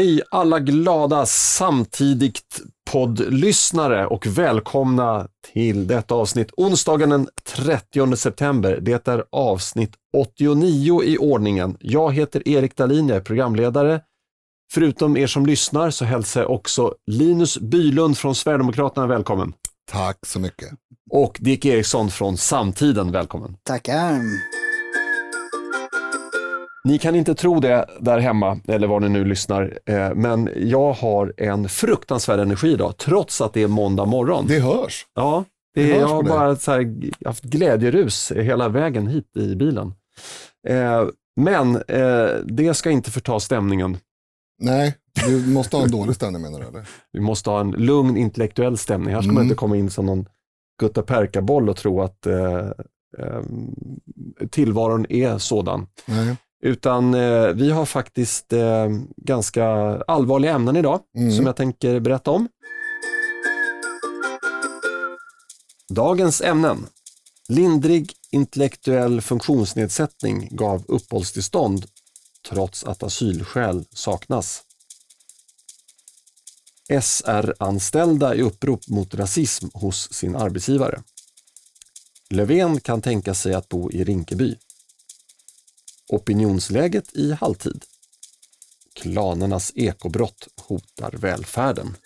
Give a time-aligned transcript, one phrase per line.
[0.00, 2.60] Hej alla glada samtidigt
[2.90, 8.78] poddlyssnare och välkomna till detta avsnitt onsdagen den 30 september.
[8.80, 11.76] Det är avsnitt 89 i ordningen.
[11.80, 14.00] Jag heter Erik Dahlin, jag är programledare.
[14.72, 19.52] Förutom er som lyssnar så hälsar jag också Linus Bylund från Sverigedemokraterna välkommen.
[19.92, 20.68] Tack så mycket.
[21.10, 23.56] Och Dick Eriksson från Samtiden välkommen.
[23.62, 24.20] Tackar.
[26.84, 30.92] Ni kan inte tro det där hemma, eller var ni nu lyssnar, eh, men jag
[30.92, 34.46] har en fruktansvärd energi idag, trots att det är måndag morgon.
[34.48, 35.06] Det hörs.
[35.14, 35.44] Ja,
[35.74, 36.94] det, Det hörs jag har bara så här,
[37.24, 39.94] haft glädjerus hela vägen hit i bilen.
[40.68, 41.04] Eh,
[41.40, 43.96] men eh, det ska inte förta stämningen.
[44.62, 44.94] Nej,
[45.26, 46.66] du måste ha en dålig stämning menar du?
[46.66, 46.88] Eller?
[47.12, 49.14] Vi måste ha en lugn intellektuell stämning.
[49.14, 49.44] Här ska man Mm.
[49.46, 50.26] inte komma in som någon
[50.80, 52.56] guttaperka-boll och tro att eh,
[53.18, 53.40] eh,
[54.50, 55.86] tillvaron är sådan.
[56.06, 56.36] Nej.
[56.62, 59.64] Utan eh, vi har faktiskt eh, ganska
[60.06, 61.32] allvarliga ämnen idag Mm.
[61.36, 62.48] som jag tänker berätta om.
[65.88, 66.86] Dagens ämnen.
[67.48, 71.86] Lindrig intellektuell funktionsnedsättning gav uppehållstillstånd
[72.48, 74.62] trots att asylskäl saknas.
[77.02, 81.02] SR-anställda i upprop mot rasism hos sin arbetsgivare.
[82.30, 84.56] Löfven kan tänka sig att bo i Rinkeby.
[86.12, 87.84] Opinionsläget i halvtid.
[88.94, 91.96] Klanernas ekobrott hotar välfärden.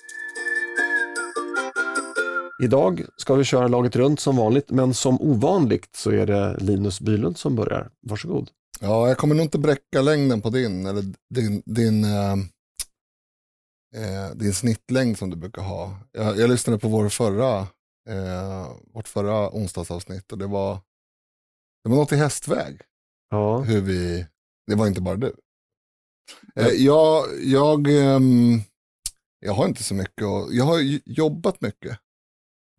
[2.62, 7.00] Idag ska vi köra laget runt som vanligt, men som ovanligt så är det Linus
[7.00, 7.90] Bylund som börjar.
[8.00, 8.50] Varsågod.
[8.80, 12.32] Ja, jag kommer nog inte bräcka längden på din, eller din, din, eh,
[13.94, 15.96] eh din snittlängd som du brukar ha.
[16.12, 17.58] Jag, jag lyssnade på vår förra,
[18.10, 20.74] eh, vårt förra onsdagsavsnitt och det var,
[21.84, 22.80] det var något i hästväg.
[23.30, 24.26] Ja, hur vi,
[24.66, 25.36] det var inte bara du.
[26.56, 28.60] Eh, jag, jag, ehm,
[29.40, 31.98] jag har inte så mycket, och, jag har jobbat mycket.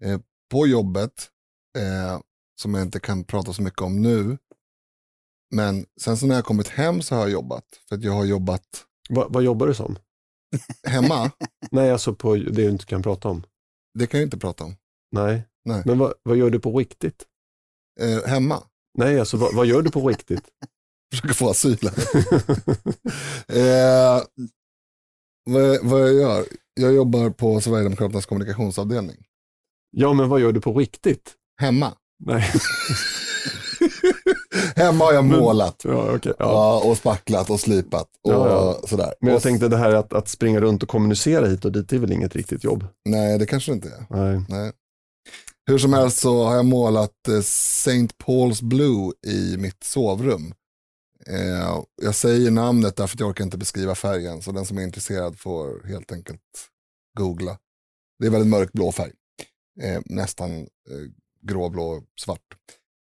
[0.03, 0.19] Eh,
[0.51, 1.29] på jobbet,
[1.77, 2.19] eh,
[2.61, 4.37] som jag inte kan prata så mycket om nu.
[5.55, 7.65] Men sen så när jag kommit hem så har jag jobbat.
[7.89, 9.97] För att jag har jobbat Va, vad jobbar du som?
[10.87, 11.31] hemma,
[11.71, 13.43] Nej, alltså på det du inte kan prata om.
[13.99, 14.75] det kan jag inte prata om.
[15.11, 15.81] Nej, Nej.
[15.85, 17.25] men vad, vad gör du på riktigt?
[18.01, 18.63] Eh, hemma,
[18.97, 20.43] Nej, alltså vad, vad gör du på riktigt?
[21.11, 21.77] försöker få asyl.
[23.47, 24.21] eh,
[25.45, 26.45] vad, vad jag gör?
[26.73, 29.17] Jag jobbar på Sverigedemokraternas kommunikationsavdelning.
[29.91, 31.33] ja, men vad gör du på riktigt?
[31.61, 31.93] Hemma.
[32.25, 32.49] Nej,
[34.75, 35.81] Hemma har jag Men- målat.
[35.83, 36.33] ja, okej.
[36.39, 36.81] ja.
[36.85, 38.81] Och spacklat och slipat och ja.
[38.87, 39.13] sådär.
[39.21, 41.89] Men jag och, tänkte det här att, att springa runt och kommunicera hit och dit,
[41.89, 42.85] det är väl inget riktigt jobb?
[43.09, 44.05] Nej, det kanske det inte är.
[44.09, 44.41] Nej.
[44.49, 44.71] Nej.
[45.67, 48.07] Hur som helst så har jag målat eh, St.
[48.23, 50.53] Paul's Blue i mitt sovrum.
[51.27, 54.81] Eh, jag säger namnet därför att jag orkar inte beskriva färgen, så den som är
[54.81, 56.41] intresserad får helt enkelt
[57.17, 57.57] googla.
[58.19, 59.11] Det är väldigt mörkblå färg.
[59.81, 60.67] Eh, nästan eh,
[61.41, 62.55] gråblå svart.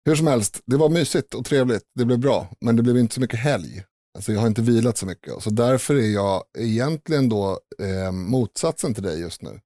[0.05, 1.83] Hur som helst, det var mysigt och trevligt.
[1.95, 3.83] Det blev bra, men det blev inte så mycket helg.
[4.15, 5.43] Alltså jag har inte vilat så mycket.
[5.43, 9.59] Så därför är jag egentligen då eh, motsatsen till dig just nu.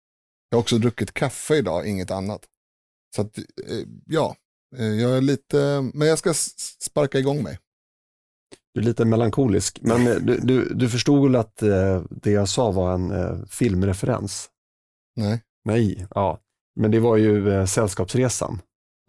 [0.50, 2.42] Jag har också druckit kaffe idag, inget annat.
[3.18, 3.44] Så att, eh,
[4.06, 4.36] ja,
[4.78, 6.34] eh, jag är lite, men jag ska
[6.80, 7.60] sparka igång mig.
[8.74, 11.58] Du är lite melankolisk, men eh, du, du, du förstod väl att
[12.10, 14.50] det jag sa var en filmreferens?
[15.16, 15.42] Nej.
[15.66, 16.40] Nej, ja.
[16.76, 18.62] Men det var ju Sällskapsresan,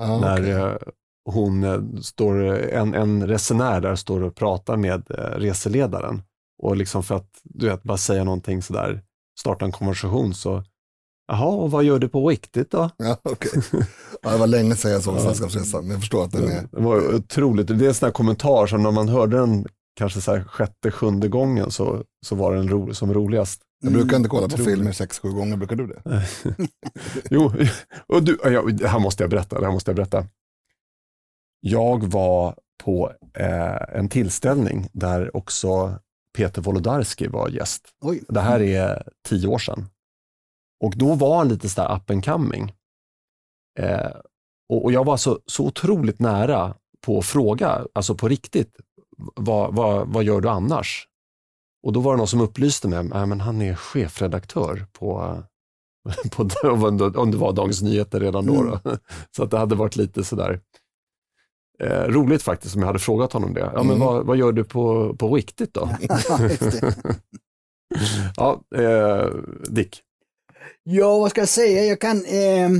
[0.02, 0.76] Ah, när eh,
[1.25, 5.04] hon står, en, en resenär där står och pratar med
[5.36, 6.22] reseledaren.
[6.62, 9.02] Och liksom för att, du vet, bara säga någonting sådär,
[9.40, 10.64] starta en konversation så,
[11.28, 12.91] jaha, och vad gör du på riktigt då?
[12.97, 13.62] Ja, okej.
[14.22, 15.21] ja, det var länge sedan jag såg.
[15.21, 16.69] Sällskapsresan, men jag förstår att den är...
[16.72, 19.67] Det var otroligt, det är en sån här kommentar som när man hörde den
[19.99, 23.62] kanske så sjätte, sjunde gången så, så var den ro, som roligast.
[23.81, 24.75] Jag brukar inte kolla på otroligt.
[24.75, 26.02] filmer sex, sju gånger, brukar du det?
[27.31, 27.52] Jo,
[28.06, 29.61] och du, ja, det här måste jag berätta.
[29.61, 30.26] Det här måste jag berätta.
[31.61, 32.55] Jag var
[32.85, 35.99] på eh, en tillställning där också
[36.37, 37.82] Peter Wolodarski var gäst.
[38.00, 38.23] Oj.
[38.29, 39.87] Det här är tio år sedan.
[40.80, 42.72] Och då var han lite sådär up and coming.
[43.78, 44.10] Eh,
[44.69, 46.75] och, och jag var så, så otroligt nära
[47.06, 48.76] på att fråga, alltså på riktigt,
[49.34, 51.08] vad, vad, vad gör du annars?
[51.82, 55.36] Och då var det någon som upplyste mig, äh, men han är chefredaktör på,
[56.30, 56.42] på
[57.20, 58.62] om det var Dagens Nyheter redan då.
[58.62, 58.80] då.
[59.36, 60.60] Så att det hade varit lite sådär
[61.80, 63.60] eh, roligt faktiskt om jag hade frågat honom det.
[63.75, 63.98] Ja, men Mm.
[63.98, 65.90] vad, vad gör du på, på riktigt då?
[68.36, 69.26] Ja, eh,
[69.70, 70.02] Dick.
[70.90, 71.85] Ja, vad ska jag säga?
[71.85, 72.25] Jag kan...
[72.25, 72.70] Eh, eh,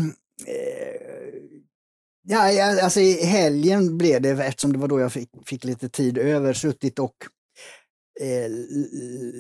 [2.29, 5.89] ja, ja, alltså i helgen blev det, eftersom det var då jag fick, fick lite
[5.89, 7.15] tid över, suttit och
[8.21, 8.51] eh,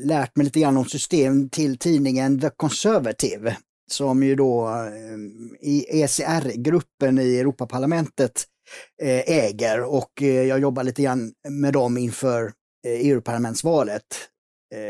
[0.07, 3.57] lärt mig lite grann om system till tidningen The Conservative
[3.91, 8.45] som ju då eh, i ECR-gruppen i Europaparlamentet
[9.03, 12.45] eh, äger och eh, jag jobbar lite grann med dem inför
[12.87, 14.07] eh, EU-parlamentsvalet.
[14.75, 14.81] Eh,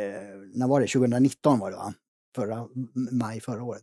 [0.54, 0.86] när var det?
[0.86, 1.94] 2019 var det va?
[2.38, 2.66] Förra,
[3.12, 3.82] maj förra året.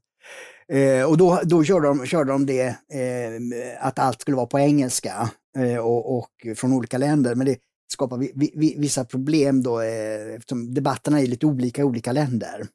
[0.68, 4.60] Eh, och då, då körde, de, körde de det eh, att allt skulle vara på
[4.60, 7.36] engelska eh, och, och, från olika länder.
[7.36, 7.58] Men det
[7.88, 12.68] skapar vi, vi, vissa problem då eh, eftersom debatterna är lite olika i olika länder.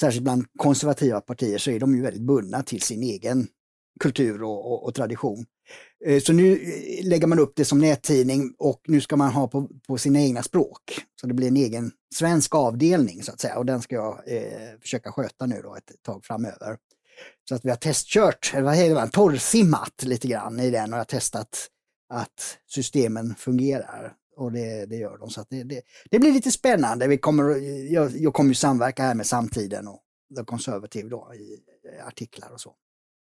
[0.00, 3.48] Särskilt bland konservativa partier så är de ju väldigt bundna till sin egen
[4.00, 5.44] kultur och, och, och tradition.
[6.04, 9.48] Eh, så nu eh, lägger man upp det som nättidning och nu ska man ha
[9.48, 10.80] på, på sina egna språk.
[11.20, 14.78] Så det blir en egen svensk avdelning så att säga och den ska jag eh,
[14.80, 16.76] försöka sköta nu då ett tag framöver.
[17.48, 20.96] Så att vi har testkört, eller vad heter det, torrsimmat lite grann i den och
[20.96, 21.68] jag har testat
[22.08, 24.12] att systemen fungerar.
[24.36, 25.30] Och det, det gör de.
[25.30, 27.08] Så att det, det, det, blir lite spännande.
[27.08, 27.44] Vi kommer,
[27.92, 30.02] jag, jag kommer ju samverka här med Samtiden och
[30.36, 31.60] The Conservative då, i
[32.06, 32.74] artiklar och så.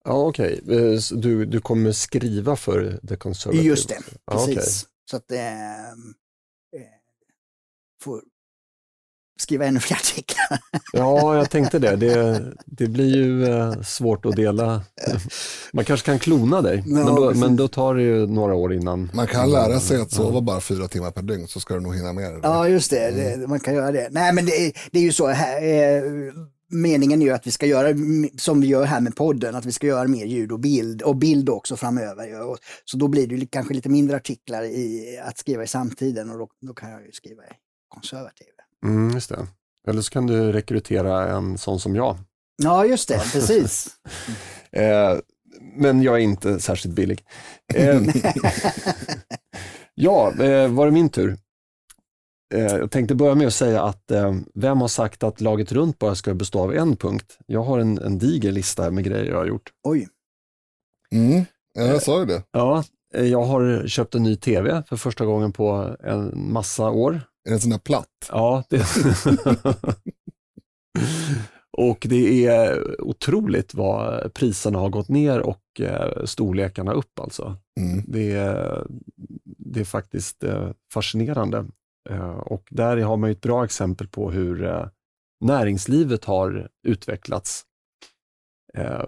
[0.04, 0.62] Ja, okej.
[0.64, 0.94] Okay.
[0.94, 3.68] Eh, du, du kommer skriva för The Conservative?
[3.68, 4.26] Just det, precis.
[4.26, 4.66] Ja, okay.
[5.10, 6.88] Så att eh, eh,
[8.04, 8.22] får
[9.42, 10.60] skriva ännu fler artiklar.
[10.94, 11.96] Ja, jag tänkte det.
[11.96, 14.82] Det, det blir ju eh, svårt att dela.
[15.74, 18.74] Man kanske kan klona dig, ja, men, då, men då tar det ju några år
[18.74, 19.12] innan.
[19.14, 20.42] Man kan lära sig att sova ja.
[20.42, 22.40] bara fyra timmar per dygn så ska du nog hinna med det.
[22.44, 23.12] Ja, just det.
[23.12, 23.50] det mm.
[23.50, 24.08] man kan göra det.
[24.12, 25.28] Nej, men det, det är ju så.
[25.28, 26.04] Här, eh,
[26.72, 27.96] meningen är ju att vi ska göra
[28.38, 31.16] som vi gör här med podden, att vi ska göra mer ljud och bild och
[31.16, 32.58] bild också framöver.
[32.86, 36.48] Så då blir det kanske lite mindre artiklar i, att skriva i samtiden och då,
[36.62, 37.52] då kan jag ju skriva i
[37.90, 38.48] konservativ.
[38.86, 39.48] Mm, just det.
[39.88, 42.18] Eller så kan du rekrytera en sån som jag.
[42.64, 43.88] Ja, just det, precis.
[44.72, 45.18] eh,
[45.76, 47.26] men jag är inte särskilt billig.
[47.74, 48.02] Eh,
[49.96, 51.38] ja, eh, var det min tur?
[52.52, 56.00] Eh, jag tänkte börja med att säga att eh, vem har sagt att laget runt
[56.00, 57.38] bara ska bestå av en punkt?
[57.46, 59.70] Jag har en, en diger lista med grejer jag har gjort.
[59.84, 60.08] Oj.
[61.12, 61.46] Mm,
[61.76, 62.44] jag sa ju det.
[62.52, 62.84] Ja,
[63.16, 67.22] eh, jag har köpt en ny tv för första gången på en massa år.
[67.46, 68.08] Är den sån här platt?
[68.30, 68.64] Ja.
[68.70, 68.86] Det...
[71.78, 75.82] och det är otroligt vad priserna har gått ner och
[76.26, 77.58] storlekarna upp alltså.
[77.80, 78.04] Mm.
[78.08, 78.88] Det, är,
[79.46, 80.44] det är faktiskt
[80.94, 81.66] fascinerande.
[82.10, 84.86] Eh, och där har man ett bra exempel på hur eh,
[85.40, 87.66] näringslivet har utvecklats.
[88.74, 89.06] Eh,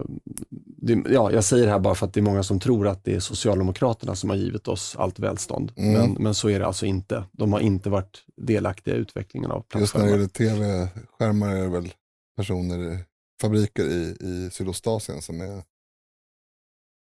[1.08, 3.14] ja, jag säger det här bara för att det är många som tror att det
[3.14, 5.72] är Socialdemokraterna som har givit oss allt välstånd.
[5.76, 5.92] Mm.
[5.92, 7.24] Men, men så är det alltså inte.
[7.32, 9.80] De har inte varit delaktiga i utvecklingen av plattformar.
[9.80, 11.92] Just när det gäller tv-skärmar är det väl
[12.36, 13.04] personer,
[13.40, 15.62] fabriker i, i Sydostasien som är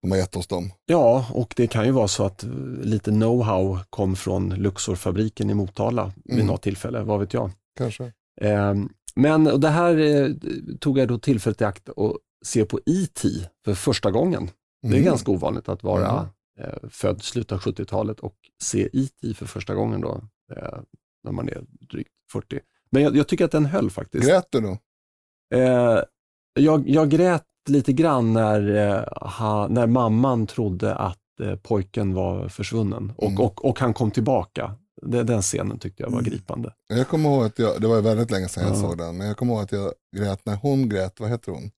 [0.04, 0.70] de har gett oss dem.
[0.86, 2.44] Ja, och det kan ju vara så att
[2.82, 6.46] lite know-how kom från Luxorfabriken i Motala vid mm.
[6.46, 7.50] något tillfälle, vad vet jag.
[7.78, 8.12] Kanske.
[8.40, 8.74] Eh,
[9.14, 10.30] men det här eh,
[10.80, 13.28] tog jag då tillfället i akt att se på E.T.
[13.64, 14.42] för första gången.
[14.42, 14.50] Mm.
[14.80, 15.04] Det är mm.
[15.04, 16.26] ganska ovanligt att vara mm.
[16.60, 19.34] eh, född slutet av 70-talet och se E.T.
[19.34, 20.20] för första gången då,
[20.56, 20.78] eh,
[21.22, 22.60] när man är drygt 40.
[22.90, 24.28] Men jag, jag, tycker att den höll faktiskt.
[24.28, 24.78] Grät du då?
[25.54, 26.00] Eh,
[26.54, 32.49] jag, jag grät lite grann när, eh, ha, när mamman trodde att eh, pojken var
[32.49, 33.40] försvunnen och, mm.
[33.40, 34.75] och, och han kom tillbaka.
[35.02, 36.30] Den scenen tyckte jag var mm.
[36.30, 36.75] gripande.
[36.88, 39.37] Jag kommer ihåg att jag, det var väldigt länge sedan jag såg den, men jag
[39.37, 41.71] kommer ihåg att jag grät när hon grät, vad heter hon?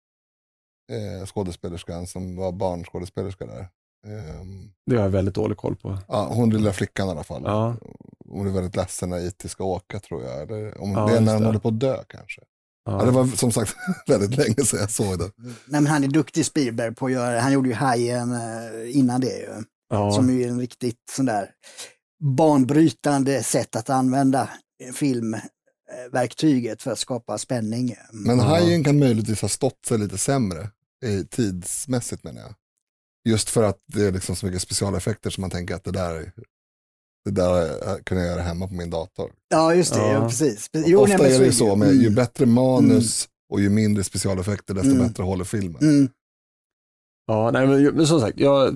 [0.93, 3.61] Eh, skådespelerskan som var barnskådespelerska där.
[4.07, 4.45] Eh,
[4.87, 5.99] det har jag väldigt dålig koll på.
[6.09, 7.43] Ja, hon lilla flickan i alla fall.
[7.45, 7.76] Ja.
[8.28, 10.43] Hon är väldigt ledsen när IT ska åka tror jag.
[10.43, 12.43] Eller om ja, det är när han håller på att dö kanske.
[12.87, 13.05] Ja.
[13.05, 13.76] det var som sagt
[14.07, 15.31] väldigt länge sedan jag såg det.
[15.37, 19.21] Nej, men han är duktig Spielberg på att göra Han gjorde ju Hajen eh, innan
[19.21, 19.49] det ju.
[19.90, 20.12] Ja.
[20.12, 21.50] Som är en riktigt sån där
[22.37, 24.50] banbrytande sätt att använda
[24.95, 27.97] filmverktyget för att skapa spänning.
[28.12, 30.71] Men Hajen kan möjligtvis ha stått sig lite sämre
[31.31, 32.55] tidsmässigt menar jag.
[33.25, 36.33] Just för att det är liksom så mycket specialeffekter som man tänker att det där
[37.26, 39.30] det där kunde jag göra hemma på min dator.
[39.49, 40.00] Ja, just det.
[40.00, 40.12] Ja.
[40.12, 40.71] Ja, precis.
[40.73, 42.14] Jo, Ofta nej, är det så, med, ju mm.
[42.14, 43.30] bättre manus mm.
[43.52, 45.06] och ju mindre specialeffekter, desto mm.
[45.06, 45.83] bättre håller filmen.
[45.83, 46.09] Mm.
[47.26, 48.75] Ja, nej, men, men som sagt, jag,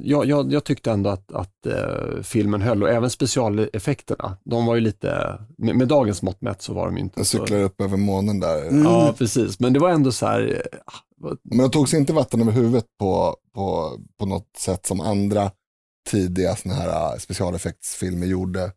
[0.00, 4.36] jag, jag, jag tyckte ändå att, att uh, filmen höll och även specialeffekterna.
[4.44, 7.36] De var ju lite, med, med dagens mått mätt så var de inte jag så...
[7.36, 8.62] Jag cyklar upp över månen där.
[8.62, 8.84] Mm.
[8.84, 9.60] Ja, precis.
[9.60, 10.40] Men det var ändå så här...
[11.22, 15.50] Uh, men det togs inte vatten över huvudet på, på, på något sätt som andra
[16.08, 18.72] tidiga såna här äh, specialeffektsfilmer gjorde.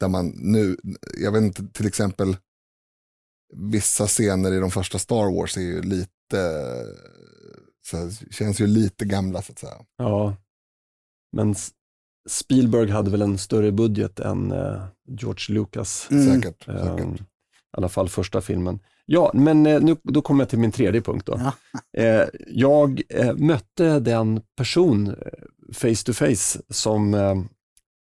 [0.00, 0.76] Där man nu,
[1.20, 2.36] jag vet inte, till exempel
[3.56, 6.72] vissa scener i de första Star Wars är ju lite,
[7.86, 9.76] så känns ju lite gamla så att säga.
[9.96, 10.36] Ja,
[11.32, 11.54] men
[12.28, 16.08] Spielberg hade väl en större budget än eh, George Lucas.
[16.10, 16.34] Mm.
[16.34, 16.68] Säkert.
[16.68, 17.20] Eh, säkert.
[17.20, 17.24] I
[17.76, 18.80] alla fall första filmen.
[19.06, 21.26] Ja, men eh, nu, då kommer jag till min tredje punkt.
[21.26, 21.40] Då.
[21.40, 21.52] Ja.
[22.02, 25.14] Eh, jag eh, mötte den person eh,
[25.72, 27.34] face to face som eh,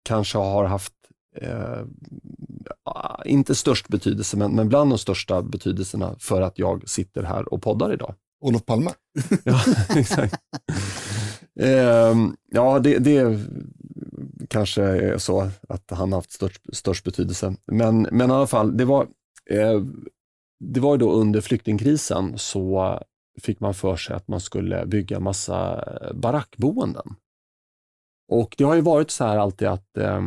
[0.03, 0.93] kanske har haft,
[1.41, 1.81] eh,
[3.25, 7.61] inte störst betydelse, men, men bland de största betydelserna för att jag sitter här och
[7.61, 8.15] poddar idag.
[8.41, 8.91] Olof Palme.
[9.43, 9.61] Ja,
[9.95, 10.35] exakt.
[11.59, 13.39] Ehm, ja, det, det
[14.49, 17.55] kanske är så att han har haft störst, störst betydelse.
[17.71, 19.07] Men, men i alla fall, det var,
[19.49, 19.81] eh,
[20.59, 22.99] det var då under flyktingkrisen så
[23.41, 27.15] fick man för sig att man skulle bygga massa barackboenden.
[28.27, 30.21] Och det har ju varit så här alltid att eh,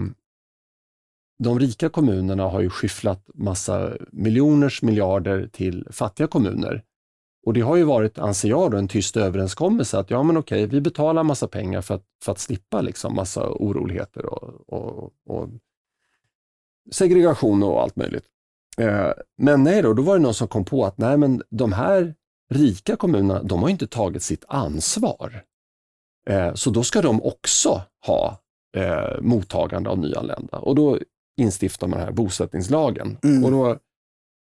[1.42, 6.84] de rika kommunerna har ju skyfflat massa miljoners miljarder till fattiga kommuner.
[7.46, 10.66] Och det har ju varit, anser jag, då, en tyst överenskommelse att ja men okej,
[10.66, 15.48] vi betalar massa pengar för att, för att slippa liksom massa oroligheter och, och, och
[16.92, 18.24] segregation och allt möjligt.
[18.78, 21.72] Eh, men nej då, då var det någon som kom på att nej men de
[21.72, 22.14] här
[22.50, 25.44] rika kommunerna, de har inte tagit sitt ansvar.
[26.28, 28.38] Eh, så då ska de också ha
[28.76, 30.58] eh, mottagande av nyanlända.
[30.58, 30.98] Och då
[31.40, 33.18] instiftar man den här bosättningslagen.
[33.22, 33.44] Mm.
[33.44, 33.76] Och då,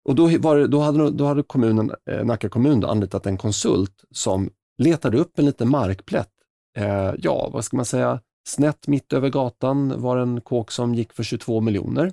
[0.10, 3.38] och då, var det, då, hade, då hade kommunen, eh, Nacka kommun då anlitat en
[3.38, 6.32] konsult som letade upp en liten markplätt.
[6.78, 11.14] Eh, ja, vad ska man säga, snett mitt över gatan var en kåk som gick
[11.14, 12.12] för 22 miljoner.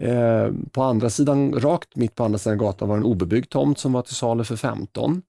[0.00, 3.92] Eh, på andra sidan, rakt mitt på andra sidan gatan var en obebyggd tomt som
[3.92, 5.22] var till salu för 15.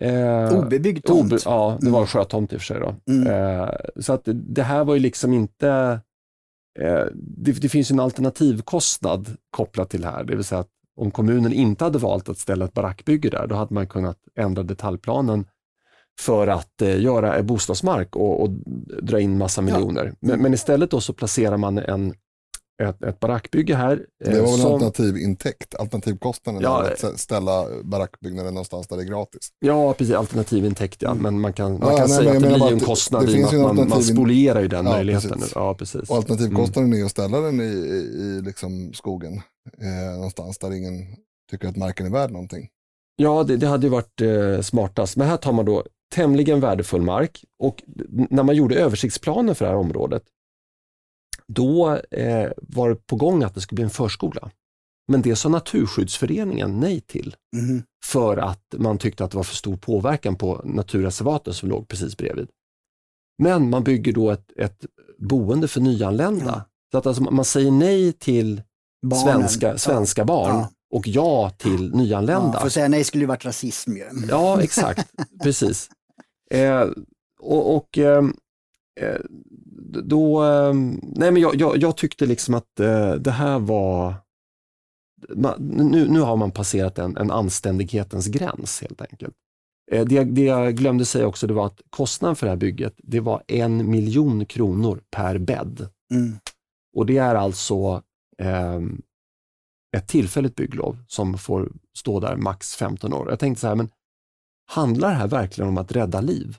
[0.00, 1.32] Eh, Obebyggd tomt.
[1.32, 2.06] Obe, ja, det var en Mm.
[2.06, 2.80] sjötomt i och för sig.
[2.80, 3.12] Då.
[3.12, 3.26] Mm.
[3.26, 3.70] Eh,
[4.00, 6.00] så att det, här var ju liksom inte...
[6.80, 10.24] Eh, det, det finns en alternativkostnad kopplat till det här.
[10.24, 13.54] Det vill säga att om kommunen inte hade valt att ställa ett barackbygge där, då
[13.54, 15.46] hade man kunnat ändra detaljplanen
[16.20, 18.50] för att eh, göra en bostadsmark och, och
[19.02, 20.14] dra in massa miljoner.
[20.20, 22.14] Men, men istället då så placerar man en,
[22.82, 23.92] ett, ett barackbygge här.
[24.24, 29.02] eh, Det var väl en som- alternativintäkt, alternativkostnaden Ja, att ställa barackbyggnaden någonstans där det
[29.02, 29.48] är gratis.
[29.60, 30.14] Ja, precis.
[30.14, 31.14] Alternativintäkt, ja.
[31.14, 33.26] Men man kan, man Ja, kan nej, säga att det blir en att det- kostnad
[33.26, 35.30] det i att man, man spolierar ju den Ja, möjligheten.
[35.30, 35.52] precis.
[35.54, 36.10] Ja, precis.
[36.10, 39.32] Och alternativkostnaden är ju att ställa den i, i, i liksom skogen
[39.80, 40.94] eh, någonstans där ingen
[41.50, 42.68] tycker att marken är värd någonting.
[43.16, 45.16] Ja, det, det hade ju varit eh, smartast.
[45.16, 47.82] Men här tar man då tämligen värdefull mark och
[48.30, 50.22] när man gjorde översiktsplanen för det här området,
[51.52, 54.50] då eh, var det på gång att det skulle bli en förskola.
[55.08, 57.82] Men det sa Naturskyddsföreningen nej till Mhm.
[58.04, 62.16] för att man tyckte att det var för stor påverkan på naturreservaten som låg precis
[62.16, 62.48] bredvid.
[63.42, 64.84] Men man bygger då ett, ett
[65.18, 66.44] boende för nyanlända.
[66.46, 66.62] Ja.
[66.92, 68.62] Så att alltså man säger nej till
[69.06, 69.24] Barnen.
[69.48, 70.70] svenska, svenska barn Ja.
[70.94, 72.58] och ja till Ja, nyanlända.
[72.60, 74.04] för att säga nej skulle ju varit rasism ju.
[74.28, 75.12] Ja, exakt.
[75.42, 75.90] Precis.
[76.50, 76.86] Eh,
[77.40, 78.36] och och ehm,
[79.00, 79.20] eh,
[80.04, 84.14] då, ehm, nej men jag, jag, jag tyckte liksom att eh, det här var,
[85.58, 89.34] nu, nu har man passerat en, en anständighetens gräns helt enkelt.
[89.92, 92.56] Eh, det, jag- det jag glömde säga också det var att kostnaden för det här
[92.56, 95.88] bygget, det var en miljon kronor per bädd.
[96.14, 96.32] Mm.
[96.96, 98.02] Och det är alltså
[98.38, 99.02] ehm,
[99.96, 103.30] ett tillfälligt bygglov som får stå där max 15 år.
[103.30, 103.90] Jag tänkte så här, men
[104.66, 106.56] handlar det här verkligen om att rädda liv?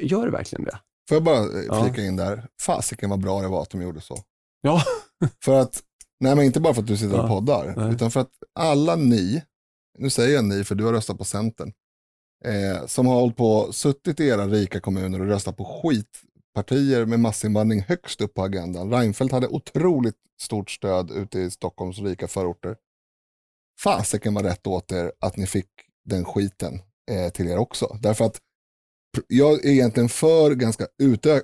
[0.00, 0.78] Gör det verkligen det?
[1.08, 1.84] Får jag bara eh, Ja.
[1.84, 4.18] flika in där, fasiken vad bra det var att de gjorde så.
[4.60, 4.82] Ja.
[5.44, 5.82] För att,
[6.20, 7.94] nej men inte bara för att du sitter och Ja, poddar, nej.
[7.94, 9.42] utan för att alla ni,
[9.98, 11.72] nu säger jag ni för du har röstat på Centern,
[12.44, 17.20] eh, som har hållit på, suttit i era rika kommuner och röstat på skitpartier med
[17.20, 18.90] massinvandring högst upp på agendan.
[18.90, 22.76] Reinfeldt hade otroligt stort stöd ute i Stockholms rika förorter.
[23.80, 25.68] Fasiken var rätt åt er att ni fick
[26.04, 27.96] den skiten eh, till er också.
[28.00, 28.40] Därför att
[29.28, 31.42] jag är egentligen för ganska utö-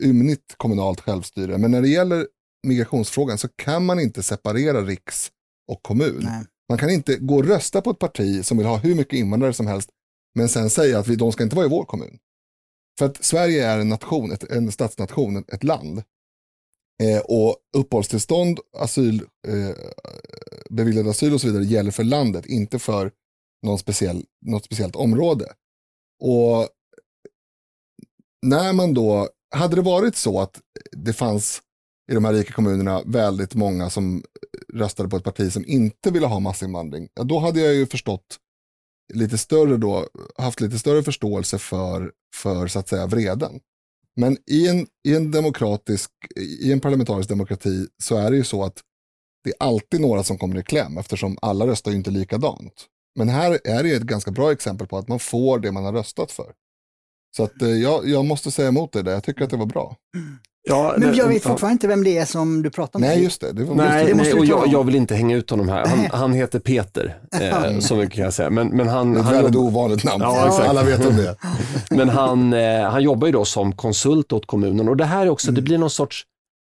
[0.00, 2.26] ymnigt kommunalt självstyre, men när det gäller
[2.66, 5.30] migrationsfrågan så kan man inte separera riks
[5.68, 6.20] och kommun.
[6.22, 6.44] Nej.
[6.68, 9.52] Man kan inte gå och rösta på ett parti som vill ha hur mycket invandrare
[9.52, 9.90] som helst,
[10.34, 12.18] men sen säga att vi, de ska inte vara i vår kommun.
[12.98, 16.02] För att Sverige är en nation, ett, en statsnation, ett, ett land.
[17.02, 19.76] Eh, och uppehållstillstånd, asyl, eh,
[20.70, 23.12] beviljad asyl och så vidare gäller för landet, inte för
[23.66, 25.52] någon speciell, något speciellt område.
[26.20, 26.68] Och
[28.46, 30.60] när man då, hade det varit så att
[30.92, 31.62] det fanns
[32.10, 34.22] i de här rika kommunerna väldigt många som
[34.74, 38.38] röstade på ett parti som inte ville ha massinvandring, ja, då hade jag ju förstått
[39.14, 43.60] lite större då, haft lite större förståelse för, för så att säga vreden.
[44.16, 48.64] Men i en, i en demokratisk, i en parlamentarisk demokrati så är det ju så
[48.64, 48.82] att
[49.44, 52.86] det är alltid några som kommer i kläm eftersom alla röstar ju inte likadant.
[53.18, 55.84] Men här är det ju ett ganska bra exempel på att man får det man
[55.84, 56.52] har röstat för.
[57.36, 59.66] Så att, eh, jag, jag måste säga emot dig där, jag tycker att det var
[59.66, 59.96] bra.
[60.68, 63.08] Ja, Men det- jag vet fortfarande inte vem det är som du pratar med.
[63.08, 63.52] Nej, just det.
[63.52, 64.70] det var Nej, det måste nej och jag, om.
[64.70, 65.86] jag vill inte hänga ut honom här.
[65.86, 68.50] Han, han heter Peter, eh, så mycket kan jag säga.
[68.50, 70.22] Men, men, han, ett han, väldigt jobb, ovanligt namn.
[70.22, 70.62] Ja.
[70.68, 71.36] Alla vet om det.
[71.90, 75.30] men han, eh, han jobbar ju då som konsult åt kommunen och det här är
[75.30, 75.54] också, Mm.
[75.54, 76.24] det blir någon sorts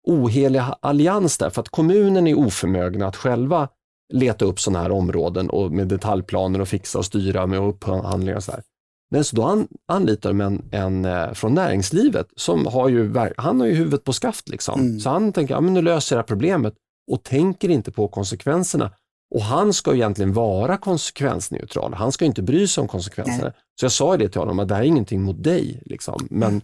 [0.07, 3.69] ohelig allians där, för att kommunen är oförmögna att själva
[4.13, 8.45] leta upp sådana här områden och med detaljplaner och fixa och styra med upphandlingar och
[8.45, 8.63] så här.
[9.11, 13.61] Men så då an, anlitar de en, en eh, från näringslivet som har ju, han
[13.61, 14.81] har ju huvudet på skaft liksom.
[14.81, 15.01] Mm.
[15.01, 16.75] Så han tänker, ja men nu löser jag det här problemet
[17.11, 18.93] och tänker inte på konsekvenserna.
[19.35, 21.95] Och han ska egentligen vara konsekvensneutral.
[21.95, 23.43] Han ska inte bry sig om konsekvenserna.
[23.43, 23.53] Nej.
[23.81, 25.83] Så jag sa ju det till honom, att det här är ingenting mot dig.
[25.85, 26.27] Liksom.
[26.31, 26.63] Men Nej,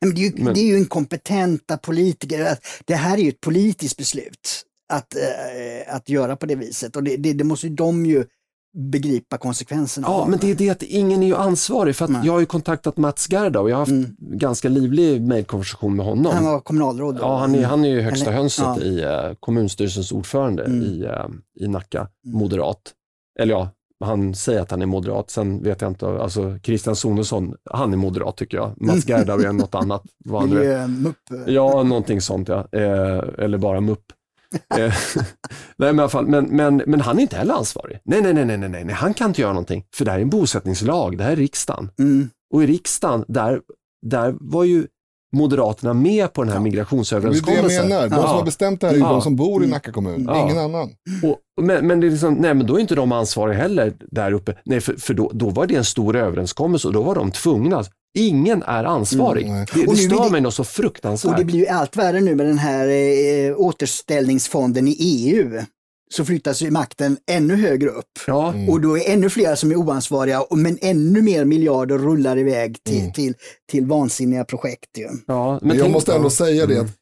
[0.00, 2.58] Men det, är ju, Men- det är ju inkompetenta politiker.
[2.84, 7.02] Det här är ju ett politiskt beslut att, eh, att göra på det viset och
[7.02, 8.24] det, det, det måste ju de ju
[8.74, 10.30] begripa konsekvenserna Ja, av.
[10.30, 12.20] men det är det att ingen är ju ansvarig för att Nej.
[12.24, 14.16] jag har ju kontaktat Mats Gerda och jag har haft Mm.
[14.18, 16.32] ganska livlig mejlkonversation med honom.
[16.34, 17.20] Han var kommunalråd då.
[17.22, 18.80] Ja, han är, han är ju högsta Eller- hönset ja.
[18.80, 20.82] i eh, kommunstyrelsens ordförande Mm.
[20.82, 22.38] i, eh, i Nacka, Mm.
[22.38, 22.80] moderat.
[23.40, 23.68] Eller ja,
[24.04, 27.96] han säger att han är moderat, sen vet jag inte, alltså Christian Sonesson, han är
[27.96, 28.72] moderat tycker jag.
[28.76, 30.02] Mats Gerda är något annat.
[30.24, 30.90] Vad han nu är.
[31.46, 32.68] Ja, någonting sånt ja.
[32.72, 34.04] Eh, eller bara mupp.
[34.78, 34.94] Eh,
[35.76, 38.00] nej, men, i alla fall, men, men, men han är inte heller ansvarig.
[38.04, 39.84] Nej, nej, nej, nej, nej, nej, nej, han kan inte göra någonting.
[39.94, 41.90] För det här är en bosättningslag, det här är riksdagen.
[41.98, 42.30] Mm.
[42.54, 43.60] Och i riksdagen, där,
[44.06, 44.86] där var ju
[45.34, 46.62] Moderaterna med på den här Ja.
[46.62, 47.88] Det är det jag migrationsöverenskommelsen.
[47.88, 48.08] menar.
[48.08, 48.22] De Ja.
[48.28, 49.10] som har bestämt det här är ju Ja.
[49.12, 49.70] de som bor i Mm.
[49.70, 50.42] Nacka kommun, Ja.
[50.44, 50.90] ingen annan.
[51.22, 54.32] Och, men, men, det är liksom, nej, men då är inte de ansvariga heller där
[54.32, 54.54] uppe.
[54.64, 57.84] Nej, för, för då, då var det en stor överenskommelse och då var de tvungna.
[58.18, 59.46] Ingen är ansvarig.
[59.46, 61.36] Mm, det Och det stör mig något så Och fruktansvärt.
[61.38, 65.60] det blir ju allt värre nu med den här eh, återställningsfonden i EU.
[66.16, 68.06] Så flyttas ju makten ännu högre upp.
[68.26, 68.52] ja.
[68.52, 68.68] Mm.
[68.68, 72.82] Och då är ännu fler som är oansvariga, och- men ännu mer miljarder rullar iväg
[72.82, 73.12] till, Mm.
[73.12, 73.34] till,
[73.70, 74.98] till vansinniga projekt.
[74.98, 75.08] Ju.
[75.26, 76.86] Ja, Men jag måste ändå säga det Mm.
[76.86, 76.92] att,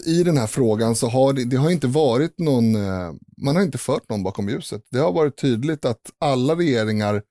[0.00, 3.56] att i den här frågan så har det, det har inte varit någon, eh, man
[3.56, 4.82] har inte fört någon bakom ljuset.
[4.90, 7.22] Det har varit tydligt att alla regeringar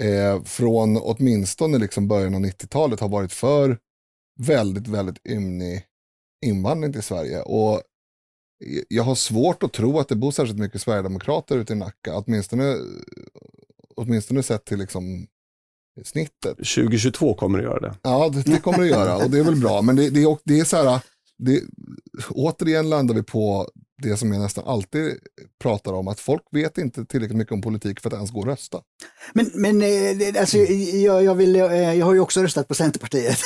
[0.00, 3.78] eh, från åtminstone liksom början av 90-talet har varit för
[4.40, 5.82] väldigt, väldigt ymnig
[6.46, 7.40] invandring till Sverige.
[7.42, 7.82] Och
[8.88, 12.76] jag har svårt att tro att det bor särskilt mycket Sverigedemokrater ute i Nacka, åtminstone,
[13.96, 15.26] åtminstone sett till liksom
[16.04, 16.56] snittet.
[16.56, 17.94] 2022 kommer det göra det.
[18.02, 19.82] Ja, det, det kommer det göra och det är väl bra.
[19.82, 21.00] Men det, det, är- det är så här,
[21.38, 21.62] det,
[22.30, 23.68] återigen landar vi på
[24.02, 25.18] det som jag nästan alltid
[25.62, 28.46] pratar om, att folk vet inte tillräckligt mycket om politik för att ens gå och
[28.46, 28.78] rösta.
[29.32, 33.38] Men, men eh, alltså, jag, jag, vill, eh, jag har ju också röstat på Centerpartiet.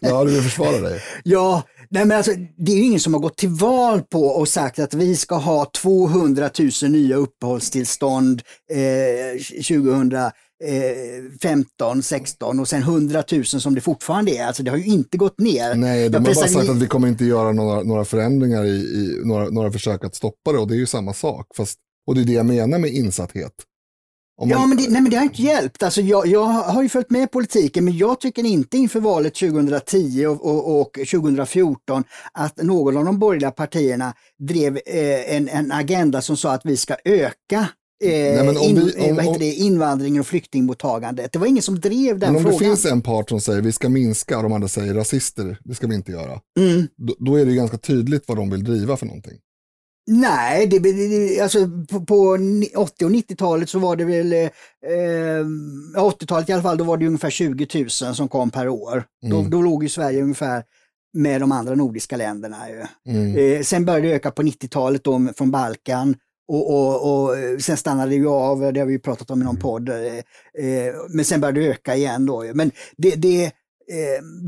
[0.00, 1.00] Ja, du vill försvara dig.
[1.24, 4.48] ja, nej, men alltså, det är ju ingen som har gått till val på och
[4.48, 6.50] sagt att vi ska ha 200
[6.82, 9.62] 000 nya uppehållstillstånd eh,
[10.62, 14.46] 2015, 16 och sen 100 000 som det fortfarande är.
[14.46, 15.74] Alltså det har ju inte gått ner.
[15.74, 18.68] Nej, de Jag har bara sagt att vi kommer inte göra några, några förändringar i,
[18.70, 21.46] i några, några försök att stoppa det och det är ju samma sak.
[21.56, 23.52] Fast, och det är det jag menar med insatthet.
[24.40, 25.82] Om Ja, man- men det, nej, men det har inte hjälpt.
[25.82, 30.26] Alltså, jag, jag har ju följt med politiken, men jag tycker inte inför valet 2010
[30.26, 34.14] och, och, och 2014 att någon av de borgerliga partierna
[34.48, 37.68] drev eh, en, en agenda som sa att vi ska öka
[38.02, 41.32] eh, men om in, vi- om- eh, om- det, invandringen och flyktingmottagandet.
[41.32, 42.58] Det var ingen som drev den men om det frågan.
[42.58, 45.86] finns en part som säger vi ska minska och de andra säger rasister, det ska
[45.86, 46.40] vi inte göra.
[46.60, 46.86] Mm.
[46.96, 49.38] Då, då är det ganska tydligt vad de vill driva för någonting.
[50.06, 51.58] Nej, det, det, det, alltså
[51.90, 54.40] på, på ni- 80 och 90-talet så var det väl, eh,
[55.94, 59.04] ja, 80-talet i alla fall, då var det ungefär 20 000 som kom per år.
[59.30, 59.50] Då, Mm.
[59.50, 60.62] då låg ju Sverige ungefär
[61.14, 62.56] med de andra nordiska länderna.
[62.68, 63.12] Ju.
[63.12, 63.36] Mm.
[63.36, 66.14] Eh, sen började det öka på 90-talet då med- från Balkan
[66.48, 69.44] och, och, och eh, sen stannade det ju av, det har vi pratat om i
[69.44, 69.88] någon podd.
[69.88, 69.96] Eh,
[70.66, 72.44] eh, men sen började det öka igen då.
[72.54, 73.52] Men det, det,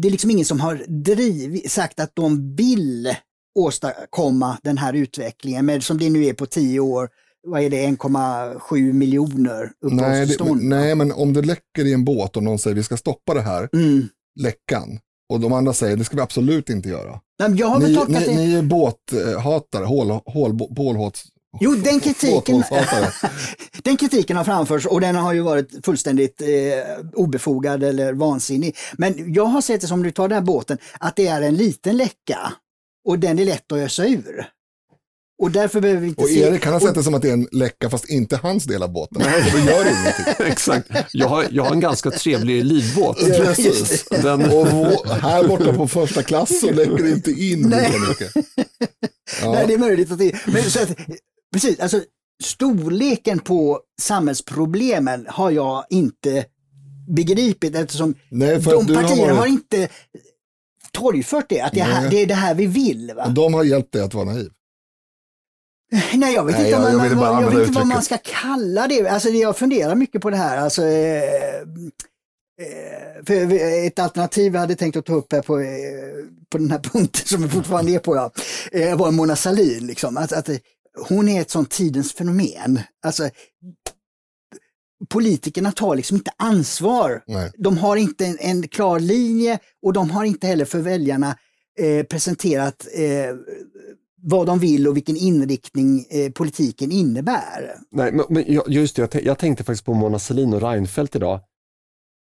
[0.01, 3.15] det är liksom ingen som har drivit, sagt att de vill
[3.59, 5.67] åstadkomma den här utvecklingen.
[5.67, 7.09] Men som det nu är på tio år,
[7.47, 10.63] vad är det, 1,7 miljoner Nej, uppehållstillstånd?
[10.63, 13.41] nej, men om det läcker i en båt och någon säger vi ska stoppa det
[13.41, 14.09] här, Mm.
[14.41, 17.21] läckan, och de andra säger det ska vi absolut inte göra.
[17.39, 18.37] Nej, Jag har Ni, ni, det...
[18.37, 21.25] ni är båthatare, hål, hål, bålhåts...
[21.61, 22.65] Jo, den kritiken,
[23.83, 26.49] den kritiken har framförts och den har ju varit fullständigt eh,
[27.15, 28.77] obefogad eller vansinnig.
[28.93, 31.43] Men jag har sett det som, om du tar den här båten, att det är
[31.43, 32.53] en liten läcka
[33.09, 34.47] och den är lätt att ösa ur.
[35.43, 36.41] Och därför behöver vi inte Och se...
[36.43, 38.83] Erik har och- sett det som att det är en läcka fast inte hans del
[38.83, 39.23] av båten.
[39.23, 40.47] Och då gör ingenting.
[40.47, 40.89] Exakt.
[41.13, 43.17] Jag har, jag har en ganska trevlig livbåt.
[43.19, 44.05] Precis.
[44.09, 44.67] Den, Och
[45.11, 47.93] här borta på första klass så läcker det inte in Nej.
[47.93, 48.33] lika mycket.
[49.43, 49.53] Ja.
[49.53, 50.89] Nej, det är möjligt att det men så att,
[51.55, 52.03] Precis, alltså
[52.43, 56.45] storleken på samhällsproblemen har jag inte
[57.09, 59.89] begripligt eftersom Nej, de partierna har, varit- inte
[60.93, 63.13] torgfört det, att det, är här, det är det här vi vill.
[63.17, 63.25] Va?
[63.25, 64.51] Och de har hjälpt dig att vara naiv.
[66.15, 68.03] Nej, jag vet Nej, inte, jag- vad jag man, vad, jag vet inte vad man
[68.03, 69.09] ska kalla det.
[69.09, 70.57] Alltså, jag funderar mycket på det här.
[70.59, 71.23] Alltså, eh,
[72.61, 73.53] eh, för
[73.87, 75.69] ett alternativ jag hade tänkt att ta upp här på, eh,
[76.51, 78.33] på den här punkten som vi fortfarande är på, ja,
[78.73, 79.87] eh, var Mona Sahlin.
[79.87, 80.17] Liksom.
[80.17, 80.49] Att, att,
[81.09, 82.81] hon är ett sånt tidens fenomen.
[83.03, 83.31] Alltså,
[85.09, 87.23] politikerna tar liksom inte ansvar.
[87.27, 87.51] Nej.
[87.59, 91.37] De har inte en, en klar linje och de har inte heller för väljarna
[91.79, 93.37] eh, presenterat eh,
[94.27, 97.77] vad de vill och vilken inriktning eh, politiken innebär.
[97.91, 101.41] Nej, men, men just det, jag, jag tänkte faktiskt på Mona Sahlin och Reinfeldt idag.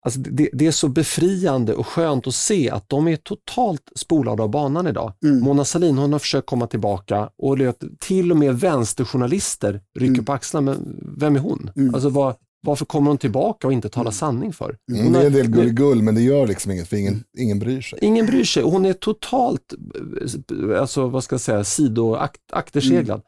[0.06, 4.42] Alltså det, det är så befriande och skönt att se att de är totalt spolade
[4.42, 5.12] av banan idag.
[5.24, 5.40] Mm.
[5.40, 7.56] Mona Sahlin hon har försökt komma tillbaka och
[8.00, 10.24] till och med vänsterjournalister rycker Mm.
[10.24, 10.64] på axlarna.
[10.72, 11.70] Men vem är hon?
[11.76, 11.94] Mm.
[11.94, 12.34] Alltså vad,
[12.66, 14.76] varför kommer hon tillbaka och inte talar sanning för?
[14.92, 17.58] Mm, Hon det är en del gulligull, men det gör liksom inget, för ingen, ingen
[17.58, 17.98] bryr sig.
[18.02, 18.62] Ingen bryr sig.
[18.62, 19.74] Hon är totalt,
[20.78, 23.22] alltså vad ska jag säga, sidoakterseglad.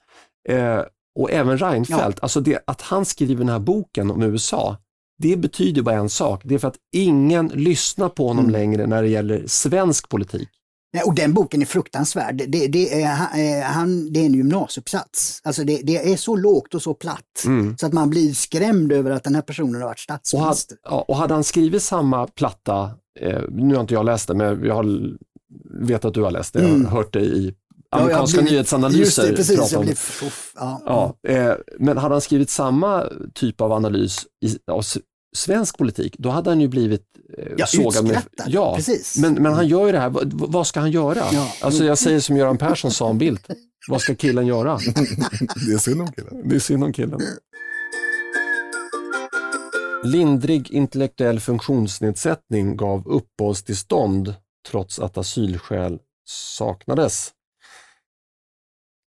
[0.48, 0.80] Eh,
[1.18, 4.76] och även Reinfeldt, alltså det, att han skriver den här boken om USA,
[5.18, 6.40] det betyder bara en sak.
[6.44, 8.52] Det är för att ingen lyssnar på honom Mm.
[8.52, 10.48] längre när det gäller svensk politik.
[10.92, 12.36] Nej, och den boken är fruktansvärd.
[12.48, 15.40] Det, det, är, han- eh, han, det är en gymnasieuppsats.
[15.44, 17.76] Alltså det, det är så lågt och så platt Mm.
[17.78, 20.76] så att man blir skrämd över att den här personen har varit Och, statsminister.
[20.82, 24.64] ja, och hade han skrivit samma platta, eh, nu har inte jag läst det, men
[24.64, 25.16] jag har,
[25.80, 26.84] vet att du har läst det, jag Mm.
[26.86, 27.54] har hört det i
[27.90, 29.00] Ja, amerikanska blivit- nyhetsanalyser.
[29.00, 29.72] Just det, precis.
[29.72, 30.82] Jag blev, uff, ja.
[30.86, 33.04] Ja, eh, men hade han skrivit samma
[33.34, 34.82] typ av analys i, av
[35.36, 37.02] svensk politik, då hade han ju blivit
[37.38, 38.22] eh, Ja, sågad med...
[38.46, 39.18] Ja, Precis.
[39.18, 41.22] men, men han gör ju det här, vad, vad ska han göra?
[41.32, 41.52] Ja.
[41.60, 43.46] Alltså jag säger som Göran Persson sa om Bildt,
[43.88, 44.78] vad ska killen göra?
[45.66, 46.48] Det är synd om killen.
[46.48, 47.20] Det är synd om killen.
[50.04, 54.34] Lindrig intellektuell funktionsnedsättning gav uppehållstillstånd
[54.68, 57.30] trots att asylskäl saknades.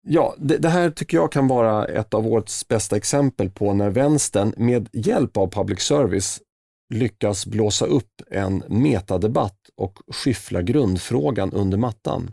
[0.02, 3.90] Ja, det, det här tycker jag kan vara ett av årets bästa exempel på när
[3.90, 6.42] vänstern med hjälp av public service
[6.94, 12.32] lyckas blåsa upp en metadebatt och skyffla grundfrågan under mattan.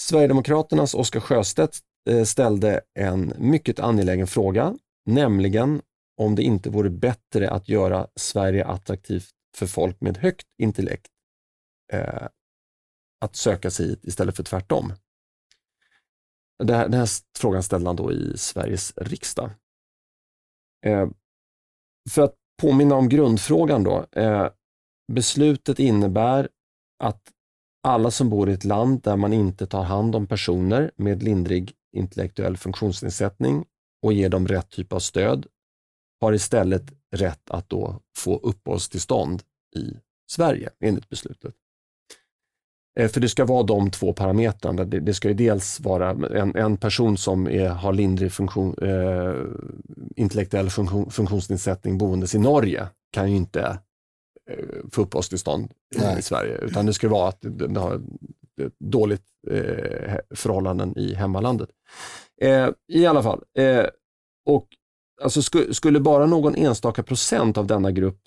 [0.00, 1.78] Sverigedemokraternas Oskar Sjöstedt
[2.10, 4.74] eh, ställde en mycket angelägen fråga,
[5.06, 5.82] nämligen
[6.16, 11.06] om det inte vore bättre att göra Sverige attraktivt för folk med högt intellekt
[11.92, 12.26] eh,
[13.20, 14.92] att söka sig hit istället för tvärtom.
[16.58, 19.50] Den här, den här frågan ställde han då i Sveriges riksdag.
[20.86, 21.08] Eh,
[22.10, 24.06] för att påminna om grundfrågan då.
[24.12, 24.48] Eh,
[25.12, 26.48] beslutet innebär
[27.04, 27.32] att
[27.82, 31.74] alla som bor i ett land där man inte tar hand om personer med lindrig
[31.96, 33.64] intellektuell funktionsnedsättning
[34.02, 35.46] och ger dem rätt typ av stöd
[36.20, 39.42] har istället rätt att då få uppehållstillstånd
[39.76, 39.96] i
[40.30, 41.54] Sverige enligt beslutet.
[42.98, 44.84] Eh, För det ska vara de två parametrarna.
[44.84, 49.34] Det, det ska ju dels vara en, en person som är, har lindrig funktion, eh,
[50.16, 53.78] intellektuell funktion, funktionsnedsättning boendes i Norge kan ju inte
[54.50, 55.72] eh, få uppehållstillstånd
[56.18, 58.00] i, Sverige, utan det ska vara att det har
[58.78, 61.68] dåligt eh, förhållanden i hemmalandet.
[62.40, 63.84] Eh, I alla fall, eh,
[64.46, 64.66] och
[65.22, 68.20] alltså sku, skulle bara någon enstaka procent av denna grupp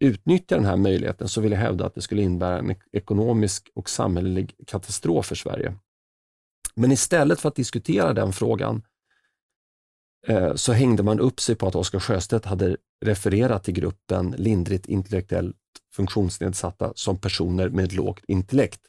[0.00, 3.90] utnyttja den här möjligheten så vill jag hävda att det skulle innebära en ekonomisk och
[3.90, 5.74] samhällelig katastrof för Sverige.
[6.74, 8.82] Men istället för att diskutera den frågan
[10.26, 14.86] eh, så hängde man upp sig på att Oskar Sjöstedt hade refererat till gruppen lindrigt
[14.86, 15.56] intellektuellt
[15.94, 18.80] funktionsnedsatta som personer med lågt intellekt.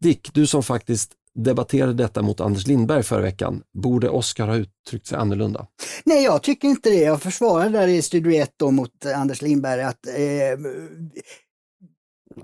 [0.00, 5.06] Dick, du som faktiskt debatterade detta mot Anders Lindberg förra veckan, borde Oskar ha uttryckt
[5.06, 5.66] sig annorlunda?
[6.04, 7.00] Nej, jag tycker inte det.
[7.00, 10.58] Jag försvarar där i Studio 1 mot Anders Lindberg att eh,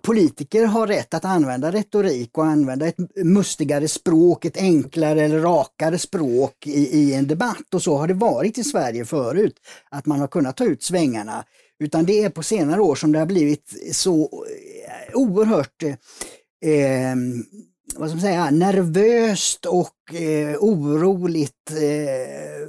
[0.02, 5.98] politiker har rätt att använda retorik och använda ett mustigare språk, ett enklare eller rakare
[5.98, 7.74] språk i, i en debatt.
[7.74, 9.54] Och så har det varit i Sverige förut,
[9.90, 11.44] att man har kunnat ta ut svängarna.
[11.78, 17.16] Utan det är på senare år som det har blivit så eh, oerhört eh,
[17.96, 21.70] vad ska man säga, nervöst och eh, oroligt.
[21.70, 22.68] Eh,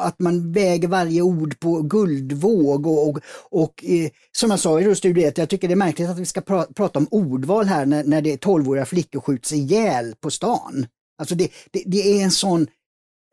[0.00, 3.18] att man väger varje ord på guldvåg och, och,
[3.50, 6.24] och eh, som jag sa i Studio 1, jag tycker det är märkligt att vi
[6.24, 10.30] ska pra, prata om ordval här när, när det är 12-åriga flickor skjuts ihjäl på
[10.30, 10.86] stan.
[11.18, 12.66] Alltså det, det, det är en sån eh,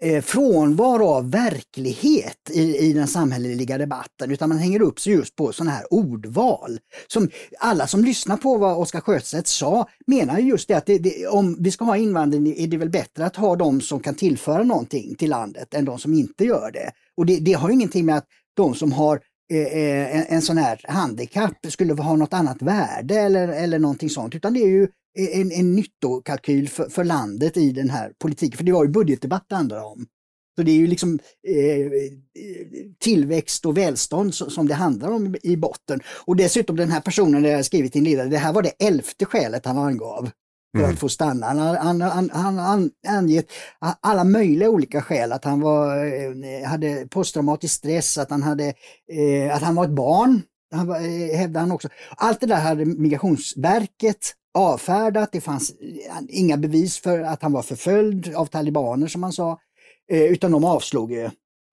[0.03, 5.35] Eh, frånvaro av verklighet i, i den samhälleliga debatten, utan man hänger upp sig just
[5.35, 6.79] på sådana här ordval.
[7.07, 11.27] Som alla som lyssnar på vad Oskar Sjöstedt sa menar just det att det, det,
[11.27, 14.63] om vi ska ha invandring är det väl bättre att ha de som kan tillföra
[14.63, 16.91] någonting till landet än de som inte gör det.
[17.17, 19.19] Och det, det har ingenting med att de som har
[19.51, 24.09] Eh, eh, en, en sån här handikapp skulle ha något annat värde eller, eller någonting
[24.09, 24.83] sånt, utan det är ju
[25.19, 28.57] eh, en, en nyttokalkyl för, för landet i den här politiken.
[28.57, 30.05] För det var ju budgetdebatt det handlade om.
[30.55, 31.91] Så det är ju liksom eh,
[32.99, 35.99] tillväxt och välstånd som det handlar om i botten.
[36.25, 39.25] Och dessutom den här personen, jag skrivit i en ledare, det här var det elfte
[39.25, 40.29] skälet han angav
[40.73, 40.93] för mm.
[40.93, 41.45] att få stanna.
[41.45, 46.67] Han har han, han, han, han angett alla möjliga olika skäl, att han var, eh,
[46.67, 48.73] hade posttraumatisk stress, att han, hade,
[49.11, 50.41] eh, att han var ett barn,
[50.75, 51.89] han var, eh, hävdade han också.
[52.17, 55.73] Allt det där hade Migrationsverket avfärdat, det fanns
[56.29, 59.59] inga bevis för att han var förföljd av talibaner som han sa.
[60.11, 61.13] Eh, utan de avslog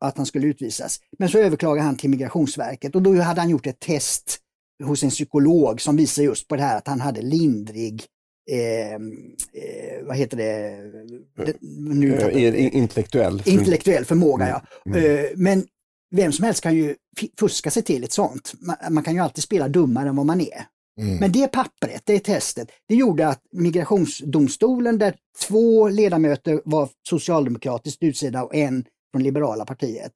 [0.01, 1.01] att han skulle utvisas.
[1.19, 4.39] Men så överklagade han till Migrationsverket och då hade han gjort ett test
[4.85, 8.07] hos en psykolog som visar just på det här att han hade lindrig
[8.51, 11.45] Eh, eh, vad heter det?
[11.47, 13.43] det nu, eh, intellektuell.
[13.45, 14.63] Intellektuell förmåga, ja.
[14.87, 14.99] Mm.
[14.99, 15.19] mm.
[15.19, 15.65] Eh, men
[16.11, 16.95] vem som helst kan ju
[17.41, 18.53] fuska sig till ett sånt.
[18.61, 20.65] Man, man, kan ju alltid spela dummare än vad man är.
[21.01, 21.17] Mm.
[21.17, 25.15] Men det pappret, det testet, det gjorde att migrationsdomstolen där
[25.49, 30.13] två ledamöter var socialdemokratiskt utsedda och en från liberala partiet.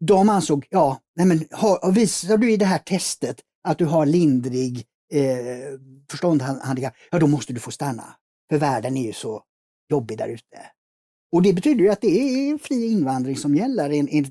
[0.00, 4.06] De ansåg, ja, nej men, har, visar du i det här testet att du har
[4.06, 5.78] lindrig eh,
[6.10, 8.16] förståndshandikapp, ja då måste du få stanna.
[8.50, 9.42] För världen är ju så
[9.90, 10.70] jobbig där ute.
[11.32, 13.84] Och det betyder ju att det är fri invandring som gäller.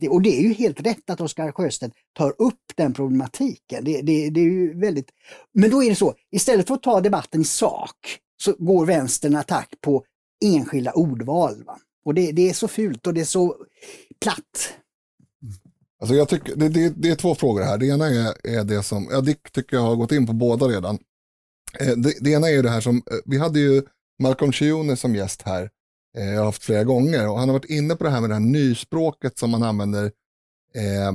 [0.10, 3.84] Och det är ju helt rätt att Oskar Sjöstedt tar upp den problematiken.
[3.84, 5.10] Det, det, det är ju väldigt...
[5.54, 9.36] Men då är det så, istället för att ta debatten i sak så går vänstern
[9.36, 10.04] attack på
[10.46, 11.64] enskilda ordval.
[11.64, 11.80] Va?
[12.06, 13.56] Och det, det är så fult och det är så
[14.22, 14.74] platt.
[16.02, 17.78] Alltså jag tycker, det, det, det är två frågor här.
[17.78, 20.66] Det ena är, är det som, ja Dick tycker jag har gått in på båda
[20.66, 21.00] redan.
[21.80, 23.84] Eh, det, det ena är ju det här som, eh, vi hade ju
[24.20, 25.70] Malcolm Chione som gäst här
[26.18, 27.30] eh, jag har haft flera gånger.
[27.30, 30.06] Och han har varit inne på det här med det här nyspråket som man använder.
[30.76, 31.14] Eh,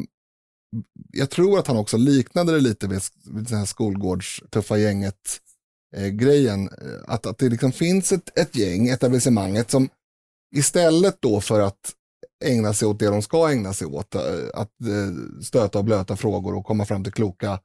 [1.13, 6.71] jag tror att han också liknade det lite vid, vid den här skolgårds tuffa gänget-grejen.
[7.07, 9.89] Att, att det liksom finns ett, ett gäng, etablissemanget, som
[10.57, 11.95] istället då för att
[12.45, 14.23] ägna sig åt det de ska ägna sig åt, eh,
[14.55, 17.61] att eh, stöta och blöta frågor och komma fram till kloka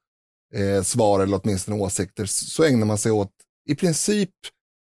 [0.56, 3.32] eh, svar eller åtminstone åsikter, så ägnar man sig åt
[3.70, 4.32] i princip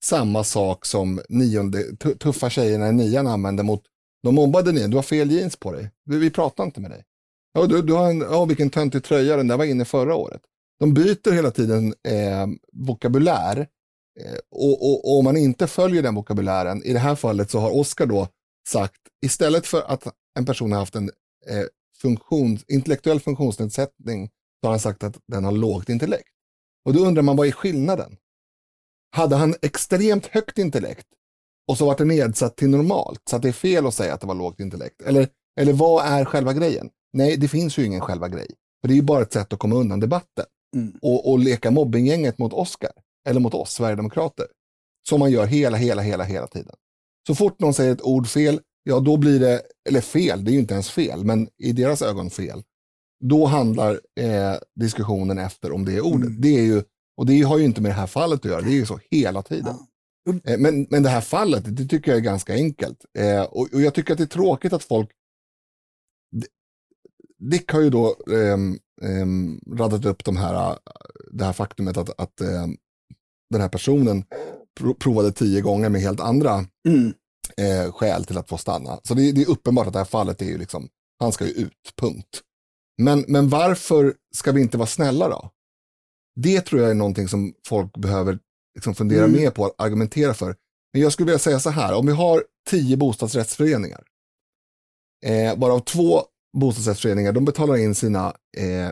[0.03, 3.83] samma sak som nionde, tuffa tjejerna i nian använde mot
[4.23, 4.89] de mobbade nian.
[4.89, 5.91] Du har fel jeans på dig.
[6.05, 7.03] Vi pratar inte med dig.
[7.53, 10.41] Ja, du, du har en, ja, vilken töntig tröja, den där var inne förra året.
[10.79, 13.67] De byter hela tiden eh, vokabulär.
[14.19, 17.59] Eh, och, och, och, om man inte följer den vokabulären, i det här fallet så
[17.59, 18.27] har Oskar då
[18.67, 20.07] sagt, istället för att
[20.39, 21.09] en person har haft en
[21.47, 21.65] eh,
[22.01, 24.29] funktion, intellektuell funktionsnedsättning,
[24.61, 26.29] så har han sagt att den har lågt intellekt.
[26.85, 28.17] Och då undrar man, vad är skillnaden?
[29.11, 31.07] Hade han extremt högt intellekt
[31.67, 34.21] och så var det nedsatt till normalt, så att det är fel att säga att
[34.21, 35.01] det var lågt intellekt?
[35.01, 36.89] Eller, eller vad är själva grejen?
[37.13, 38.47] Nej, det finns ju ingen själva grej.
[38.81, 40.45] För det är ju bara ett sätt att komma undan debatten.
[40.75, 40.93] Mm.
[41.01, 42.91] Och, och leka mobbinggänget mot Oscar,
[43.27, 44.47] eller mot oss sverigedemokrater.
[45.09, 46.75] Som man gör hela, hela, hela, hela tiden.
[47.27, 50.53] Så fort någon säger ett ord fel, ja då blir det, eller fel, det är
[50.53, 52.63] ju inte ens fel, men i deras ögon fel.
[53.23, 56.27] Då handlar eh, diskussionen efter om det ordet.
[56.27, 56.41] Mm.
[56.41, 56.83] Det är ju
[57.17, 58.99] och det har ju inte med det här fallet att göra, det är ju så
[59.11, 59.75] hela tiden.
[60.23, 60.51] Ja.
[60.51, 63.05] Eh, men, men det här fallet, det tycker jag är ganska enkelt.
[63.17, 65.09] Eh, och, och, jag tycker att det är tråkigt att folk...
[67.37, 68.59] Dick har ju då eh,
[69.09, 69.25] eh,
[69.77, 70.79] radat upp de här,
[71.31, 72.67] det här faktumet att, att eh,
[73.49, 74.23] den här personen
[74.99, 77.13] provade tio gånger med helt andra mm.
[77.57, 78.99] eh, skäl till att få stanna.
[79.03, 81.51] Så det, det, är uppenbart att det här fallet är ju liksom, han ska ju
[81.51, 82.41] ut, punkt.
[82.97, 85.49] Men, men varför ska vi inte vara snälla då?
[86.35, 88.39] Det tror jag är någonting som folk behöver
[88.75, 89.41] liksom fundera mm.
[89.41, 90.55] mer på att argumentera för.
[90.93, 94.03] Men jag skulle vilja säga så här, om vi har tio bostadsrättsföreningar,
[95.25, 96.21] eh, varav två
[96.57, 98.91] bostadsrättsföreningar, de betalar in sina eh,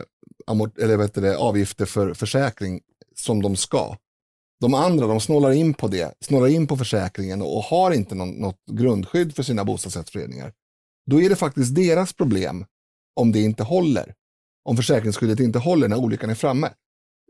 [0.80, 2.80] eller vet det, avgifter för försäkring
[3.14, 3.96] som de ska.
[4.64, 8.30] De andra, de snålar in på det, snålar in på försäkringen och har inte någon,
[8.30, 10.52] något grundskydd för sina bostadsrättsföreningar.
[11.10, 12.64] Då är det faktiskt deras problem
[13.20, 14.14] om det inte håller.
[14.64, 16.70] Om försäkringsskyddet inte håller när olyckan är framme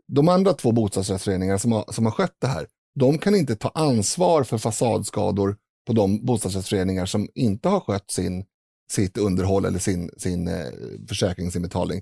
[0.07, 2.67] de andra två bostadsrättsföreningar som har, som har skött det här,
[2.99, 8.45] de kan inte ta ansvar för fasadskador på de bostadsrättsföreningar som inte har skött sin,
[8.91, 10.65] sitt underhåll eller sin, sin eh,
[11.07, 12.01] försäkringsinbetalning.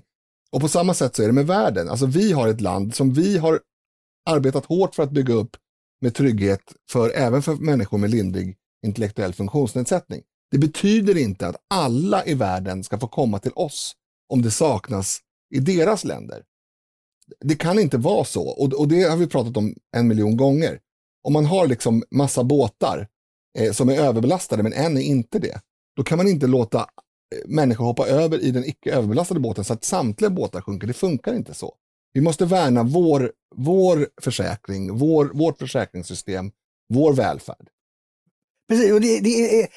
[0.52, 1.88] Och på samma sätt så är det med världen.
[1.88, 3.60] Alltså vi har ett land som vi har
[4.30, 5.56] arbetat hårt för att bygga upp
[6.00, 6.60] med trygghet
[6.90, 8.56] för även för människor med lindrig
[8.86, 10.22] intellektuell funktionsnedsättning.
[10.50, 13.92] Det betyder inte att alla i världen ska få komma till oss
[14.28, 15.20] om det saknas
[15.54, 16.42] i deras länder
[17.40, 18.48] det kan inte vara så.
[18.48, 20.80] Och, och det har vi pratat om en miljon gånger.
[21.22, 23.08] Om man har liksom massa båtar
[23.58, 25.60] eh, som är överbelastade men en är inte det.
[25.96, 26.86] Då kan man inte låta eh,
[27.46, 30.86] människor hoppa över i den icke överbelastade båten så att samtliga båtar sjunker.
[30.86, 31.74] Det funkar inte så.
[32.14, 36.50] Vi måste värna vår, vår försäkring, vår, vårt försäkringssystem,
[36.88, 37.68] vår välfärd.
[38.68, 39.68] Precis, och det, det, är,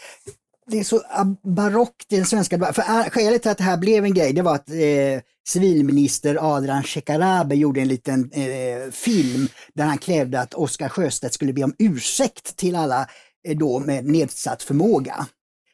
[0.67, 1.01] det är så
[1.43, 2.83] barockt i den svenska debatten.
[2.83, 6.83] För skälet till att det här blev en grej, det var att eh, civilminister Adrian
[6.83, 11.75] Shekarabi gjorde en liten eh, film där han krävde att Oscar Sjöstedt skulle be om
[11.79, 13.09] ursäkt till alla
[13.47, 15.27] eh, då med nedsatt förmåga.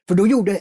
[0.07, 0.51] För då gjorde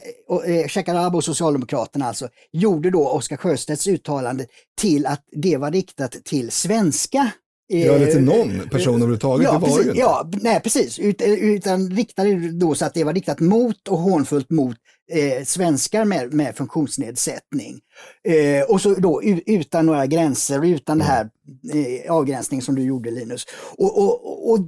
[0.46, 4.46] eh, Shekarabi och Socialdemokraterna alltså, gjorde då Oscar Sjöstedts uttalande
[4.81, 7.33] till att det var riktat till svenska
[7.66, 9.44] Ja, eller till någon person överhuvudtaget.
[9.44, 10.00] Ja, det var precis, det inte.
[10.00, 10.98] ja nej, precis.
[10.98, 14.76] Ut, utan riktade då så att det var riktat mot och hånfullt mot
[15.12, 17.81] eh, svenskar med, med funktionsnedsättning.
[18.28, 21.07] Eh, och så då utan några gränser, utan mm.
[21.07, 21.31] det här
[22.05, 23.46] eh, avgränsning som du gjorde Linus.
[23.78, 24.59] Och, och, och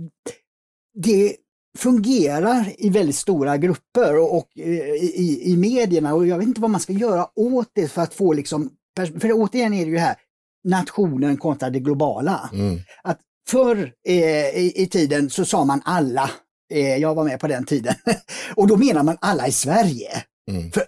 [0.95, 1.37] det
[1.79, 6.61] fungerar i väldigt stora grupper och, och eh, i, i medierna och jag vet inte
[6.61, 9.99] vad man ska göra åt det för att få liksom, för återigen är det ju
[9.99, 10.17] här,
[10.65, 12.51] nationen kontra det globala.
[12.53, 12.81] Mm.
[13.03, 16.31] Att förr eh, i, i, tiden så sa man alla,
[16.73, 17.95] eh, jag var med på den tiden,
[18.55, 20.11] och då menar man alla i Sverige.
[20.51, 20.71] Mm.
[20.73, 20.85] För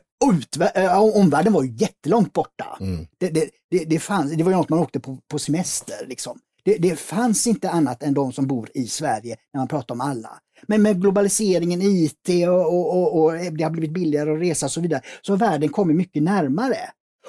[0.74, 2.76] äh, omvärlden var ju jättelångt borta.
[2.80, 3.06] Mm.
[3.18, 6.06] Det, det, det, det, fanns, det var ju något man åkte på, på semester.
[6.06, 6.38] Liksom.
[6.64, 10.00] Det, det fanns inte annat än de som bor i Sverige när man pratar om
[10.00, 10.38] alla.
[10.68, 14.72] Men med globaliseringen, IT och, och, och, och det har blivit billigare att resa och
[14.72, 16.78] så vidare, så har världen kommit mycket närmare.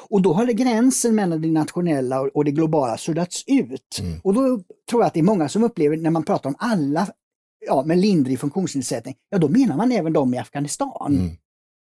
[0.10, 4.00] Och då har det gränsen mellan det nationella och det globala suddats ut.
[4.00, 4.20] Mm.
[4.24, 7.08] Och då tror jag att det är många som upplever när man pratar om alla
[7.66, 11.16] ja, med lindrig funktionsnedsättning, ja då menar man även de i Afghanistan.
[11.16, 11.38] Mm.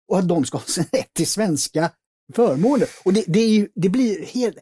[0.07, 1.91] Och att de ska ha sin rätt till svenska
[2.33, 2.87] förmåner.
[3.05, 4.57] Och det, det, ju, det blir helt,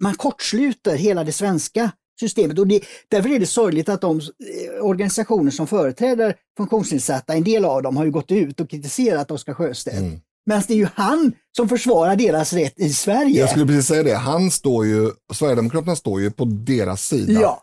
[0.00, 1.90] man kortsluter hela det svenska
[2.20, 2.58] systemet.
[2.58, 7.64] Och det, därför är det sorgligt att de eh, organisationer som företräder funktionsnedsatta, en del
[7.64, 9.96] av dem har ju gått ut och kritiserat Oskar Sjöstedt.
[9.96, 10.20] Mm.
[10.46, 13.40] Men det är ju han som försvarar deras rätt i Sverige.
[13.40, 14.14] Jag skulle precis säga det.
[14.14, 17.32] Han står ju, Sverigedemokraterna står ju på deras sida.
[17.32, 17.60] Ja.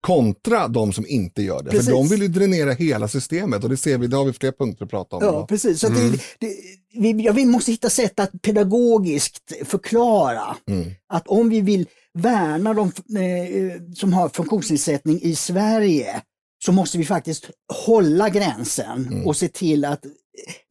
[0.00, 1.70] Kontra de som inte gör det.
[1.70, 1.86] Precis.
[1.86, 4.52] För de vill ju dränera hela systemet och det ser vi, det har vi fler
[4.52, 5.24] punkter att prata om.
[5.24, 5.80] Ja, precis.
[5.80, 6.10] Så mm.
[6.10, 6.56] det, det,
[6.94, 10.90] vi, ja, vi måste hitta sätt att pedagogiskt förklara mm.
[11.08, 12.86] att om vi vill värna de
[13.18, 16.22] eh, som har funktionsnedsättning i Sverige
[16.64, 17.50] så måste vi faktiskt
[17.86, 19.26] hålla gränsen mm.
[19.26, 20.04] och se till att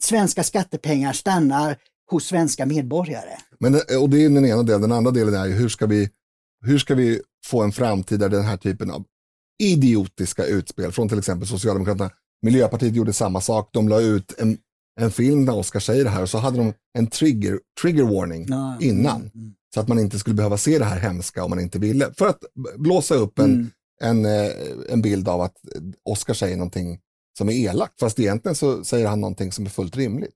[0.03, 1.77] svenska skattepengar stannar
[2.11, 3.37] hos svenska medborgare.
[3.59, 4.81] Men, och det är den ena delen.
[4.81, 6.09] Den andra delen är hur ska vi,
[6.65, 9.03] hur ska vi få en framtid där den här typen av
[9.63, 12.09] idiotiska utspel från till exempel Socialdemokraterna,
[12.41, 13.69] Miljöpartiet gjorde samma sak.
[13.73, 14.57] De la ut en,
[15.01, 18.45] en film där Oscar säger det här och så hade de en trigger, trigger warning
[18.49, 19.15] ja, innan.
[19.15, 19.53] Mm, mm.
[19.75, 22.13] Så att man inte skulle behöva se det här hemska om man inte ville.
[22.17, 22.39] För att
[22.75, 23.69] blåsa upp en, mm.
[24.01, 24.51] en, eh,
[24.89, 25.55] en bild av att
[26.05, 26.99] Oscar säger någonting
[27.37, 30.33] som är elakt, fast egentligen så säger han någonting som är fullt rimligt.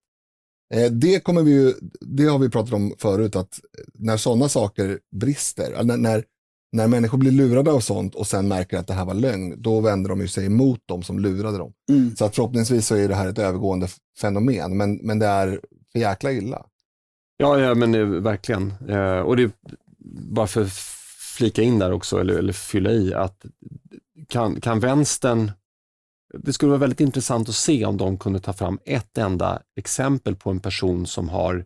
[0.74, 3.60] Eh, det, kommer vi ju, det har vi pratat om förut, att
[3.94, 6.24] när sådana saker brister, när, när,
[6.72, 9.82] när människor blir lurade av sånt och sen märker att det här var lögn, då
[9.82, 11.74] vänder de ju sig emot dem som lurade dem.
[11.90, 12.16] Mm.
[12.16, 13.88] Så att förhoppningsvis så är det här ett övergående
[14.22, 16.66] fenomen, men, men det är för jäkla illa.
[17.42, 18.74] Ja, ja men det, verkligen.
[18.90, 19.52] Eh, och det
[20.34, 20.74] bara för att
[21.38, 23.46] flika in där också, eller, eller fylla i, att
[24.28, 25.52] kan, kan vänstern
[26.34, 30.36] det skulle vara väldigt intressant att se om de kunde ta fram ett enda exempel
[30.36, 31.66] på en person som har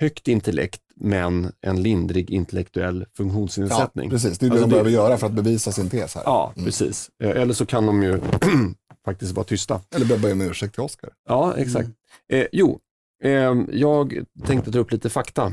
[0.00, 4.04] högt intellekt men en lindrig intellektuell funktionsnedsättning.
[4.04, 6.22] Ja, precis, det är det alltså de behöver göra för att bevisa sin tes här.
[6.26, 6.64] Ja, mm.
[6.64, 7.10] precis.
[7.22, 8.20] Eh, eller så kan de ju
[9.04, 9.80] faktiskt vara tysta.
[9.94, 11.10] Eller behöva be om ursäkt till Oscar.
[11.28, 11.88] Ja, exakt.
[12.28, 12.42] Mm.
[12.42, 12.80] Eh, jo,
[13.72, 15.52] jag tänkte ta upp lite fakta.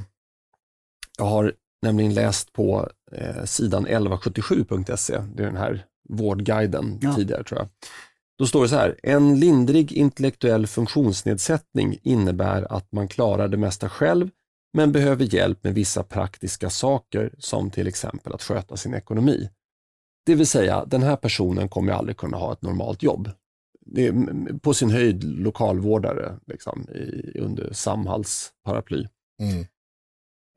[1.18, 7.16] Jag har nämligen läst på eh, sidan 1177.se, det är den här Vårdguiden ja.
[7.16, 7.68] tidigare tror jag.
[8.38, 13.90] Då står det så här, en lindrig intellektuell funktionsnedsättning innebär att man klarar det mesta
[13.90, 14.30] själv
[14.74, 19.50] men behöver hjälp med vissa praktiska saker som till exempel att sköta sin ekonomi.
[20.26, 23.30] Det vill säga, den här personen kommer aldrig kunna ha ett normalt jobb.
[23.86, 29.08] Det är på sin höjd lokalvårdare liksom, i, under Samhalls paraply.
[29.42, 29.66] Mm.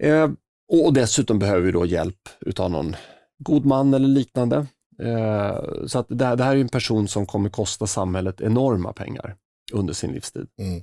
[0.02, 0.30] Eh,
[0.72, 2.96] och dessutom behöver vi då hjälp utav någon
[3.38, 4.66] god man eller liknande.
[5.02, 9.36] Eh, så att det, det, här är en person som kommer kosta samhället enorma pengar
[9.72, 10.46] under sin livstid.
[10.58, 10.82] Mm.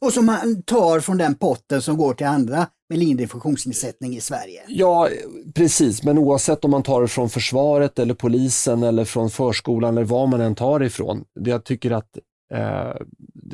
[0.00, 4.20] Och som man tar från den potten som går till andra med lindrig funktionsnedsättning i
[4.20, 4.62] Sverige.
[4.68, 5.08] Ja,
[5.54, 10.06] precis, men oavsett om man tar det från försvaret eller polisen eller från förskolan eller
[10.06, 11.24] var man än tar det ifrån.
[11.40, 12.18] Jag tycker att
[12.54, 12.92] eh,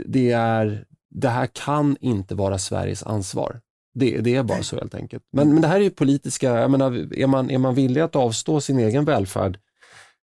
[0.06, 3.60] det, är, det här kan inte vara Sveriges ansvar.
[3.94, 5.22] Det, det är bara så helt enkelt.
[5.32, 8.16] Men, men det här är ju politiska, jag menar, är, man, är man villig att
[8.16, 9.58] avstå sin egen välfärd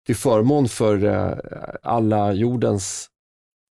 [0.06, 1.38] till förmån för eh,
[1.84, 3.10] alla jordens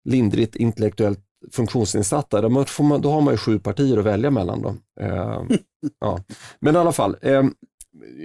[0.10, 1.20] lindrigt intellektuellt
[1.52, 4.62] funktionsnedsatta, då, får man, då har man ju sju partier att välja mellan.
[4.62, 4.76] Då.
[5.02, 5.44] Eh,
[6.00, 6.20] ja.
[6.60, 7.44] Men i alla fall, eh,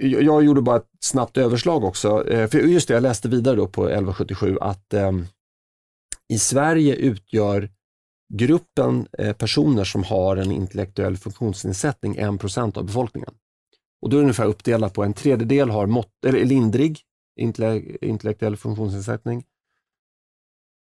[0.01, 2.29] jag gjorde bara ett snabbt överslag också.
[2.29, 5.11] Eh, för just det, jag läste vidare då på 1177 att eh,
[6.33, 7.69] i Sverige utgör
[8.33, 13.33] gruppen eh, personer som har en intellektuell funktionsnedsättning 1% av befolkningen.
[14.01, 17.01] Och då är det ungefär uppdelat på en tredjedel har mått, eller lindrig
[18.01, 19.43] intellektuell funktionsnedsättning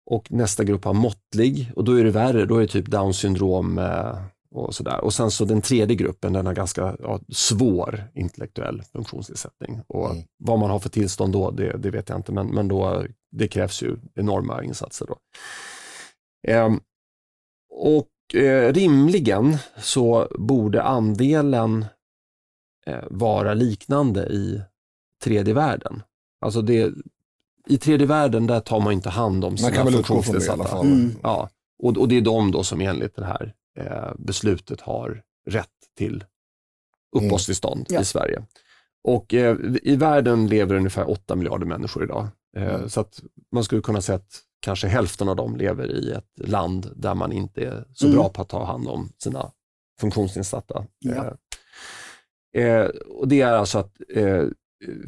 [0.10, 3.14] och nästa grupp har måttlig och då är det värre, då är det typ down
[3.14, 4.16] syndrom eh,
[4.52, 5.04] och sådär.
[5.04, 9.82] Och sen så den tredje gruppen, den har ganska ja, svår intellektuell funktionsnedsättning.
[9.88, 10.24] Och mm.
[10.38, 13.48] Vad man har för tillstånd då, det, det, vet jag inte, men, men då, det
[13.48, 15.06] krävs ju enorma insatser.
[15.06, 15.18] Då.
[16.48, 16.70] Eh,
[17.70, 21.86] och eh, rimligen så borde andelen
[22.86, 24.62] eh, vara liknande i
[25.24, 26.04] tredje världen.
[26.42, 26.94] Alltså det,
[27.70, 30.80] I tredje världen där tar man inte hand om sina funktionsnedsatta.
[30.80, 31.16] Mm.
[31.24, 31.50] Ja,
[31.84, 35.68] och, och det är de då som enligt det här eh, beslutet har rätt
[35.98, 36.24] till
[37.16, 38.02] uppehållstillstånd mm.
[38.02, 38.44] i Sverige.
[39.04, 42.28] Och eh, i världen lever ungefär 8 miljarder människor idag.
[42.58, 42.90] Eh, mm.
[42.90, 46.92] Så att man skulle kunna säga att kanske hälften av dem lever i ett land
[46.96, 48.18] där man inte är så mm.
[48.18, 49.52] bra på att ta hand om sina
[50.00, 50.86] funktionsnedsatta.
[51.00, 51.36] Ja.
[52.56, 53.94] Eh, eh, och det är alltså att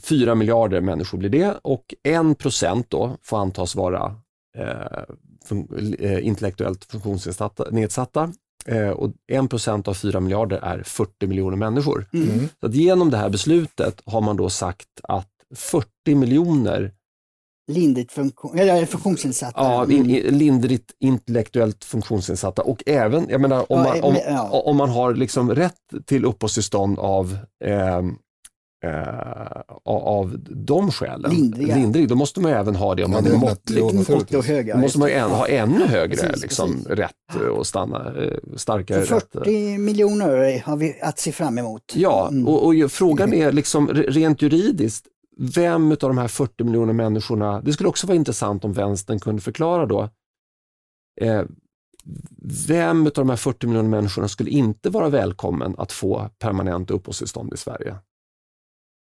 [0.03, 4.15] 4 miljarder människor blir det och 1 procent då får antas vara
[5.45, 8.31] fun intellektuellt funktionsnedsatta
[8.65, 12.09] Eh, och 1 procent av 4 miljarder är 40 miljoner människor.
[12.13, 12.29] Mm.
[12.29, 12.49] mm.
[12.61, 16.93] Så genom det här beslutet har man då sagt att 40 miljoner
[17.71, 19.61] Lindrigt funktion, eller funktionsnedsatta.
[19.61, 20.03] Ja, in,
[20.37, 24.17] lindrigt intellektuellt funktionsnedsatta och även, jag menar om man, om,
[24.51, 28.01] om man har liksom rätt till uppehållstillstånd av eh,
[28.83, 31.75] eh, av de skälen, Lindriga.
[31.75, 33.79] lindrig, då måste man även ha det om man är måttlig.
[33.79, 36.87] Då måste man en, ha ännu högre precis, liksom, precis.
[36.87, 39.01] rätt och stanna eh, starkare.
[39.01, 39.79] För 40 rätt.
[39.79, 41.93] miljoner har vi att se fram emot.
[41.95, 42.47] Ja, mm.
[42.47, 45.07] och, och frågan är liksom rent juridiskt,
[45.37, 49.41] vem av de här 40 miljoner människorna, det skulle också vara intressant om vänstern kunde
[49.41, 50.09] förklara då,
[51.21, 51.43] eh,
[52.67, 57.53] vem av de här 40 miljoner människorna skulle inte vara välkommen att få permanent uppehållstillstånd
[57.53, 57.95] i Sverige?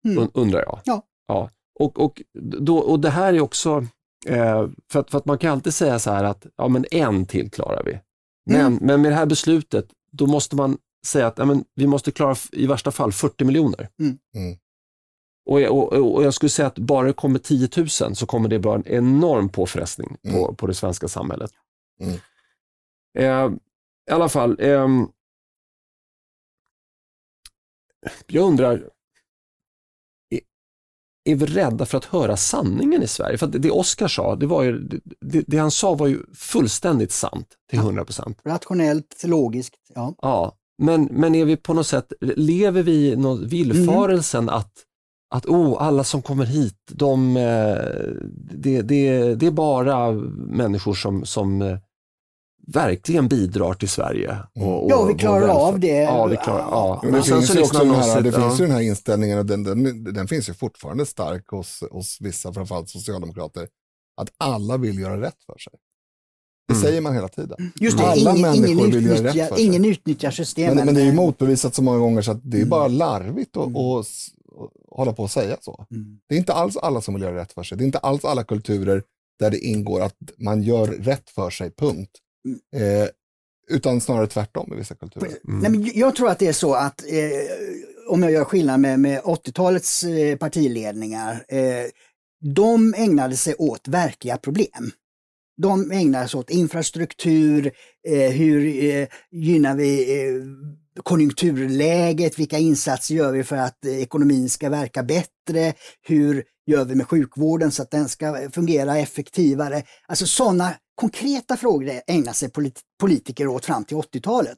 [0.05, 0.29] Mm.
[0.33, 0.79] undrar jag.
[0.85, 1.03] Ja.
[1.27, 1.49] ja.
[1.79, 3.85] Och, och, då, och det här är också,
[4.27, 7.25] eh, för, att, för att man kan alltid säga så här att ja, men en
[7.25, 7.99] till klarar vi.
[8.45, 8.79] Men, mm.
[8.81, 12.35] men med det här beslutet, då måste man säga att ja, men vi måste klara
[12.51, 13.89] i värsta fall 40 miljoner.
[13.99, 14.17] Mm.
[14.35, 14.57] mm.
[15.45, 18.57] Och, och, och, jag skulle säga att bara det kommer 10 000 så kommer det
[18.57, 20.55] vara en enorm påfrestning på, mm.
[20.55, 21.51] på det svenska samhället.
[22.01, 22.19] Mm.
[23.17, 23.57] Eh,
[24.09, 24.87] I alla fall, eh,
[28.27, 28.89] jag undrar,
[31.26, 33.38] är vi rädda för att höra sanningen i Sverige?
[33.38, 34.80] För det Oskar sa, det, var ju,
[35.22, 38.39] det, det, han sa var ju fullständigt sant till 100 procent.
[38.43, 39.76] Rationellt, logiskt.
[39.95, 40.15] Ja.
[40.22, 40.55] ja.
[40.78, 44.55] Men, men är vi på något sätt, lever vi i någon villfarelsen mm.
[44.55, 44.74] att,
[45.36, 47.78] att oh, alla som kommer hit, de, eh,
[48.51, 51.78] det, det, det är bara människor som, som eh,
[52.74, 54.38] verkligen bidrar till Sverige.
[54.55, 55.88] Och, och, ja, vi klarar av det.
[55.88, 56.99] Ja, vi klarar, ja.
[57.03, 59.63] Men det finns, ju också den här, det finns ju den här inställningen, och den,
[59.63, 63.67] den, den finns ju fortfarande stark hos, hos vissa, framförallt socialdemokrater,
[64.22, 65.74] att alla vill göra rätt för sig.
[66.67, 66.84] Det mm.
[66.84, 67.72] säger man hela tiden.
[67.76, 69.65] Just det, Alla ingen, människor ingen vill göra rätt för sig.
[69.65, 70.76] Ingen utnyttjar systemet.
[70.76, 72.97] Men, men det är ju motbevisat så många gånger så att det är bara mm.
[72.97, 73.76] larvigt att mm.
[73.76, 75.86] och, och, hålla på och säga så.
[75.91, 76.20] Mm.
[76.30, 77.78] Det är inte alls alla som vill göra rätt för sig.
[77.78, 79.03] Det är inte alls alla kulturer
[79.39, 82.11] där det ingår att man gör rätt för sig, punkt.
[82.75, 83.09] Eh,
[83.69, 85.27] utan snarare tvärtom i vissa kulturer.
[85.47, 85.59] Mm.
[85.59, 87.27] Nej, men jag tror att det är så att eh,
[88.07, 91.85] om jag gör skillnad med, med 80-talets eh, partiledningar, eh,
[92.41, 94.91] de ägnade sig åt verkliga problem.
[95.61, 97.71] De ägnade sig åt infrastruktur,
[98.07, 100.43] eh, hur eh, gynnar vi eh,
[101.03, 106.95] konjunkturläget, vilka insatser gör vi för att eh, ekonomin ska verka bättre, hur gör vi
[106.95, 109.83] med sjukvården så att den ska fungera effektivare.
[110.07, 112.51] Alltså sådana konkreta frågor ägnar sig
[112.99, 114.57] politiker åt fram till 80-talet.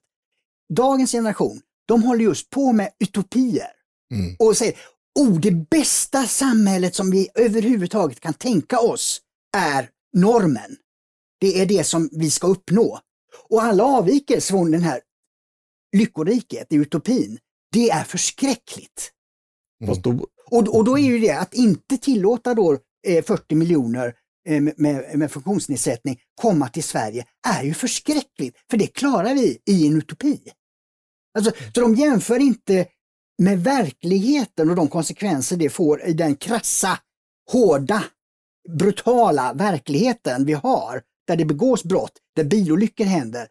[0.73, 3.67] Dagens generation, de håller just på med utopier
[4.13, 4.35] mm.
[4.39, 4.77] och säger,
[5.19, 9.21] oh det bästa samhället som vi överhuvudtaget kan tänka oss
[9.57, 10.77] är normen.
[11.39, 12.99] Det är det som vi ska uppnå.
[13.49, 15.01] Och alla avvikelser från den här
[15.97, 17.39] lyckoriket, utopin,
[17.71, 19.11] det är förskräckligt.
[19.83, 20.19] Mm.
[20.51, 24.15] Och, och då är ju det att inte tillåta då 40 eh, miljoner
[24.45, 29.97] med, med funktionsnedsättning komma till Sverige är ju förskräckligt, för det klarar vi i en
[29.97, 30.39] utopi.
[31.37, 32.85] Alltså, så de jämför inte
[33.41, 36.99] med verkligheten och de konsekvenser det får i den krassa,
[37.51, 38.03] hårda,
[38.69, 43.47] brutala verkligheten vi har där det begås brott, där bilolyckor händer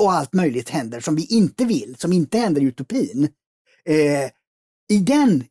[0.00, 3.28] och allt möjligt händer som vi inte vill, som inte händer i utopin.
[3.84, 4.30] Eh,
[4.88, 5.44] I den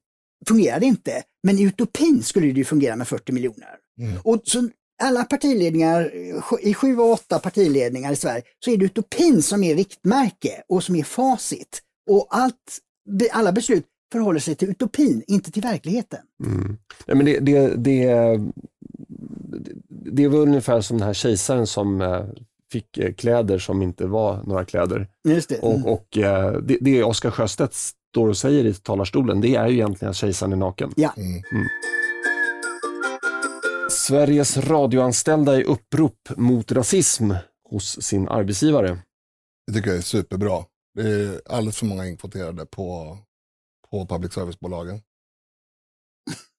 [0.47, 3.81] fungerar det inte, men i utopin skulle det fungera med 40 miljoner.
[4.02, 4.20] Mm.
[4.24, 4.70] Och så
[5.04, 6.12] alla partiledningar,
[6.62, 10.84] i sju och åtta partiledningar i Sverige, så är det utopin som är riktmärke och
[10.84, 11.82] som är facit.
[12.10, 12.80] Och allt,
[13.32, 16.20] alla beslut förhåller sig till utopin, inte till verkligheten.
[16.45, 16.78] Mm.
[17.06, 18.39] Nej, men det, det, det,
[19.89, 22.26] det var ungefär som den här kejsaren som eh,
[22.72, 25.08] fick eh, kläder som inte var några kläder.
[25.28, 25.56] Just det.
[25.56, 25.86] Mm.
[25.86, 29.74] Och, och eh, det, det Oskar Sjöstedt står och säger i talarstolen, det är ju
[29.74, 30.93] egentligen att kejsaren är naken.
[30.95, 31.14] Ja.
[31.18, 31.43] Mm.
[34.08, 37.32] Sveriges radioanställda i upprop mot rasism
[37.70, 38.99] hos sin arbetsgivare.
[39.68, 40.64] Det tycker jag är superbra.
[40.95, 43.18] Det är alldeles för många inkvoterade på,
[43.91, 44.95] på public service-bolagen.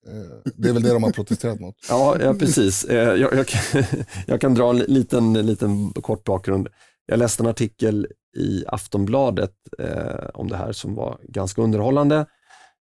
[0.07, 1.74] Eh, Det är väl det de har protesterat mot.
[1.88, 2.84] Ja, ja precis.
[2.84, 3.82] Eh, Jag, jag, kan,
[4.26, 6.68] jag kan dra en liten, liten kort bakgrund.
[7.07, 12.26] Jag läste en artikel i Aftonbladet eh, om det här som var ganska underhållande.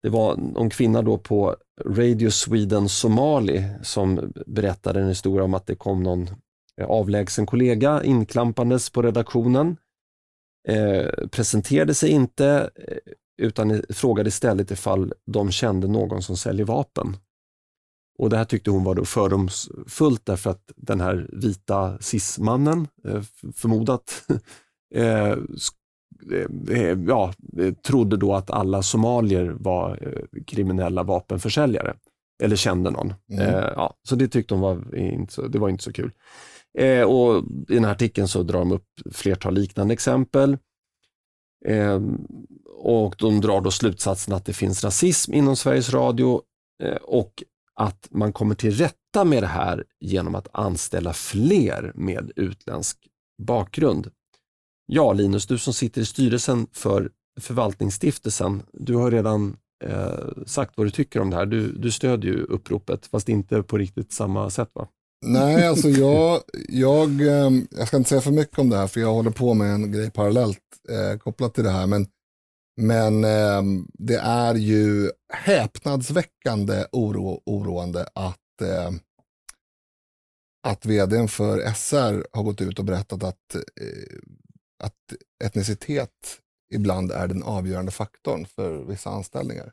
[0.03, 5.67] Det var någon kvinna då på Radio Sweden Somali som berättade en historia om att
[5.67, 6.31] det kom någon
[6.81, 9.77] eh, avlägsen kollega inklampandes på redaktionen.
[10.69, 17.17] Eh, presenterade sig inte eh, utan frågade istället ifall de kände någon som säljer vapen.
[18.19, 23.23] Och Det här tyckte hon var då fördomsfullt därför att den här vita cismannen, eh,
[23.55, 24.25] förmodat,
[24.95, 25.37] eh,
[27.07, 31.95] ja, eh, trodde då att alla somalier var eh, kriminella vapenförsäljare.
[32.43, 33.15] Eller kände någon.
[33.33, 33.47] Mm.
[33.47, 36.11] Eh, ja, så det tyckte hon var inte så, det var inte så kul.
[36.79, 40.59] Eh, och I den här artikeln så drar de upp flertal liknande exempel.
[41.67, 42.01] Eh,
[42.79, 46.43] och De drar då slutsatsen att det finns rasism inom Sveriges Radio
[46.83, 47.43] eh, och
[47.75, 52.99] att man kommer till rätta med det här genom att anställa fler med utländsk
[53.43, 54.11] bakgrund.
[54.91, 57.11] Ja, Linus, du som sitter i styrelsen för
[57.41, 61.47] förvaltningsstiftelsen, du har redan eh, sagt vad du tycker om det här.
[61.47, 64.89] Du, du stödjer ju uppropet, fast inte på riktigt samma sätt va?
[65.27, 69.01] Nej, alltså jag, jag, ehm, jag ska inte säga för mycket om det här för
[69.01, 71.87] jag håller på med en grej parallellt eh, kopplat till det här.
[71.87, 72.07] Men,
[72.81, 78.91] men ehm, det är ju häpnadsväckande oro, oroande att, eh,
[80.67, 84.19] att vdn för SR har gått ut och berättat att, eh,
[84.79, 84.95] att
[85.45, 86.41] etnicitet
[86.75, 89.73] ibland är den avgörande faktorn för vissa anställningar.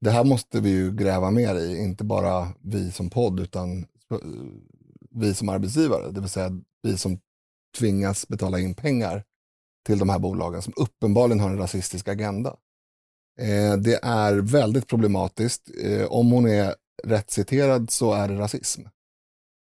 [0.00, 3.86] Det här måste vi ju gräva mer i, inte bara vi som podd utan
[5.10, 7.18] vi som arbetsgivare, det vill säga vi som
[7.78, 9.24] tvingas betala in pengar
[9.86, 12.56] till de här bolagen som uppenbarligen har en rasistisk agenda.
[13.38, 15.70] Eh, det är väldigt problematiskt.
[15.82, 16.74] Eh, om hon är
[17.04, 18.82] rätt citerad så är det rasism.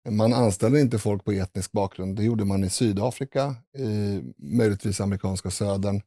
[0.10, 2.16] Man anställer inte folk på etnisk bakgrund.
[2.16, 6.02] Det gjorde man i Sydafrika, i möjligtvis amerikanska södern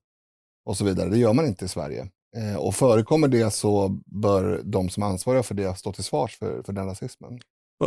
[0.64, 1.08] och så vidare.
[1.08, 2.08] Det gör man inte i Sverige.
[2.36, 6.38] Eh, och förekommer det så bör de som är ansvariga för det stå till svars
[6.38, 7.40] för, för den rasismen.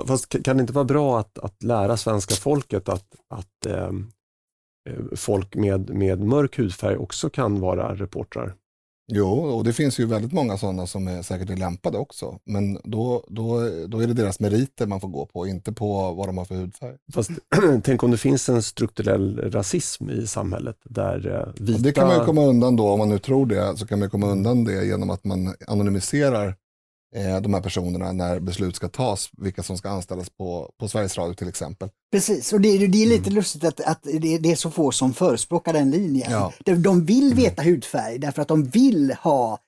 [0.07, 3.89] Fast kan det inte vara bra att, att lära svenska folket att, att eh,
[4.89, 8.55] eh folk med, med mörk hudfärg också kan vara reportrar?
[9.13, 12.39] Jo, och det finns ju väldigt många sådana som är säkert är lämpade också.
[12.43, 16.27] Men då, då, då är det deras meriter man får gå på, inte på vad
[16.27, 16.95] de har för hudfärg.
[17.13, 17.31] Fast
[17.83, 21.77] tänk om det finns en strukturell rasism i samhället där eh, vita...
[21.77, 23.99] Och det kan man ju komma undan då, om man nu tror det, så kan
[23.99, 26.53] man komma undan det genom att man anonymiserar eh,
[27.41, 31.33] de här personerna när beslut ska tas, vilka som ska anställas på, på Sveriges Radio
[31.33, 31.89] till exempel.
[32.11, 34.91] Precis, och det, är- det är lite lustigt att, att det, det är så få
[34.91, 36.31] som förespråkar den linjen.
[36.31, 36.53] Ja.
[36.65, 39.59] De, de vill veta hudfärg därför att de vill ha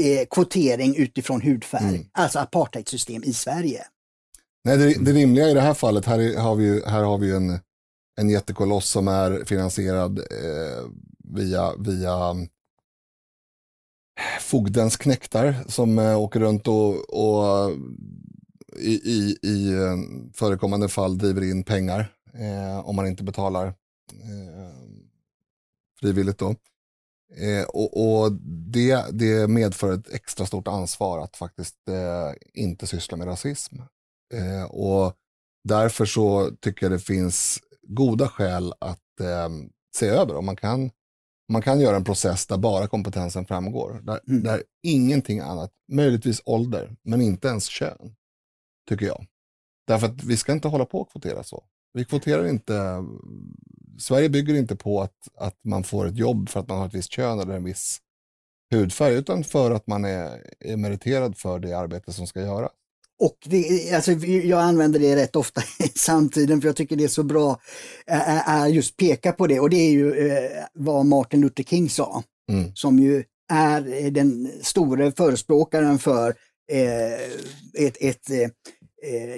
[0.00, 2.06] eh, kvotering utifrån hudfärg, Mm.
[2.12, 3.84] alltså apartheidsystem i Sverige.
[4.64, 7.18] Nej, det, det rimliga i det här fallet, här, är, har vi ju, här har
[7.18, 7.58] vi ju en,
[8.20, 10.84] en jättekoloss som är finansierad eh,
[11.34, 12.12] via, via
[14.40, 17.76] fogdens knektar som eh, åker runt och, och eh,
[18.76, 19.96] i, i, i eh,
[20.34, 24.72] förekommande fall driver in pengar eh, om man inte betalar eh,
[26.00, 26.38] frivilligt.
[26.38, 26.54] Då.
[27.36, 28.32] Eh, och och
[28.72, 33.76] det, det medför ett extra stort ansvar att faktiskt eh, inte syssla med rasism.
[34.34, 35.14] Eh, och
[35.64, 39.48] därför så tycker jag det finns goda skäl att eh,
[39.96, 40.90] se över om man kan,
[41.52, 44.00] man kan göra en process där bara kompetensen framgår.
[44.02, 44.42] Där, Mm.
[44.42, 48.14] där ingenting annat, möjligtvis ålder, men inte ens kön,
[48.88, 49.26] tycker jag.
[49.86, 51.64] Därför att vi ska inte hålla på att kvotera så.
[51.94, 53.04] Vi kvoterar inte,
[53.98, 56.94] Sverige bygger inte på att, att man får ett jobb för att man har ett
[56.94, 57.98] visst kön eller en viss
[58.70, 62.72] hudfärg, utan för att man är, är meriterad för det arbete som ska göras.
[63.20, 67.08] Och det, alltså, jag använder det rätt ofta i samtiden för jag tycker det är
[67.08, 67.60] så bra
[68.44, 72.22] att just peka på det och det är ju eh, vad Martin Luther King sa.
[72.50, 72.72] Mm.
[72.74, 76.34] Som ju är den store förespråkaren för
[76.72, 78.52] eh, ett, ett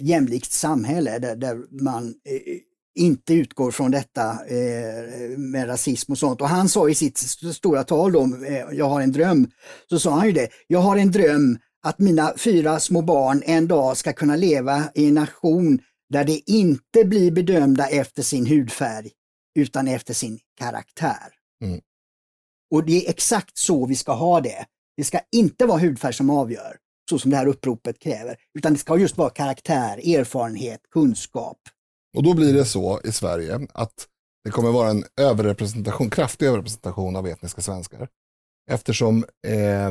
[0.00, 2.14] jämlikt samhälle där, där man
[2.94, 4.38] inte utgår från detta
[5.36, 6.40] med rasism och sånt.
[6.40, 7.18] Och han sa i sitt
[7.54, 8.28] stora tal då,
[8.72, 9.48] Jag har en dröm,
[9.88, 13.68] så sa han ju det, jag har en dröm att mina fyra små barn en
[13.68, 15.78] dag ska kunna leva i en nation
[16.08, 19.10] där de inte blir bedömda efter sin hudfärg
[19.58, 21.32] utan efter sin karaktär.
[21.64, 21.80] Mm.
[22.74, 24.66] Och det är exakt så vi ska ha det.
[24.96, 26.76] Det ska inte vara hudfärg som avgör,
[27.10, 31.58] så som det här uppropet kräver, utan det ska just vara karaktär, erfarenhet, kunskap.
[32.16, 34.08] Och då blir det så i Sverige att
[34.44, 38.08] det kommer vara en överrepresentation, kraftig överrepresentation av etniska svenskar.
[38.70, 39.90] Eftersom eh,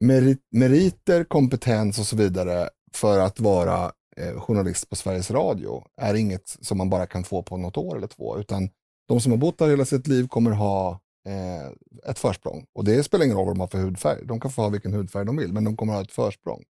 [0.00, 6.14] merit, meriter, kompetens och så vidare för att vara eh, journalist på Sveriges Radio är
[6.14, 8.70] inget som man bara kan få på något år eller två, utan
[9.08, 12.66] de som har bott där hela sitt liv kommer ha eh, ett försprång.
[12.74, 14.26] Och det spelar ingen roll vad de har för hudfärg.
[14.26, 16.64] De kan få ha vilken hudfärg de vill, men de kommer ha ett försprång.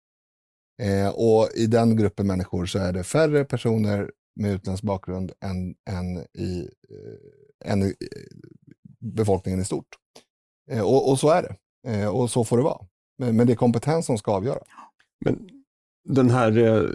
[0.81, 5.75] Eh, och i den gruppen människor så är det färre personer med utländsk bakgrund än,
[5.89, 8.37] än, i, eh, än i eh,
[8.99, 9.87] befolkningen i stort.
[10.71, 11.55] Eh, och, och, så är det.
[11.91, 12.87] Eh, och så får det vara.
[13.17, 14.59] Men, men, det är kompetens som ska avgöra.
[15.25, 15.49] Men
[16.09, 16.89] den här eh,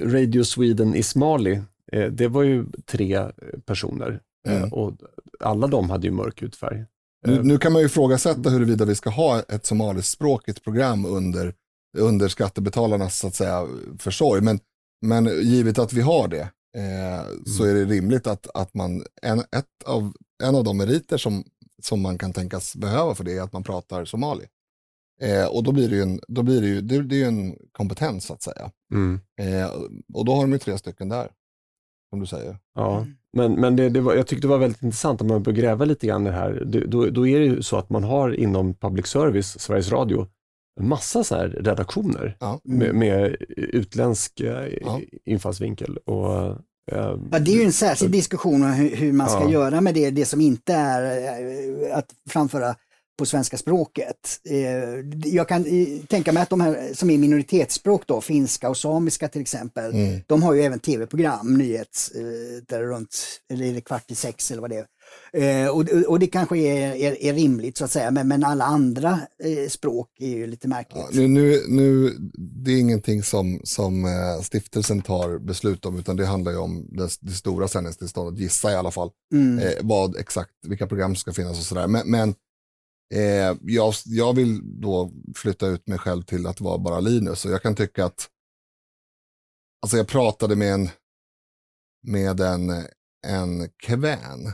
[0.00, 1.60] Radio Sweden Ismali,
[1.92, 3.26] eh, det var ju tre
[3.66, 4.72] personer mm.
[4.72, 4.92] och
[5.40, 6.84] alla de hade ju mörk hudfärg.
[7.26, 11.54] Nu, nu, kan man ju ifrågasätta huruvida vi ska ha ett somaliskspråkigt program under
[11.96, 13.66] under skattebetalarnas så att säga,
[13.98, 14.40] försorg.
[14.40, 14.60] Men,
[15.02, 17.44] men givet att vi har det eh, mm.
[17.46, 20.12] så är det rimligt att, att man, en, ett av,
[20.42, 21.44] en av de meriter som,
[21.82, 24.44] som man kan tänkas behöva för det är att man pratar somali.
[25.20, 27.56] Eh, och då blir det ju en, då blir det ju, det, det är en
[27.72, 28.70] kompetens så att säga.
[28.92, 29.20] Mm.
[29.40, 29.70] Eh,
[30.14, 31.28] och då har de ju tre stycken där,
[32.10, 32.58] som du säger.
[32.74, 33.14] Ja, mm.
[33.32, 35.84] men, men det, det var, jag tyckte det var väldigt intressant om man börjar gräva
[35.84, 36.64] lite grann i det här.
[36.86, 40.26] Då, då är det ju så att man har inom public service, Sveriges Radio,
[40.80, 42.60] massa så här redaktioner ja.
[42.64, 45.00] med, med, utländsk eh, ja.
[45.24, 45.96] infallsvinkel.
[45.96, 46.36] Och,
[46.92, 49.50] eh, ja, det är ju en särskild diskussion om hur, hur man ska ja.
[49.50, 51.24] göra med det, det som inte är
[51.90, 52.74] eh, att framföra
[53.18, 54.40] på svenska språket.
[55.24, 55.64] Jag kan
[56.08, 60.20] tänka mig att de här som är minoritetsspråk då, finska och samiska till exempel, mm.
[60.26, 62.12] de har ju även tv-program, nyhets,
[62.68, 63.16] där runt,
[63.52, 64.86] eller kvart i sex eller vad det är,
[65.32, 68.64] Eh, och, och det kanske är, är, är, rimligt så att säga, men, men alla
[68.64, 71.04] andra eh, språk är ju lite märkligt.
[71.10, 76.16] Ja, nu, nu, nu, det är ingenting som, som eh, stiftelsen tar beslut om, utan
[76.16, 79.58] det handlar ju om det, det stora sändningstillståndet, gissa i alla fall, mm.
[79.58, 81.86] Eh, vad exakt, vilka program som ska finnas och sådär.
[81.86, 82.34] Men, men
[83.14, 87.50] eh, jag, jag vill då flytta ut mig själv till att vara bara Linus och
[87.50, 88.28] jag kan tycka att,
[89.82, 90.88] alltså jag pratade med en,
[92.02, 92.70] med en,
[93.26, 94.52] en kvän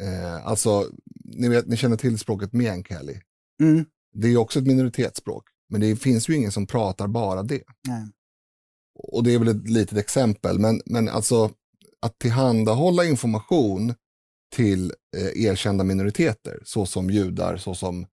[0.00, 0.90] Eh, alltså,
[1.24, 3.20] ni, vet, ni känner till språket meänkieli.
[3.62, 3.84] Mm.
[4.14, 7.62] Det är också ett minoritetsspråk, men det finns ju ingen som pratar bara det.
[7.88, 8.08] Nej.
[8.98, 11.50] Och det är väl ett litet exempel, men, men alltså
[12.00, 13.94] att tillhandahålla information
[14.54, 18.06] till eh, erkända minoriteter, såsom judar, såsom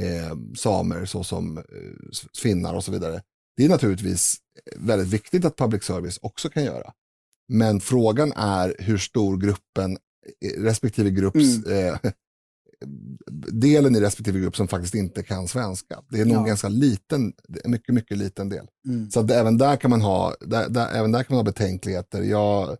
[0.00, 1.64] eh, samer, såsom eh,
[2.42, 3.22] finnar och så vidare.
[3.56, 4.36] Det är naturligtvis
[4.76, 6.92] väldigt viktigt att public service också kan göra.
[7.48, 9.98] Men frågan är hur stor gruppen
[10.56, 11.88] respektive grupps mm.
[11.88, 11.98] eh,
[13.52, 16.02] delen i respektive grupp som faktiskt inte kan svenska.
[16.10, 16.42] Det är nog ja.
[16.42, 17.32] ganska liten,
[17.64, 18.66] en mycket, mycket liten del.
[18.88, 19.10] Mm.
[19.10, 22.22] Så att även där kan man ha, där, där, även där kan man ha betänkligheter.
[22.22, 22.76] Jag,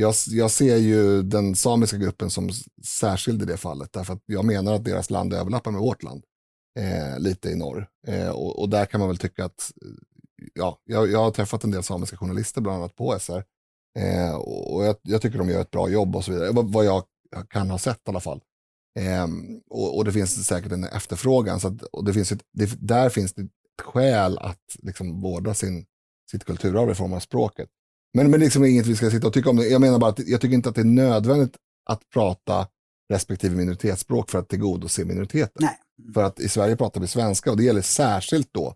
[0.00, 2.50] jag, jag ser ju den samiska gruppen som
[2.84, 6.24] särskild i det fallet, därför att jag menar att deras land överlappar med vårt land,
[6.78, 7.88] eh, lite i norr.
[8.06, 9.90] Eh, och, och, där kan man väl tycka att, eh,
[10.54, 13.44] ja, jag, jag har träffat en del samiska journalister, bland annat på SR,
[13.98, 16.84] Eh, och jag, jag, tycker de gör ett bra jobb och så vidare, vad, vad
[16.84, 17.04] jag
[17.50, 18.40] kan ha sett i alla fall.
[18.98, 19.26] Eh,
[19.70, 23.08] och, och, det finns säkert en efterfrågan, så att, och det finns ett, det, där
[23.08, 23.50] finns det ett
[23.82, 25.86] skäl att liksom vårda sin,
[26.30, 27.68] sitt kulturarv i form av språket.
[28.18, 29.58] Men, men liksom inget vi ska sitta och tycka om.
[29.58, 31.56] Jag menar bara att jag tycker inte att det är nödvändigt
[31.90, 32.68] att prata
[33.12, 35.66] respektive minoritetsspråk för att tillgodose minoriteten.
[35.66, 35.78] Nej.
[36.14, 38.74] För att i Sverige pratar vi svenska och det gäller särskilt då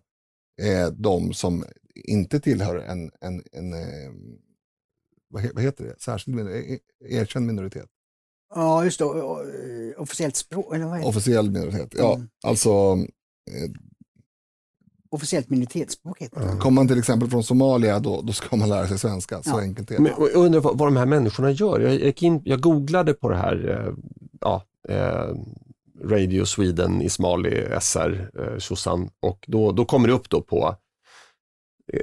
[0.61, 1.65] eh, de som
[1.95, 4.11] inte tillhör en, en, en, eh,
[5.29, 7.89] vad heter det, särskild minoritet, e, erkänd minoritet.
[8.55, 9.05] Ja, just det,
[9.97, 12.15] officiellt språk, eller vad heter Officiell minoritet, ja.
[12.15, 12.27] Mm.
[12.43, 12.97] Alltså...
[15.13, 16.57] Eh, officiellt minoritetsspråk heter det.
[16.59, 19.43] Kommer man till exempel från Somalia, då, då ska man lära sig svenska.
[19.43, 19.61] Så ja.
[19.61, 20.01] enkelt är det.
[20.01, 21.79] Men, jag undrar vad, vad de här människorna gör.
[21.79, 23.93] Jag, jag, in, jag googlade på det här, eh,
[24.41, 25.35] ja, eh,
[26.03, 30.75] Radio Sweden, Ismali, SR, eh, Susan och då, då kommer det upp då på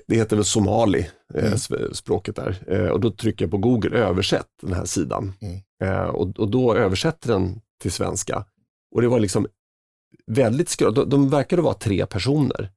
[0.07, 1.55] det heter väl somali, eh, Mm.
[1.55, 2.63] sp- språket där.
[2.67, 5.33] Eh, och då trycker jag på Google, översätt den här sidan.
[5.41, 5.61] Mm.
[5.85, 8.45] Eh, och, och då översätter den till svenska.
[8.95, 9.47] Och det var liksom
[10.27, 12.71] väldigt skrö- de, de verkade vara tre personer.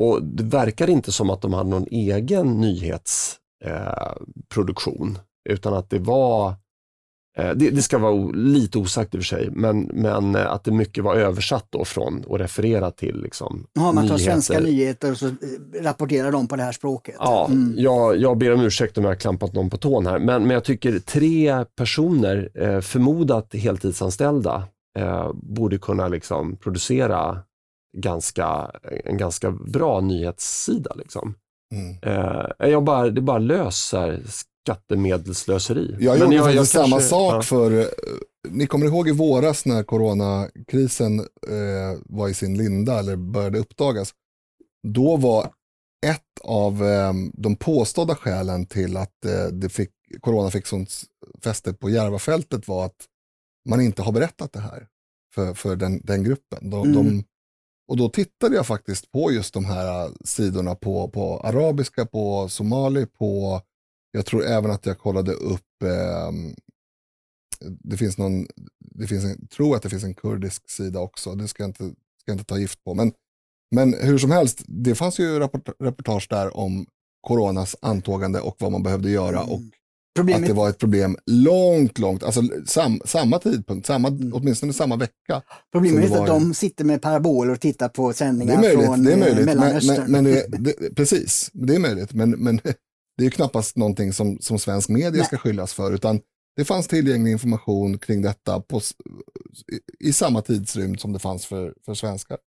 [0.00, 5.18] Och det verkar inte som att de hade någon egen nyhetsproduktion,
[5.48, 6.48] eh, utan att det var
[7.38, 10.64] eh, det, det ska vara lite osagt i och för sig, men, men eh, att
[10.64, 14.24] det mycket var översatt då från och refererat till liksom, Har man tar nyheter.
[14.24, 15.32] svenska nyheter och så eh,
[15.82, 17.14] rapporterar de på det här språket.
[17.18, 17.74] Ja, Mm.
[17.76, 20.50] jag, jag ber om ursäkt om jag har klampat någon på tån här, men, men
[20.50, 24.62] jag tycker tre personer, eh, förmodat heltidsanställda,
[25.34, 27.38] borde kunna liksom producera
[28.00, 28.70] ganska,
[29.04, 30.94] en ganska bra nyhetssida.
[30.94, 31.34] Liksom.
[31.74, 31.96] Mm.
[32.02, 35.96] Eh, jag bara, det bara löser skattemedelsslöseri.
[36.00, 37.42] Jag gjorde faktiskt samma kanske- sak ja.
[37.42, 37.86] för, eh,
[38.48, 44.12] ni kommer ihåg i våras när coronakrisen eh, var i sin linda eller började uppdagas.
[44.88, 45.42] Då var
[46.06, 49.90] ett av eh, de påstådda skälen till att eh, det fick,
[50.20, 50.90] corona fick sånt
[51.44, 53.06] fäste på Järvafältet var att
[53.68, 54.86] man inte har berättat det här
[55.34, 56.70] för, för den, den gruppen.
[56.70, 56.94] De, Mm.
[56.94, 57.24] de,
[57.88, 62.48] och då tittade jag faktiskt på just de här eh, sidorna på, på arabiska, på
[62.48, 63.60] somali, på
[64.10, 66.54] jag tror även att jag kollade upp, ehm,
[67.60, 68.46] det finns någon,
[68.78, 71.84] det finns en, tror att det finns en kurdisk sida också, det ska jag inte,
[72.20, 72.94] ska jag inte ta gift på.
[72.94, 73.12] Men,
[73.70, 76.86] men hur som helst, det fanns ju rapport, reportage där om
[77.20, 79.60] coronas antågande och vad man behövde göra och
[80.08, 84.32] att Problemet, det var ett problem långt, långt, alltså sam, samma tidpunkt, samma, Mm.
[84.34, 85.42] åtminstone samma vecka.
[85.72, 88.84] problemet det är att de sitter med paraboler och tittar på Det sändningar är möjligt,
[88.84, 90.12] från det är eh, möjligt men, Mellanöstern.
[90.12, 92.56] men, men det, det, precis, det är möjligt, men, men
[93.16, 95.24] det är ju knappast någonting som, som svensk media Nej.
[95.24, 96.20] ska skyllas för, utan
[96.56, 98.80] det fanns tillgänglig information kring detta på,
[100.00, 102.38] i, i samma tidsrymd som det fanns för, för svenskar.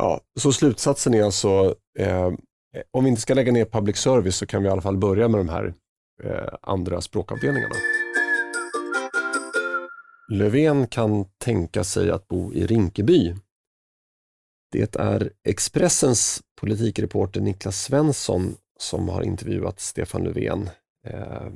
[0.00, 2.30] Ja, så slutsatsen är alltså, eh,
[2.90, 5.28] om vi inte ska lägga ner public service så kan vi i alla fall börja
[5.28, 5.74] med de här
[6.22, 7.74] Eh, andra språkavdelningarna.
[10.28, 13.34] Löfven kan tänka sig att bo i Rinkeby.
[14.70, 20.70] Det är Expressens politikreporter Niklas Svensson som har intervjuat Stefan Löfven
[21.06, 21.48] eh,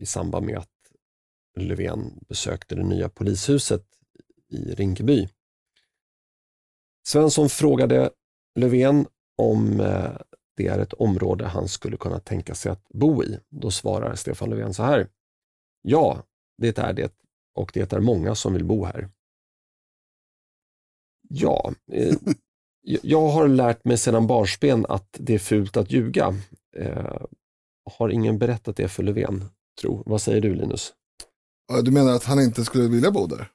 [0.00, 0.70] i samband med att
[1.58, 3.84] Löfven besökte det nya polishuset
[4.48, 5.28] i Rinkeby.
[7.06, 8.10] Svensson frågade
[8.54, 9.06] Löfven
[9.36, 10.16] om eh,
[10.56, 13.38] det är ett område han skulle kunna tänka sig att bo i.
[13.50, 15.08] Då svarar Stefan Löfven så här.
[15.82, 16.22] Ja,
[16.58, 17.12] det är det
[17.54, 19.08] och det är många som vill bo här.
[21.28, 22.14] Ja, eh,
[23.02, 26.34] jag- har lärt mig sedan barnsben att det är fult att ljuga.
[26.76, 27.22] Eh,
[27.98, 29.44] har ingen berättat det för Löfven,
[29.80, 30.02] tro.
[30.06, 30.94] Vad säger du Linus?
[31.84, 33.50] Du menar att han inte skulle vilja bo där?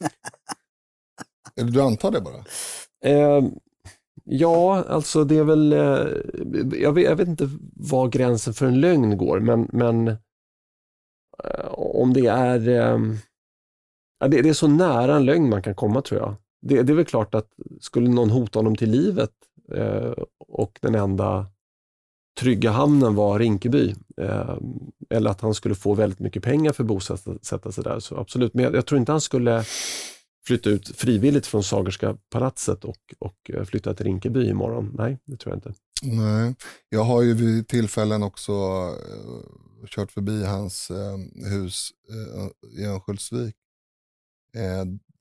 [1.60, 2.44] Eller du antar det bara?
[3.04, 3.44] Eh,
[4.26, 6.06] ja, alltså det är väl, eh,
[6.80, 10.08] jag, vet, jag vet inte var gränsen för en lögn går, men, men
[11.44, 13.16] eh, om det är, ehm,
[14.20, 16.34] det, det är så nära en lögn man kan komma tror jag.
[16.62, 17.48] Det, det är väl klart att
[17.80, 19.32] skulle någon hota honom till livet
[19.72, 20.12] eh,
[20.48, 21.46] och den enda
[22.40, 24.56] trygga hamnen var Rinkeby, eh,
[25.10, 28.54] eller att han skulle få väldigt mycket pengar för att bosätta sig där, så absolut.
[28.54, 29.64] Men jag, jag tror inte han skulle
[30.46, 34.94] flytta ut frivilligt från Sagerska palatset och, och eh, flytta till Rinkeby imorgon.
[34.98, 35.74] Nej, det tror jag inte.
[36.02, 36.54] Nej,
[36.88, 43.56] jag har ju vid tillfällen också uh, kört förbi hans uh, hus uh, i Örnsköldsvik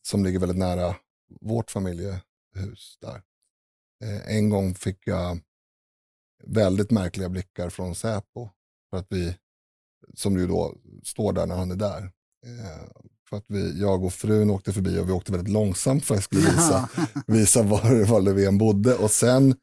[0.01, 0.95] som ligger väldigt nära
[1.41, 3.21] vårt familjehus där.
[4.27, 5.39] En gång fick jag
[6.43, 8.49] väldigt märkliga blickar från Säpo
[8.89, 9.37] för att vi,
[10.13, 12.11] som ju då står där när han är där.
[13.29, 16.17] För att vi, jag och frun åkte förbi och vi åkte väldigt långsamt för att
[16.17, 16.89] jag skulle visa,
[17.27, 19.55] visa var, var Löfven bodde och sen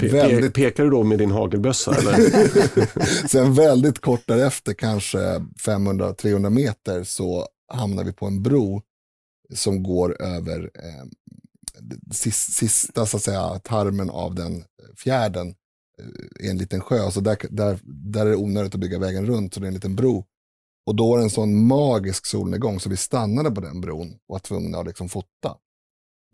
[0.00, 1.94] Pe väldigt pe pekar du då med din hagelbössa?
[1.94, 3.26] Eller?
[3.28, 8.82] Sen väldigt kort därefter, kanske 500-300 meter, så hamnar vi på en bro
[9.54, 11.04] som går över eh,
[12.12, 14.64] sis- sista så att säga, tarmen av den
[14.96, 15.48] fjärden
[15.98, 17.10] eh, i en liten sjö.
[17.10, 19.74] Så där, där, där är det onödigt att bygga vägen runt, så det är en
[19.74, 20.24] liten bro.
[20.86, 24.32] Och då var det en sån magisk solnedgång så vi stannade på den bron och
[24.32, 25.56] var tvungna att liksom fota.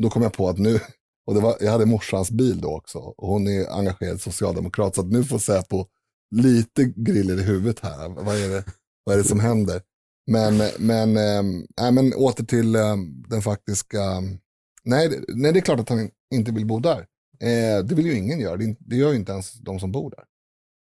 [0.03, 0.81] Då kom jag på att nu,
[1.27, 5.01] och det var, jag hade morsans bil då också, och hon är engagerad socialdemokrat, så
[5.01, 5.85] att nu får Säpo
[6.35, 8.09] lite griller i huvudet här.
[8.09, 8.65] Vad är det,
[9.05, 9.83] vad är det som händer?
[10.31, 12.97] Men, men, äh, men åter till äh,
[13.29, 14.01] den faktiska...
[14.85, 16.99] Nej, det- nej, det är klart att han inte vill bo där.
[17.41, 18.57] Eh, det vill ju ingen göra.
[18.57, 20.25] Det, det gör ju inte ens de som bor där.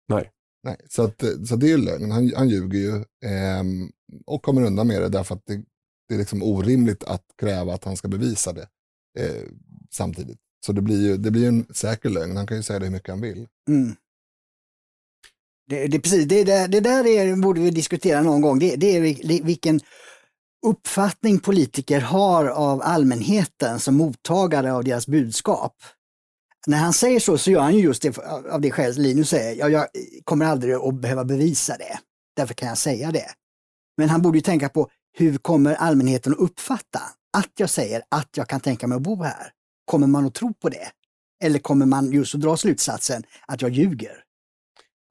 [0.10, 0.32] Nej.
[0.68, 2.12] Nej, så, att, eh, så det är ju lögn.
[2.12, 2.96] Han, han ljuger ju
[3.30, 3.64] eh,
[4.26, 5.64] och kommer undan med det därför att det,
[6.10, 8.68] det är liksom orimligt att kräva att han ska bevisa det
[9.20, 9.44] eh,
[9.92, 10.40] samtidigt.
[10.66, 12.92] Så det blir ju det blir en säker lögn, han kan ju säga det hur
[12.92, 13.48] mycket han vill.
[13.70, 13.96] Mm.
[15.70, 18.60] Det, det, precis, det, det, det där är, borde vi diskutera någon gång.
[18.60, 19.80] Det, det är vilken
[20.66, 25.76] uppfattning politiker har av allmänheten som mottagare av deras budskap.
[26.68, 28.18] När han säger så, så gör han ju just det
[28.52, 29.56] av det skälet Linus säger.
[29.56, 29.88] Jag, jag
[30.24, 32.00] kommer aldrig att behöva bevisa det.
[32.36, 33.26] Därför kan jag säga det.
[33.98, 37.00] Men han borde ju tänka på hur kommer allmänheten att uppfatta
[37.38, 39.52] att jag säger att jag kan tänka mig att bo här?
[39.86, 40.88] Kommer man att tro på det?
[41.44, 44.24] Eller kommer man just att dra slutsatsen att jag ljuger?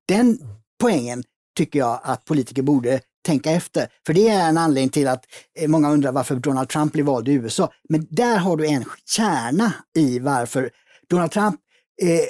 [0.08, 0.38] Den
[0.80, 1.24] poängen
[1.56, 3.88] tycker jag att politiker borde tänka efter.
[4.06, 5.24] För det är en anledning till att
[5.58, 7.72] eh, många undrar varför Donald Trump blev vald i USA.
[7.88, 10.70] Men där har du en kärna i varför
[11.10, 11.60] Donald Trump
[12.02, 12.28] eh,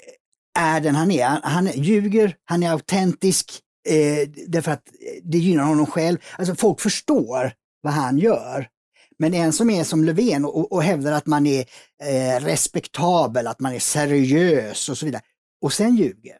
[0.59, 1.41] är den han är.
[1.43, 4.89] Han ljuger, han är autentisk, eh, därför att
[5.23, 6.19] det gynnar honom själv.
[6.39, 8.69] Alltså folk förstår vad han gör.
[9.19, 11.65] Men en som är som Löfven och, och hävdar att man är
[12.03, 15.23] eh, respektabel, att man är seriös och så vidare,
[15.63, 16.39] och sen ljuger.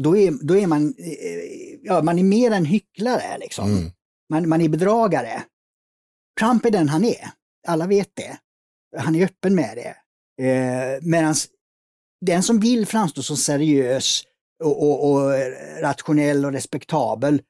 [0.00, 3.38] Då är, då är man, eh, ja, man är mer än hycklare.
[3.38, 3.70] Liksom.
[3.70, 3.90] Mm.
[4.28, 5.42] Man, man är bedragare.
[6.40, 7.30] Trump är den han är.
[7.66, 8.38] Alla vet det.
[8.96, 9.96] Han är öppen med det.
[10.40, 11.34] Eh, Medan
[12.20, 14.22] den som vill framstå som seriös
[14.64, 15.30] och, och, och,
[15.80, 17.42] rationell och respektabel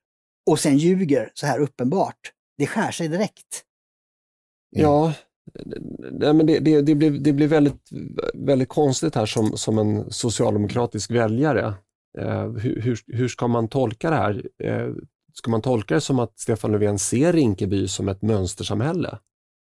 [0.51, 3.64] och sen ljuger så här uppenbart, det skär sig direkt.
[4.70, 5.12] Ja,
[6.12, 7.91] Nej, men det, det, det, blir, det blir väldigt,
[8.35, 11.74] väldigt konstigt här som, som en socialdemokratisk väljare.
[12.18, 14.47] Eh, hur, hur, ska man tolka det här?
[14.64, 14.95] Eh,
[15.33, 19.18] ska man tolka det som att Stefan Löfven ser Rinkeby som ett mönstersamhälle?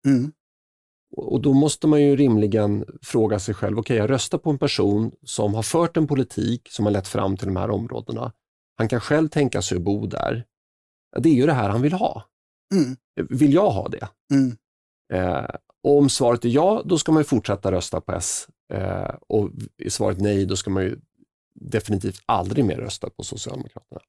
[0.05, 0.31] Mm.
[1.11, 4.57] Och, då måste man ju rimligen fråga sig själv, okej okay, jag röstar på en
[4.57, 8.31] person som har fört en politik som har lett fram till de här områdena.
[8.77, 10.45] Han kan själv tänka sig att bo där.
[11.17, 12.23] Det är ju det här han vill ha.
[12.73, 12.97] Mm.
[13.29, 14.07] Vill jag ha det?
[14.33, 14.57] Mm.
[15.13, 15.49] Eh,
[15.83, 18.47] och om svaret är ja, då ska man fortsätta rösta på S.
[18.73, 20.99] Eh, och är svaret nej, då ska man ju
[21.53, 24.01] definitivt aldrig mer rösta på Socialdemokraterna.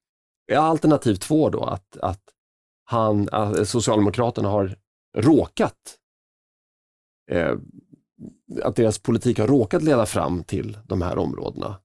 [0.55, 2.21] Alternativ två då, att, att
[2.83, 4.75] han, att Socialdemokraterna har
[5.17, 5.97] råkat,
[7.31, 7.57] eh,
[8.63, 11.75] att deras politik har råkat leda fram till de här områdena.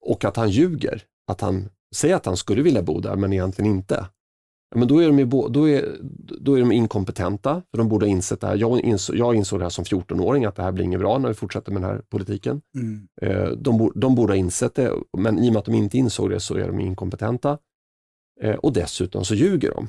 [0.00, 3.70] Och att han ljuger, att han säger att han skulle vilja bo där men egentligen
[3.70, 4.06] inte
[4.74, 5.98] men då är, de ju, då, är,
[6.40, 8.56] då är de inkompetenta, för de borde ha insett det här.
[8.56, 11.28] Jag insåg, jag insåg det här som 14-åring, att det här blir inget bra när
[11.28, 12.60] vi fortsätter med den här politiken.
[12.74, 13.08] Mm.
[13.22, 16.30] Eh, de, de borde ha insett det, men i och med att de inte insåg
[16.30, 17.58] det så är de inkompetenta.
[18.40, 19.88] Eh, och dessutom så ljuger de.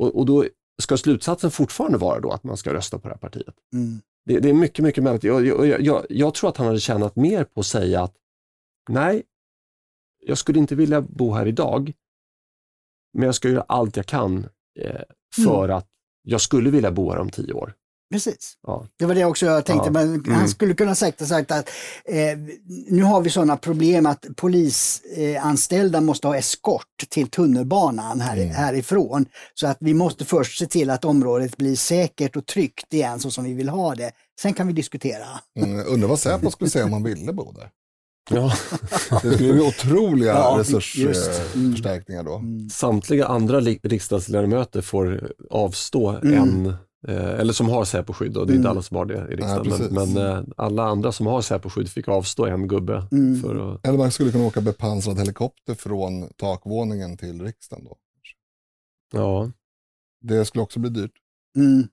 [0.00, 0.44] Och, och då
[0.82, 3.54] ska slutsatsen fortfarande vara då att man ska rösta på det här partiet.
[3.72, 4.00] Mm.
[4.24, 5.24] Det, det, är mycket, mycket märkligt.
[5.24, 8.14] Jag, jag, jag, jag, tror att han hade tjänat mer på att säga att
[8.88, 9.22] nej,
[10.20, 11.92] jag skulle inte vilja bo här idag,
[13.12, 14.48] men jag ska göra allt jag kan
[14.78, 15.00] eh,
[15.44, 15.76] för mm.
[15.76, 15.88] att
[16.22, 17.74] jag skulle vilja bo här om tio år.
[18.12, 18.54] Precis.
[18.66, 18.86] Ja.
[18.98, 19.92] Det var det också jag tänkte, ja.
[19.92, 20.32] men mm.
[20.32, 21.70] han skulle kunna sagt, sagt att
[22.04, 22.38] eh,
[22.88, 28.50] nu har vi sådana problem att polisanställda eh, måste ha eskort till tunnelbanan här, mm.
[28.50, 29.26] härifrån.
[29.54, 33.30] Så att vi måste först se till att området blir säkert och tryggt igen så
[33.30, 34.12] som vi vill ha det.
[34.40, 35.26] Sen kan vi diskutera.
[35.58, 37.70] Mm, undrar vad Säpo skulle säga om man ville bo där.
[38.30, 38.52] Ja.
[39.22, 42.34] det skulle bli otroliga ja, resursförstärkningar då.
[42.36, 42.68] Mm.
[42.68, 46.34] Samtliga andra riksdagsledamöter får avstå mm.
[46.34, 46.74] en
[47.12, 48.70] eller som har Säpo-skydd, och det är inte mm.
[48.70, 51.88] alla som har det i riksdagen, ja, men, men eh, alla andra som har Säpo-skydd
[51.88, 53.06] fick avstå en gubbe.
[53.12, 53.42] Mm.
[53.42, 53.86] För att...
[53.86, 57.96] Eller man skulle kunna åka bepansrad helikopter från takvåningen till riksdagen då.
[59.12, 59.50] Ja.
[60.20, 61.12] Det skulle också bli dyrt.
[61.56, 61.88] Mm.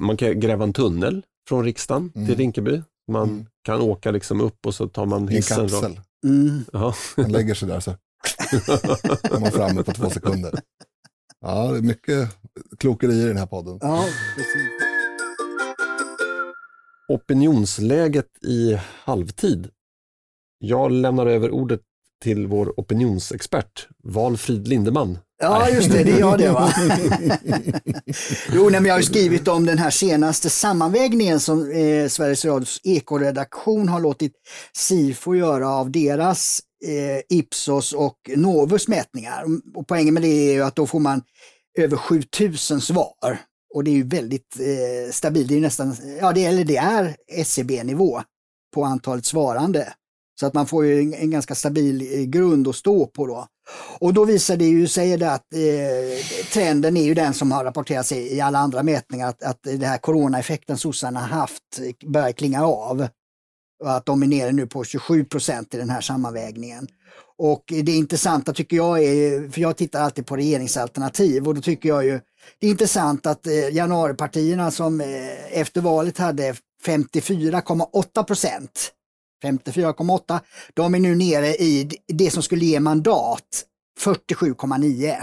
[0.00, 2.82] man kan gräva en tunnel från riksdagen till Rinkeby.
[3.08, 3.46] Man mm.
[3.62, 5.60] kan åka liksom upp och så tar man hissen.
[5.60, 6.00] I en kapsel.
[6.24, 6.64] Mm.
[7.16, 7.90] Man lägger sig där så
[9.22, 10.54] är man framme på två sekunder.
[11.40, 12.28] Ja, det är mycket
[12.78, 13.78] klokerier i den här podden.
[13.80, 14.04] Ja,
[14.36, 14.68] precis.
[17.08, 19.68] Opinionsläget i halvtid.
[20.58, 21.80] Jag lämnar över ordet
[22.22, 25.18] till vår opinionsexpert, Valfrid Lindeman.
[25.42, 26.72] Ja, just det, det är jag det va.
[28.52, 32.80] jo, nej, men jag har skrivit om den här senaste sammanvägningen som eh, Sveriges Radios
[32.84, 34.32] ekoredaktion har låtit
[34.76, 39.44] SIFO göra av deras eh, Ipsos och Novus mätningar.
[39.74, 41.22] Och poängen med det är ju att då får man
[41.78, 43.38] över 7000 svar.
[43.74, 47.16] Och det är ju väldigt eh, stabilt, det är nästan, ja det, eller det är
[47.28, 48.22] SCB-nivå
[48.74, 49.92] på antalet svarande.
[50.40, 53.46] Så att man får ju en, en, ganska stabil eh, grund att stå på då.
[53.98, 57.64] Och då visar det ju, säger det att eh, trenden är ju den som har
[57.64, 62.32] rapporterats i, i alla andra mätningar, att, att det här coronaeffekten sossarna haft eh, börjar
[62.32, 63.08] klinga av.
[63.84, 66.88] Att de är nere nu på 27 procent i den här sammanvägningen.
[67.38, 71.88] Och det intressanta tycker jag är, för jag tittar alltid på regeringsalternativ och då tycker
[71.88, 72.20] jag ju
[72.58, 76.54] det är intressant att eh, januaripartierna som eh, efter valet hade
[76.86, 78.92] 54,8 procent.
[79.44, 80.40] 54,8.
[80.74, 83.64] De är nu nere i det som skulle ge mandat,
[84.00, 85.16] 47,9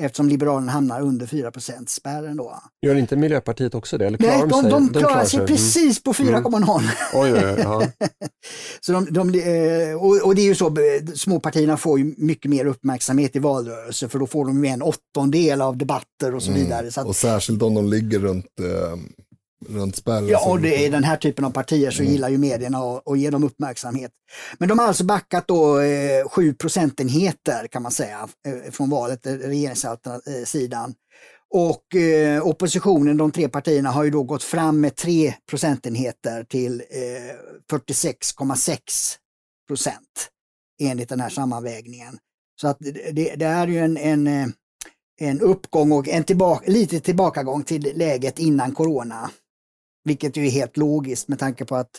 [0.00, 1.52] eftersom Liberalerna hamnar under 4
[1.86, 2.62] spärren då.
[2.86, 4.06] Gör inte Miljöpartiet också det?
[4.06, 5.38] Eller Nej, klarar de, sig, de, klarar sig, sig.
[5.38, 5.46] Mm.
[5.46, 6.80] precis på 4,0.
[7.14, 7.86] Oj, oj, oj, ja.
[8.80, 12.50] så de, de, eh, och, och det är ju så, eh, småpartierna får ju mycket
[12.50, 16.52] mer uppmärksamhet i valrörelser för då får de ju en åttondel av debatter och så
[16.52, 16.90] vidare.
[16.90, 18.98] Så att, Och särskilt om de ligger runt, eh,
[19.68, 20.28] runt spärren.
[20.28, 23.18] Ja, och det är den här typen av partier så gillar ju medierna att att
[23.18, 24.10] ge dem uppmärksamhet.
[24.58, 29.26] Men de har alltså backat då eh, 7 procentenheter kan man säga eh, från valet,
[29.26, 30.94] eh, regeringssidan.
[31.54, 36.82] Och eh, oppositionen, de tre partierna, har ju då gått fram med 3 procentenheter till
[36.90, 38.78] eh, 46,6
[39.68, 40.28] procent
[40.80, 42.18] enligt den här sammanvägningen.
[42.60, 44.46] Så att det, det, är ju en, en, eh,
[45.20, 49.30] en uppgång och en tillbaka, lite tillbakagång till läget innan corona.
[50.04, 51.90] Vilket ju är helt logiskt med tanke på att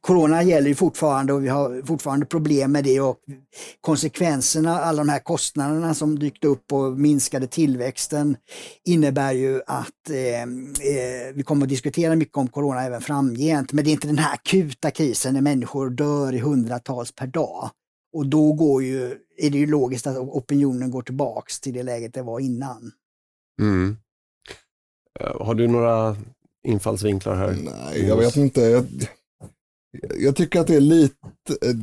[0.00, 3.18] corona gäller ju fortfarande och vi har fortfarande problem med det och
[3.80, 8.36] konsekvenserna, alla de här kostnaderna som dykt upp och minskade tillväxten
[8.84, 13.72] innebär ju att eh, eh, vi kommer att diskutera mycket om corona även framgent.
[13.72, 17.70] Men det är inte den här akuta krisen när människor dör i hundratals per dag.
[18.12, 22.14] Och då går ju, är det ju logiskt att opinionen går tillbaks till det läget
[22.14, 22.92] det var innan.
[23.60, 23.96] Mm.
[25.20, 26.16] Eh, har du några
[26.68, 27.56] infallsvinklar här?
[27.62, 28.60] Nej, jag vet inte.
[28.60, 28.86] Jag,
[30.18, 31.14] jag tycker att det är lite,
[31.62, 31.74] eh,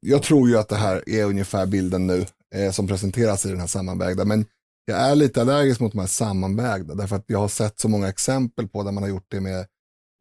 [0.00, 3.60] jag tror ju att det här är ungefär bilden nu eh, som presenteras i den
[3.60, 4.24] här sammanvägda.
[4.24, 4.46] Men
[4.84, 8.08] jag är lite allergisk mot de här sammanvägda därför att jag har sett så många
[8.08, 9.66] exempel på där man har gjort det med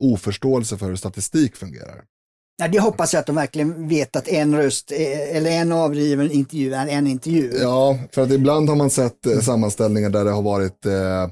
[0.03, 2.03] oförståelse för hur statistik fungerar.
[2.57, 6.31] Ja, det hoppas jag att de verkligen vet att en röst, eh, eller en avgiven
[6.31, 7.51] intervju är en intervju.
[7.61, 11.27] Ja, för att ibland har man sett eh, sammanställningar där det har varit eh,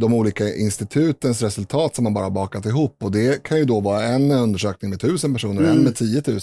[0.00, 4.02] de olika institutens resultat som man bara bakat ihop och det kan ju då vara
[4.04, 6.38] en undersökning med tusen personer, en med 10 000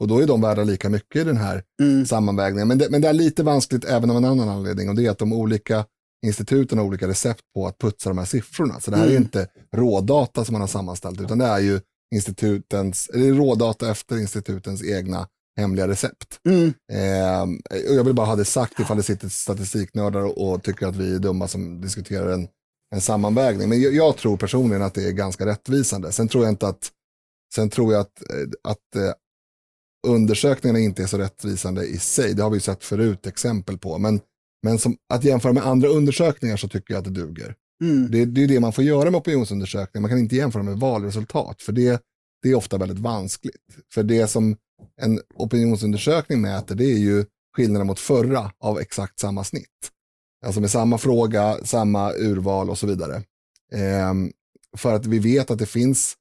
[0.00, 2.06] och då är de värda lika mycket i den här Mm.
[2.06, 2.68] sammanvägningen.
[2.68, 5.10] Men det, men det är lite vanskligt även av en annan anledning och det är
[5.10, 5.84] att de olika
[6.26, 8.80] instituten har olika recept på att putsa de här siffrorna.
[8.80, 9.22] Så det här är Mm.
[9.22, 9.46] inte
[9.76, 11.80] rådata som man har sammanställt utan det är ju
[12.14, 15.26] institutens, är rådata efter institutens egna
[15.58, 16.38] hemliga recept.
[16.48, 16.72] Mm.
[16.92, 20.86] Ehm, och jag vill bara ha det sagt ifall det sitter statistiknördar och, och tycker
[20.86, 22.48] att vi är dumma som diskuterar en,
[22.94, 23.68] en sammanvägning.
[23.68, 26.12] Men jag, jag tror personligen att det är ganska rättvisande.
[26.12, 26.90] Sen tror jag inte att,
[27.54, 29.12] sen tror jag att, eh, att eh,
[30.06, 32.34] undersökningarna inte är så rättvisande i sig.
[32.34, 33.98] Det har vi sett förut exempel på.
[33.98, 34.20] Men,
[34.62, 37.54] men som, att jämföra med andra undersökningar så tycker jag att det duger.
[37.82, 38.10] Mm.
[38.10, 40.02] Det, det är det man får göra med opinionsundersökningar.
[40.02, 42.02] Man kan inte jämföra med valresultat, för det,
[42.42, 43.54] det är ofta väldigt vanskligt.
[43.94, 44.56] För det som
[45.00, 47.24] en opinionsundersökning mäter, det är ju
[47.56, 49.92] skillnaden mot förra av exakt samma snitt.
[50.46, 53.22] Alltså med samma fråga, samma urval och så vidare.
[53.72, 54.32] Ehm,
[54.76, 56.14] för att vi vet att det finns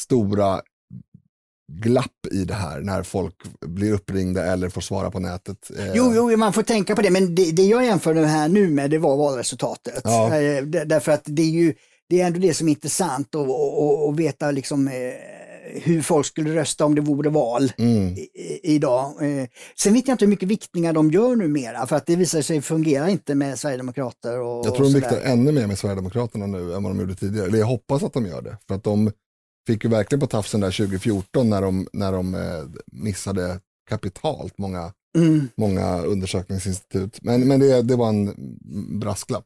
[0.00, 0.60] stora
[1.72, 3.34] glapp i det här när folk
[3.66, 5.70] blir uppringda eller får svara på nätet.
[5.78, 8.68] Eh, Jo, jo, man får tänka på det, men det, det jag jämförde här nu
[8.70, 10.00] med det var valresultatet.
[10.04, 10.36] Ja.
[10.36, 11.74] Eh, Därför att det är ju
[12.08, 14.94] det är ändå det som är intressant att och, och, och veta liksom, eh,
[15.74, 18.08] hur folk skulle rösta om det vore val Mm.
[18.16, 18.28] i,
[18.62, 19.04] idag.
[19.22, 19.46] Eh,
[19.82, 22.60] sen vet jag inte hur mycket viktningar de gör numera, för att det visar sig
[22.62, 24.40] fungera inte med Sverigedemokrater.
[24.40, 27.46] Och, Jag tror de viktar ännu mer med Sverigedemokraterna nu än vad de gjorde tidigare.
[27.46, 28.56] Eller jag hoppas att de gör det.
[28.68, 29.10] För att de
[29.66, 32.40] fick ju verkligen på tafsen där 2014 när de, när de eh,
[32.92, 33.60] missade
[33.90, 35.48] kapitalt många, Mm.
[35.56, 37.18] många undersökningsinstitut.
[37.22, 38.34] Men, men det, det var en
[39.00, 39.44] brasklapp.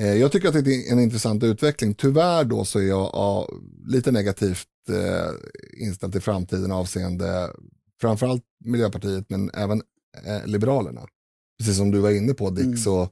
[0.00, 1.94] Eh, jag tycker att det är en intressant utveckling.
[1.94, 3.48] Tyvärr då så är jag ja,
[3.86, 5.30] lite negativt eh,
[5.86, 7.50] inställd till framtiden avseende
[8.00, 9.82] framförallt Miljöpartiet men även
[10.26, 11.06] eh, Liberalerna.
[11.58, 12.76] Precis som du var inne på Dick Mm.
[12.76, 13.08] så,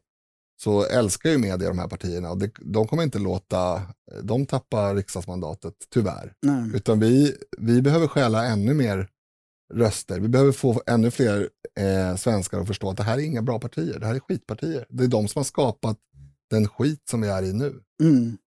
[0.62, 3.83] så älskar ju media de här partierna och det, de kommer inte låta
[4.22, 6.33] de tappa riksdagsmandatet, tyvärr.
[6.43, 6.70] Nej.
[6.74, 9.09] Utan vi, vi behöver stjäla ännu mer
[9.74, 10.20] röster.
[10.20, 11.49] Vi behöver få ännu fler
[11.80, 13.99] eh, svenskar att förstå att det här är inga bra partier.
[13.99, 14.87] Det här är skitpartier.
[14.89, 15.99] Det är de som har skapat
[16.53, 17.74] den skit som vi är i nu.
[18.03, 18.38] Mm.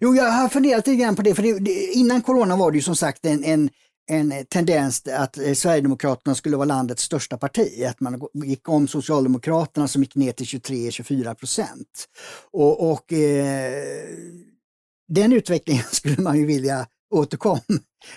[0.00, 2.76] Jo, jag har funderat lite grann på det, för det, det, innan corona var det
[2.76, 3.70] ju som sagt en, en,
[4.10, 7.84] en tendens att eh, Sverigedemokraterna skulle vara landets största parti.
[7.88, 12.08] Att man gick om Socialdemokraterna som gick ner till 23-24 procent.
[12.52, 14.06] Och, och eh,
[15.08, 17.60] den utvecklingen skulle man ju vilja återkom.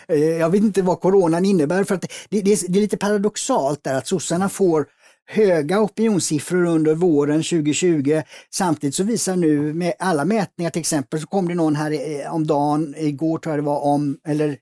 [0.07, 2.97] Eh, jag vet inte vad coronan innebär för att det, det, är, det är lite
[2.97, 4.85] paradoxalt där att sossarna får
[5.27, 8.21] höga opinionssiffror under våren 2020.
[8.53, 12.33] Samtidigt så visar nu med alla mätningar till exempel så kom det någon här eh,
[12.33, 14.57] om dagen, igår tror jag det var om, eller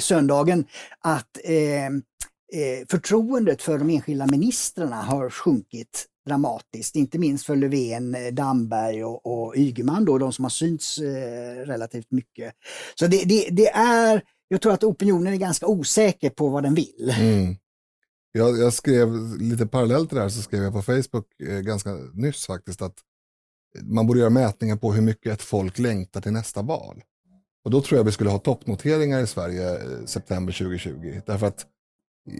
[0.00, 0.64] söndagen,
[1.00, 8.14] att eh, eh, förtroendet för de enskilda ministrarna har sjunkit dramatiskt, inte minst för Löfven,
[8.14, 12.54] eh, Damberg och, och Ygeman då, de som har synts eh, relativt mycket.
[12.94, 16.74] Så det, det, det, är, jag tror att opinionen är ganska osäker på vad den
[16.74, 17.14] vill.
[17.18, 17.56] Mm.
[18.32, 21.90] Jag, jag, skrev lite parallellt till det här så skrev jag på Facebook eh, ganska
[22.12, 22.94] nyss faktiskt att
[23.82, 27.02] man borde göra mätningar på hur mycket ett folk längtar till nästa val.
[27.64, 31.20] Och då tror jag vi skulle ha toppnoteringar i Sverige eh, september 2020.
[31.26, 31.66] Därför att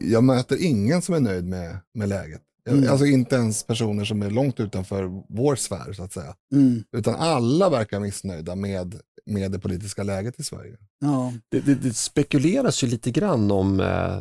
[0.00, 2.42] jag möter ingen som är nöjd med, med läget.
[2.68, 2.90] Mm.
[2.90, 6.34] Alltså inte ens personer som är långt utanför vår sfär så att säga.
[6.52, 6.84] Mm.
[6.92, 10.76] Utan alla verkar missnöjda med, med det politiska läget i Sverige.
[11.00, 11.32] Ja.
[11.50, 14.18] Det, det, det spekuleras ju lite grann om eh,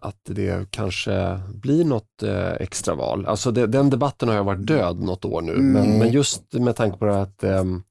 [0.00, 3.26] att det kanske blir något eh, extraval.
[3.26, 5.72] Alltså det, den debatten har ju varit död något år nu, mm.
[5.72, 7.82] men, men, just med tanke på att ehm,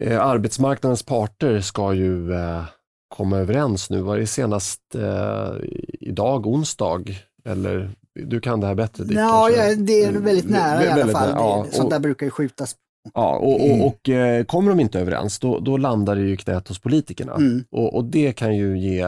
[0.00, 2.64] eh, arbetsmarknadens parter ska ju eh,
[3.08, 4.00] komma överens nu.
[4.00, 5.52] Var det senast eh,
[6.00, 7.02] idag, onsdag?
[7.44, 11.12] Eller du kan det här bättre Dick, Ja, ja det är väldigt nära i alla
[11.12, 11.28] fall.
[11.28, 12.76] Nära, ja, Sånt där brukar ju skjutas
[13.14, 13.80] Ja, och, och, mm.
[13.80, 17.34] och eh, kommer de inte överens, då, då landar det ju knät hos politikerna.
[17.34, 17.64] Mm.
[17.70, 19.06] Och, och, det kan ju ge,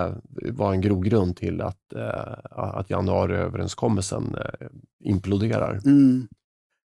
[0.52, 4.66] vara en grogrund till att, eh, att januariöverenskommelsen eh,
[5.04, 5.80] imploderar.
[5.84, 6.28] Mm.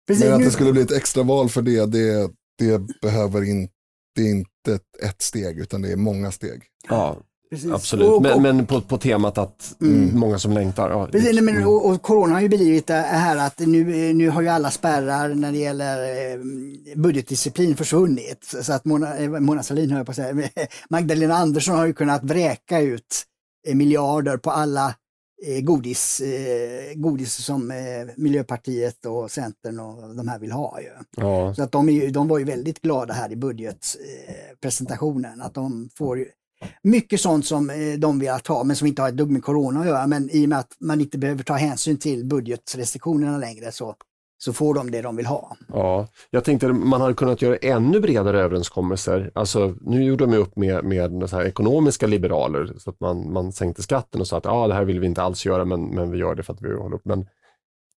[0.09, 3.73] Men att det skulle bli ett extra val för det, det, det behöver inte,
[4.15, 6.63] det är inte ett steg, utan det är många steg.
[6.89, 7.17] Ja,
[7.51, 7.73] Precis.
[7.73, 10.19] Absolut, och, och, men, men på, på, temat att mm.
[10.19, 10.91] många som längtar.
[10.91, 11.69] Ja, Precis, men, mm.
[11.69, 15.29] och, och, corona har ju blivit det här att nu, nu har ju alla spärrar
[15.29, 16.39] när det gäller eh,
[16.97, 18.55] budgetdisciplin försvunnit.
[18.63, 20.49] Så att Mona, eh, Mona Sahlin, hör jag på att säga,
[20.91, 23.23] Magdalena Andersson har ju kunnat vräka ut
[23.69, 24.95] eh, miljarder på alla
[25.63, 26.23] godis,
[26.95, 27.73] godis som
[28.17, 30.81] Miljöpartiet och Centern och de här vill ha.
[30.81, 30.89] Ju.
[31.17, 31.55] Ja.
[31.55, 36.25] Så att de, är, de var ju väldigt glada här i budgetpresentationen att de får
[36.83, 39.81] mycket sånt som eh, de vill ha, men som inte har ett dugg med corona
[39.81, 40.07] att göra.
[40.07, 43.95] Men i och med att man inte behöver ta hänsyn till budgetrestriktionerna längre så,
[44.39, 45.57] så får de det de vill ha.
[45.69, 49.31] Ja, jag tänkte att man hade kunnat göra ännu bredare överenskommelser.
[49.35, 53.53] Alltså, nu gjorde de upp med, med så här ekonomiska liberaler, så att man, man
[53.53, 56.11] sänkte skatten och sa att ah, det här vill vi inte alls göra, men, men
[56.11, 57.05] vi gör det för att vi håller upp.
[57.05, 57.27] Men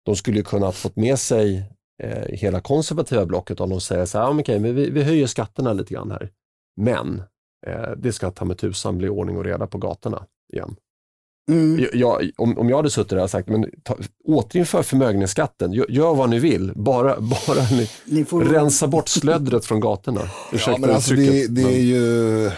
[0.05, 1.71] de skulle kunna ha fått med sig
[2.03, 5.27] eh, hela konservativa blocket om de säger så här, ah, okay, men vi, vi höjer
[5.27, 6.31] skatterna lite grann här.
[6.77, 7.23] Men
[7.67, 10.77] Eh, det ska ta med tusan bli ordning och reda på gatorna igen.
[11.51, 11.87] Mm.
[11.93, 16.15] Jag, om, om jag hade suttit där och sagt, men ta, återinför förmögenhetsskatten, gör, gör,
[16.15, 18.45] vad ni vill, bara, bara ni, ni får...
[18.45, 20.21] rensa bort slöddret från gatorna.
[20.67, 22.51] ja, men alltså det, det, är ju,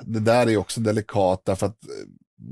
[0.00, 1.90] det där är också delikat, därför att eh,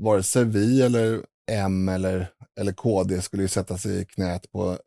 [0.03, 2.29] vare sig vi eller M eller,
[2.59, 4.77] eller KD skulle ju sätta sig i knät på,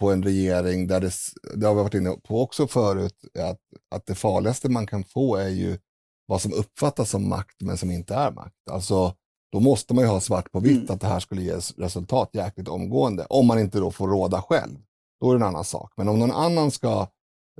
[0.00, 1.12] på en regering där det,
[1.54, 3.60] det har vi varit inne på också förut, att,
[3.94, 5.78] att det farligaste man kan få är ju
[6.26, 8.70] vad som uppfattas som makt men som inte är makt.
[8.70, 9.14] Alltså,
[9.52, 10.94] då måste man ju ha svart på vitt mm.
[10.94, 13.26] att det här skulle ge resultat jäkligt omgående.
[13.28, 14.78] Om man inte då får råda själv.
[15.20, 15.92] Då är det en annan sak.
[15.96, 17.06] Men om någon annan ska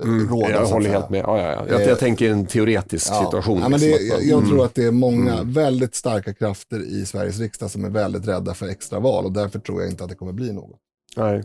[0.03, 0.49] eh, mm, råda.
[0.49, 1.19] Jag håller helt med.
[1.19, 1.67] Ja, ja, ja.
[1.67, 3.59] Jag, jag eh, tänker en teoretisk ja, situation.
[3.59, 4.49] Ja, men det, liksom, jag, jag mm.
[4.49, 5.53] tror att det är många mm.
[5.53, 9.81] väldigt starka krafter i Sveriges riksdag som är väldigt rädda för extraval och därför tror
[9.81, 10.79] jag inte att det kommer bli något.
[11.17, 11.43] Nej.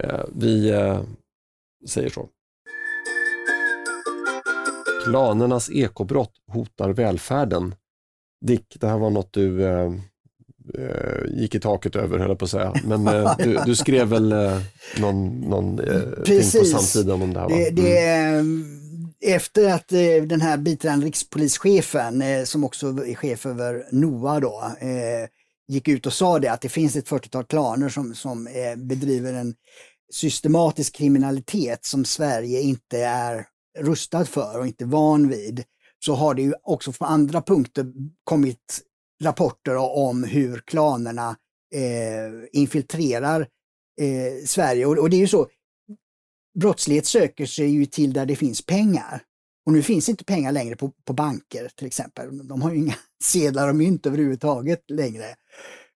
[0.00, 1.00] Eh, vi eh,
[1.88, 2.28] säger så.
[5.04, 7.74] Klanernas ekobrott hotar välfärden.
[8.46, 9.92] Dick, det här var något du eh,
[10.74, 12.74] eh, gick i taket över, höll jag på att säga.
[12.84, 14.60] Men eh, du, du, skrev väl eh,
[15.00, 17.48] någon, någon eh, ting på samtiden om det här?
[17.48, 17.56] Va?
[17.56, 18.80] Det, det, mm.
[19.26, 24.72] Efter att eh, den här biträdande rikspolischefen, som också är chef över NOA då,
[25.68, 29.54] gick ut och sa det att det finns ett 40-tal klaner som, som bedriver en
[30.12, 33.46] systematisk kriminalitet som Sverige inte är
[33.78, 35.64] rustad för och inte van vid,
[36.04, 37.92] så har det ju också på andra punkter
[38.24, 38.80] kommit
[39.22, 41.36] rapporter om hur klanerna
[41.74, 43.40] eh, infiltrerar
[44.00, 44.86] eh, Sverige.
[44.86, 45.48] Och, och, det är ju så,
[46.58, 49.22] brottslighet söker sig ju till där det finns pengar.
[49.66, 52.48] Och nu finns inte pengar längre på, på banker till exempel.
[52.48, 52.94] De har ju inga
[53.24, 55.24] sedlar och mynt överhuvudtaget längre.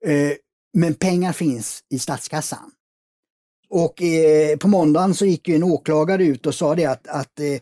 [0.07, 0.33] Eh,
[0.73, 2.71] men pengar finns i statskassan.
[3.71, 7.41] Och eh, på måndagen så gick ju en åklagare ut och sa det att, att
[7.41, 7.61] eh, eh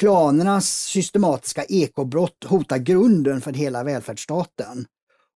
[0.00, 4.86] klanernas systematiska ekobrott hotar grunden för hela välfärdsstaten.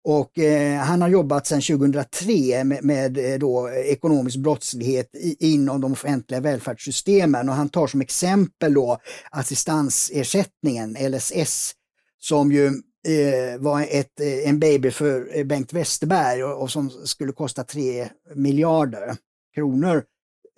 [0.04, 5.92] Och eh, han har jobbat sedan 2003 med, med då, ekonomisk brottslighet i, inom de
[5.92, 8.98] offentliga välfärdssystemen och han tar som exempel då
[9.30, 11.72] assistansersättningen, LSS,
[12.18, 17.32] som ju eh, var ett, eh, en baby för Bengt Westerberg och, och som skulle
[17.32, 19.16] kosta 3 miljarder
[19.54, 19.96] kronor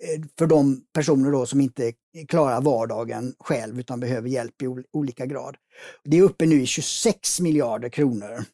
[0.03, 1.93] eh, för de personer då som inte
[2.27, 5.57] klarar vardagen själv utan behöver hjälp i olika grad.
[6.03, 8.45] Det är uppe nu i 26 miljarder kronor.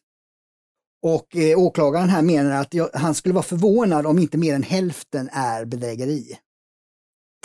[1.02, 4.62] Och eh, åklagaren här menar att jag, han skulle vara förvånad om inte mer än
[4.62, 6.38] hälften är bedrägeri.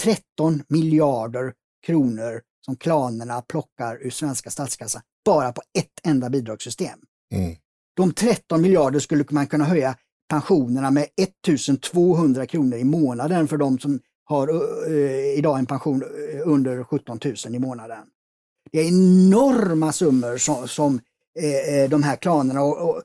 [0.01, 1.53] 13 miljarder
[1.85, 6.99] kronor som klanerna plockar ur svenska statskassan bara på ett enda bidragssystem.
[7.33, 7.55] Mm.
[7.95, 9.95] De 13 miljarder skulle man kunna höja
[10.29, 16.03] pensionerna med 1200 kronor i månaden för de som har uh, idag en pension
[16.45, 18.03] under 17 000 i månaden.
[18.71, 23.03] Det är enorma summor som, som uh, de här klanerna och, och,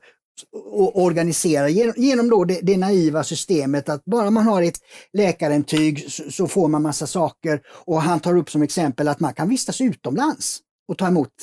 [0.51, 4.79] och organiserar genom, genom då det, det, naiva systemet att bara man har ett
[5.13, 9.33] läkarintyg så, så, får man massa saker och han tar upp som exempel att man
[9.33, 11.33] kan vistas utomlands och ta emot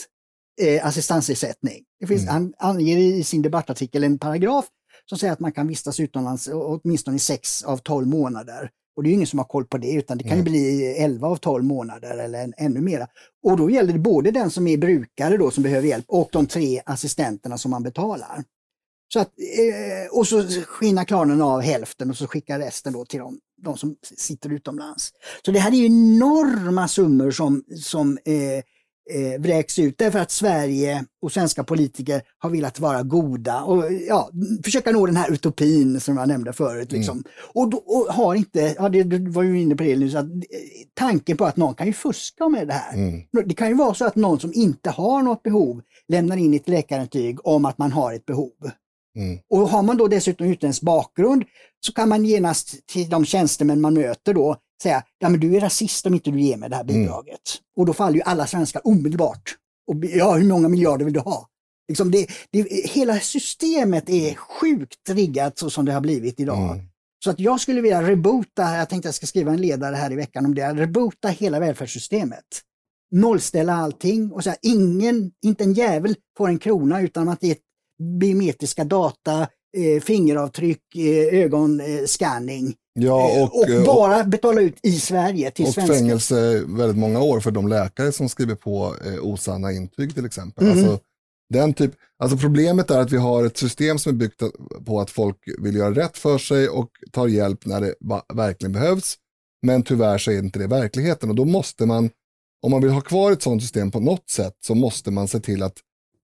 [0.63, 1.85] eh, assistansersättning.
[2.01, 2.35] Det finns, mm.
[2.35, 4.67] Han anger i sin debattartikel en paragraf
[5.09, 8.71] som säger att man kan vistas utomlands åtminstone i sex av tolv månader.
[8.97, 10.45] Och det är ingen som har koll på det utan det kan mm.
[10.45, 13.07] bli 11 av 12 månader eller en, ännu mera.
[13.43, 16.47] Och då gäller det både den som är brukare då som behöver hjälp och de
[16.47, 18.45] tre assistenterna som man betalar.
[19.13, 19.29] Så att,
[19.59, 23.77] eh, och så skinnar klanen av hälften och så skickar resten då till de, de
[23.77, 25.11] som sitter utomlands.
[25.45, 28.65] Så det här är enorma summor som, som eh,
[29.11, 34.31] eh, vräks ut därför att Sverige och svenska politiker har velat vara goda och ja,
[34.65, 36.93] försöka nå den här utopin som jag nämnde förut.
[36.93, 37.01] Mm.
[37.01, 37.17] Liksom.
[37.17, 37.25] Mm.
[37.55, 40.25] Och, då, och, har inte, ja, det, du var ju inne på det nu, att,
[40.25, 40.31] eh,
[40.95, 42.95] tanken på att någon kan ju fuska med det här.
[42.95, 43.23] Mm.
[43.45, 46.69] Det kan ju vara så att någon som inte har något behov lämnar in ett
[46.69, 48.71] läkarintyg om att man har ett behov.
[49.17, 49.39] Mm.
[49.51, 51.45] Och har man då dessutom utländsk bakgrund
[51.81, 55.61] så kan man genast till de tjänstemän man möter då säga, ja men du är
[55.61, 56.95] rasist om inte du ger mig det här mm.
[56.95, 57.29] bidraget.
[57.31, 57.63] Mm.
[57.77, 59.57] Och då faller ju alla svenskar omedelbart.
[59.87, 61.49] Och, ja, hur många miljarder vill du ha?
[61.89, 66.73] Liksom det, det, hela systemet är sjukt riggat så som det har blivit idag.
[66.73, 66.87] Mm.
[67.25, 70.17] Så att jag skulle vilja reboota, jag tänkte jag ska skriva en ledare här i
[70.17, 72.45] veckan om det, reboota hela välfärdssystemet.
[73.11, 77.57] Nollställa allting och säga ingen, inte en jävel får en krona utan att det är
[78.21, 82.75] biometriska data, eh, fingeravtryck, eh, ögonscanning.
[82.99, 85.93] Ja, eh, och, och, eh, bara betala ut i Sverige till och svenska.
[85.93, 90.27] Och fängelse väldigt många år för de läkare som skriver på eh, osanna intyg till
[90.27, 90.65] exempel.
[90.65, 90.79] Mm.
[90.79, 90.99] Alltså,
[91.49, 94.43] den typ, alltså problemet är att vi har ett system som är byggt
[94.87, 97.95] på att folk vill göra rätt för sig och tar hjälp när det
[98.35, 99.17] verkligen behövs.
[99.63, 102.11] Men tyvärr så är inte det verkligheten och då måste man,
[102.63, 105.41] om man vill ha kvar ett sådant system på något sätt så måste man se
[105.41, 105.77] till att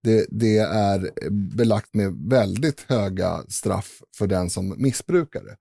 [0.02, 5.56] det, det, är belagt med väldigt höga straff för den som missbrukar det.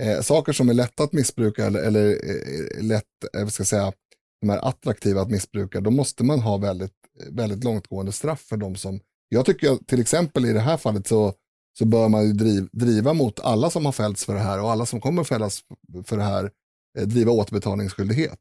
[0.00, 3.04] Eh, saker som är lätta att missbruka eller, eller eh, lätt,
[3.36, 3.92] eh, ska säga,
[4.40, 6.92] de är attraktiva att missbruka, då måste man ha väldigt,
[7.30, 11.34] väldigt långtgående straff för de som, jag tycker till exempel i det här fallet så,
[11.78, 14.70] så bör man ju driv, driva mot alla som har fällts för det här och
[14.70, 15.60] alla som kommer fällas
[16.04, 16.50] för det här,
[16.98, 18.40] eh, driva återbetalningsskyldighet.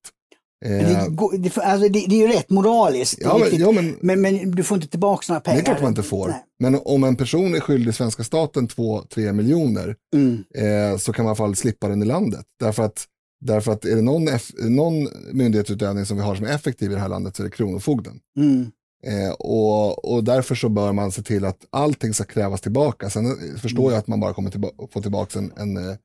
[0.68, 4.22] Det, eh, det, alltså det, det, är ju rätt moraliskt, ja, men, ja, men, men,
[4.22, 5.58] men, du får inte tillbaka några pengar.
[5.58, 6.28] Det är klart man inte får.
[6.28, 6.44] Nej.
[6.60, 10.44] Men om en person är skyldig svenska staten 2-3 miljoner mm.
[10.56, 12.46] eh, så kan man i alla fall slippa den i landet.
[12.60, 13.06] Därför att,
[13.46, 14.28] därför att är det någon,
[14.60, 17.56] någon myndighetsutövning som vi har som är effektiv i det här landet så är det
[17.56, 18.20] Kronofogden.
[18.40, 18.72] Mm.
[19.08, 23.10] Eh, och, och därför så bör man se till att allting ska krävas tillbaka.
[23.10, 23.26] Sen
[23.58, 23.92] förstår mm.
[23.92, 25.96] jag att man bara kommer tillba få tillbaka en, en eh,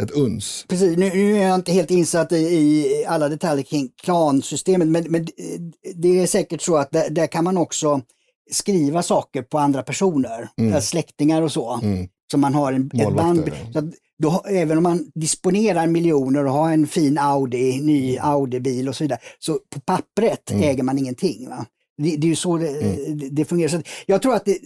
[0.00, 0.64] ett uns.
[0.68, 5.04] Precis, nu, nu, är jag inte helt insatt i, i alla detaljer kring klansystemet men,
[5.08, 5.26] men
[5.94, 8.00] det är säkert så att där, där, kan man också
[8.50, 10.80] skriva saker på andra personer, mm.
[10.80, 11.80] släktingar och så.
[11.82, 12.08] Mm.
[12.30, 13.50] Så man har en, ett band.
[13.72, 13.84] Så att,
[14.18, 18.30] då, även om man disponerar miljoner och har en fin Audi, ny mm.
[18.30, 20.62] Audi-bil och så vidare, så på pappret mm.
[20.62, 21.48] äger man ingenting.
[21.48, 21.66] Va?
[21.96, 23.34] Det, det är ju så det, mm.
[23.34, 23.68] det fungerar.
[23.68, 24.58] Så jag tror att det,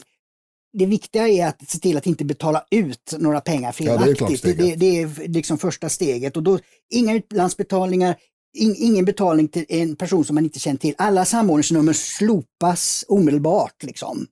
[0.79, 4.21] det viktiga är att se till att inte betala ut några pengar felaktigt.
[4.21, 6.37] Ja, det, är det, det, är liksom första steget.
[6.37, 6.59] Och då,
[6.91, 8.17] inga utlandsbetalningar,
[8.59, 10.95] in, ingen betalning till en person som man inte känner till.
[10.99, 13.83] Alla samordningsnummer slopas omedelbart.
[13.83, 14.27] Liksom.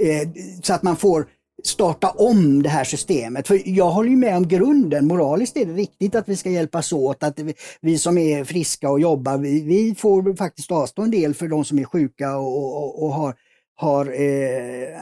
[0.00, 0.28] Eh,
[0.62, 1.26] så att man får
[1.64, 3.46] starta om det här systemet.
[3.46, 6.92] För jag håller ju med om grunden, moraliskt är det riktigt att vi ska hjälpas
[6.92, 11.10] åt, att vi, vi som är friska och jobbar, vi, vi, får faktiskt avstå en
[11.10, 13.34] del för de som är sjuka och, och, och har
[13.80, 15.00] har eh,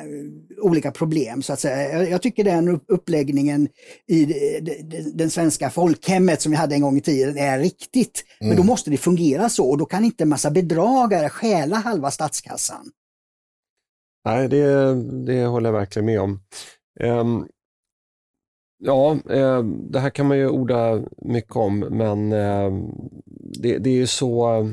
[0.63, 1.99] olika problem så att säga.
[1.99, 3.69] Jag, jag, tycker den uppläggningen
[4.07, 4.25] i
[5.15, 8.25] den svenska folkhemmet som vi hade en gång i tiden är riktigt.
[8.41, 8.49] Mm.
[8.49, 8.67] Men då mm.
[8.67, 12.91] måste det fungera så och då kan inte en massa bedragare stjäla halva statskassan.
[14.25, 14.95] Nej, det,
[15.27, 16.41] det håller jag verkligen med om.
[17.01, 17.49] Um,
[18.79, 22.91] ja, uh, det här kan man ju orda mycket om, men uh,
[23.63, 24.65] det, det är ju så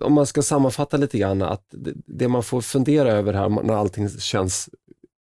[0.00, 1.64] om man ska sammanfatta lite grann, att
[2.06, 4.68] det man får fundera över här när allting känns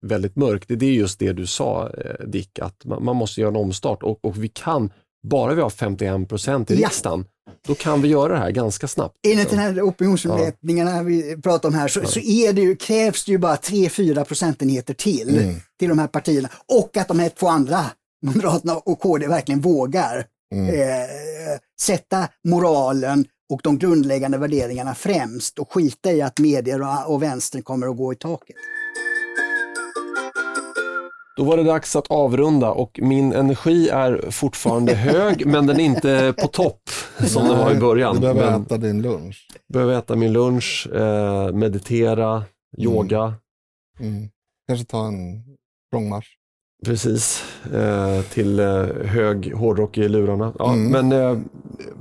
[0.06, 3.56] väldigt mörkt, det är just det du sa eh, Dick, att man måste göra en
[3.56, 4.94] omstart och, och vi kan,
[5.28, 7.52] bara vi har 51 procent i riksdagen, ja.
[7.68, 9.16] då kan vi göra det här ganska snabbt.
[9.28, 13.32] Enligt den här opinionsmätningarna vi pratar om här så, så är det ju, krävs det
[13.32, 15.56] ju bara 3-4 procentenheter till, Mm.
[15.80, 16.50] till de här partierna.
[16.80, 17.86] Och att de här två andra,
[18.26, 20.26] Moderaterna och KD, verkligen vågar
[20.56, 20.68] Mm.
[20.68, 21.08] eh,
[21.82, 27.62] sätta moralen och de grundläggande värderingarna främst och skita i att medier och, och vänstern
[27.62, 28.56] kommer att gå i taket.
[31.38, 35.84] Då var det dags att avrunda och min energi är fortfarande hög men den är
[35.84, 36.90] inte på topp
[37.28, 38.16] som den var i början.
[38.16, 39.48] Du behöver Men äta din lunch.
[39.74, 42.44] behöver äta min lunch, eh, meditera,
[42.78, 43.34] yoga.
[44.00, 44.30] Mm.
[44.68, 45.44] Kanske ta en
[45.88, 46.28] språngmarsch.
[46.86, 47.44] Precis,
[47.74, 50.54] eh, till eh, hög hårdrock i lurarna.
[50.60, 51.08] Ja, Mm.
[51.08, 51.42] Men eh,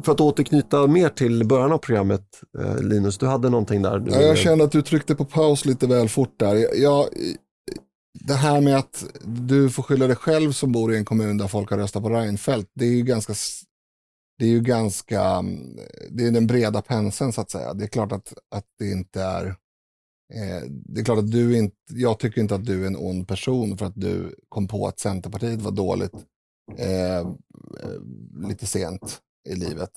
[0.03, 2.23] för att återknyta mer till början av programmet,
[2.59, 4.05] eh, Linus, du hade någonting där.
[4.07, 6.81] Ja, jag kände att du tryckte på paus lite väl fort där.
[6.83, 7.07] Jag,
[8.27, 11.49] det här med att du får skylla dig själv som bor i en kommun där
[11.49, 13.35] folk har röstat på Reinfeldt, det är ju ganska,
[14.39, 15.77] det är ju ganska, mm,
[16.11, 17.75] det är den breda penseln så att säga.
[17.75, 19.55] Det är klart att, att det inte är,
[20.35, 23.29] eh, det är klart att du inte, jag tycker inte att du är en ond
[23.29, 26.15] person för att du kom på att Centerpartiet var dåligt
[26.79, 27.27] eh, eh,
[28.49, 29.91] lite sent i livet.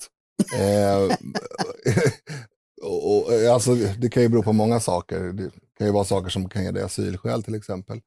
[0.58, 1.16] Eh,
[2.82, 5.20] och, och, alltså, det kan ju bero på många saker.
[5.20, 8.00] Det kan ju vara saker som kan ge dig asylskäl till exempel.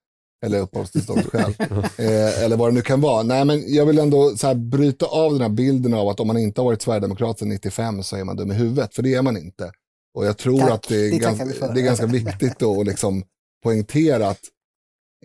[0.46, 1.54] Eller uppehållstillståndsskäl.
[1.98, 3.24] eh, eller vad det nu kan vara.
[3.24, 6.28] Nej, men jag vill ändå så här, bryta av den här bilden av att om
[6.28, 8.96] man inte har varit sverigedemokrat sedan 95 så är man dum i huvudet.
[8.96, 9.72] För det är man inte.
[10.16, 12.88] Och jag tror Tack, att det är, det ganska, det är ganska viktigt då att
[12.88, 13.24] liksom
[13.64, 14.42] poängtera att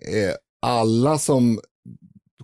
[0.07, 1.59] eh, alla som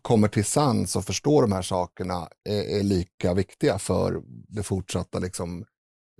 [0.01, 5.19] kommer till sans och förstår de här sakerna är, är lika viktiga för det fortsatta,
[5.19, 5.65] liksom,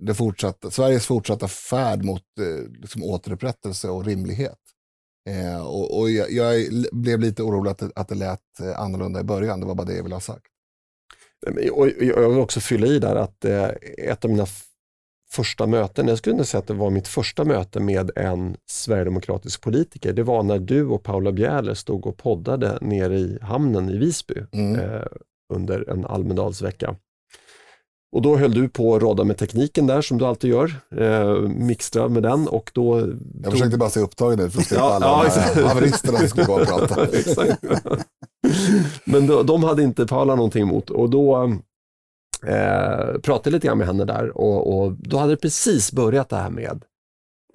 [0.02, 4.58] det fortsatta, Sveriges fortsatta färd mot eh, liksom, återupprättelse och rimlighet.
[5.30, 9.20] Eh, och och jag, jag blev lite orolig att det, att det lät eh, annorlunda
[9.20, 10.46] i början, det var bara det jag ville ha sagt.
[11.72, 14.46] Och jag vill också fylla i där att eh, ett av mina
[15.32, 19.60] första möten, jag skulle nog säga att det var mitt första möte med en sverigedemokratisk
[19.60, 23.98] politiker, det var när du och Paula Bjäler stod och poddade nere i hamnen i
[23.98, 24.80] Visby Mm.
[24.80, 25.02] eh,
[25.54, 26.94] under en Almedalsvecka.
[28.12, 31.40] Och då höll du på att råda med tekniken där som du alltid gör, eh,
[31.48, 33.08] mixtra med den och då...
[33.42, 35.24] Jag försökte bara se upptagen ut för att slippa Ja, alla ja,
[35.54, 37.06] de här haveristerna som skulle gå och prata.
[39.04, 41.56] Men då, de hade inte Paula någonting emot och då
[42.46, 46.36] eh, pratade lite grann med henne där och, och då hade det precis börjat det
[46.36, 46.84] här med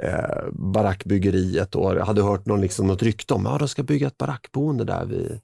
[0.02, 3.84] eh, barackbyggeriet och jag hade hört någon, liksom, något rykte om att ja, de ska
[3.84, 5.40] bygga ett barackboende där vid,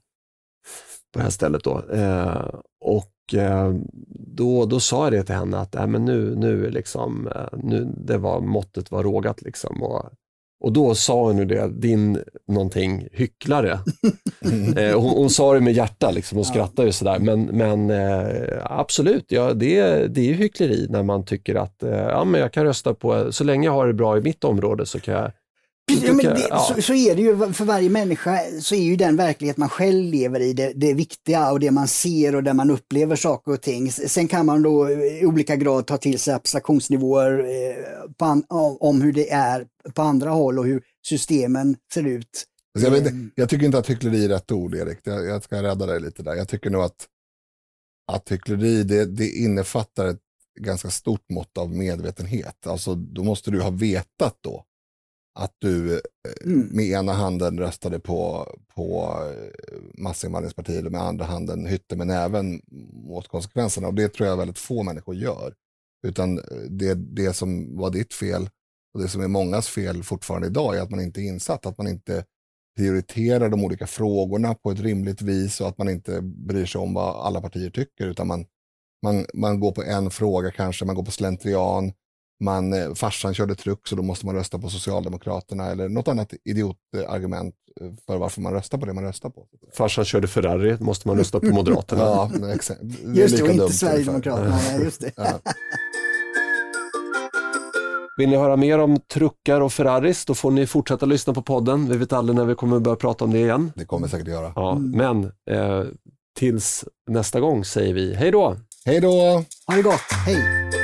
[1.12, 1.64] på det här stället.
[1.64, 1.82] Då.
[1.92, 2.48] Eh,
[2.80, 3.74] och eh,
[4.26, 7.92] då, då sa jag det till henne att äh, men nu, nu, liksom, eh, nu
[7.96, 9.42] det var, måttet var rågat.
[9.42, 10.10] Liksom, och,
[10.60, 12.18] och då sa hon ju det, din
[12.48, 13.78] någonting hycklare.
[14.76, 16.50] Eh, hon, hon sa det med hjärta liksom, och Ja.
[16.50, 17.18] skrattade ju sådär.
[17.18, 21.82] Men, men eh, absolut, ja, det, är- det är ju hyckleri när man tycker att
[21.82, 24.44] eh, ja, men jag kan rösta på, så länge jag har det bra i mitt
[24.44, 25.30] område så kan jag
[25.94, 26.58] Ja, det, ja.
[26.58, 30.04] så, så är det ju, för varje människa så är ju den verklighet man själv
[30.04, 33.60] lever i det, det viktiga och det man ser och där man upplever saker och
[33.60, 33.92] ting.
[33.92, 38.44] Sen kan man då i olika grad ta till sig abstraktionsnivåer eh, an,
[38.80, 42.44] om hur det är på andra håll och hur systemen ser ut.
[42.78, 43.30] Så jag, vet, Mm.
[43.34, 44.98] jag tycker inte att hyckleri är rätt ord, Erik.
[45.02, 46.34] Jag, jag ska rädda dig lite där.
[46.34, 47.06] Jag tycker nog att,
[48.12, 50.20] att hyckleri det, det innefattar ett
[50.60, 52.66] ganska stort mått av medvetenhet.
[52.66, 54.64] Alltså, då måste du ha vetat då
[55.38, 56.00] att du eh,
[56.44, 56.68] Mm.
[56.72, 62.60] med ena handen röstade på, på eh, massinvandringspartiet och med andra handen hytte med näven
[62.92, 63.88] mot konsekvenserna.
[63.88, 65.54] Och det tror jag väldigt få människor gör.
[66.06, 68.48] Utan eh, det, det som var ditt fel
[68.94, 71.78] och det som är mångas fel fortfarande idag är att man inte är insatt, att
[71.78, 72.24] man inte
[72.76, 76.94] prioriterar de olika frågorna på ett rimligt vis och att man inte bryr sig om
[76.94, 78.46] vad alla partier tycker utan man,
[79.04, 81.92] man, man går på en fråga kanske, man går på slentrian,
[82.40, 86.32] man, eh, farsan körde truck så då måste man rösta på Socialdemokraterna eller något annat
[86.44, 89.46] idiotargument eh, för varför man röstar på det man röstar på.
[89.76, 92.02] farsan körde Ferrari, måste man rösta på Moderaterna.
[92.04, 94.56] Ja, men exa- det är Just det, och inte Sverigedemokraterna.
[94.68, 95.12] Nej, just det.
[95.16, 95.40] Ja.
[98.18, 101.88] Vill ni höra mer om truckar och Ferraris, då får ni fortsätta lyssna på podden.
[101.88, 103.72] Vi vet aldrig när vi kommer börja prata om det igen.
[103.76, 104.52] Det kommer säkert att göra.
[104.56, 104.90] Ja, Mm.
[104.90, 105.84] Men eh,
[106.38, 108.56] tills nästa gång säger vi hej då!
[108.84, 109.44] Hej då!
[109.66, 110.79] Ha det gott, hej!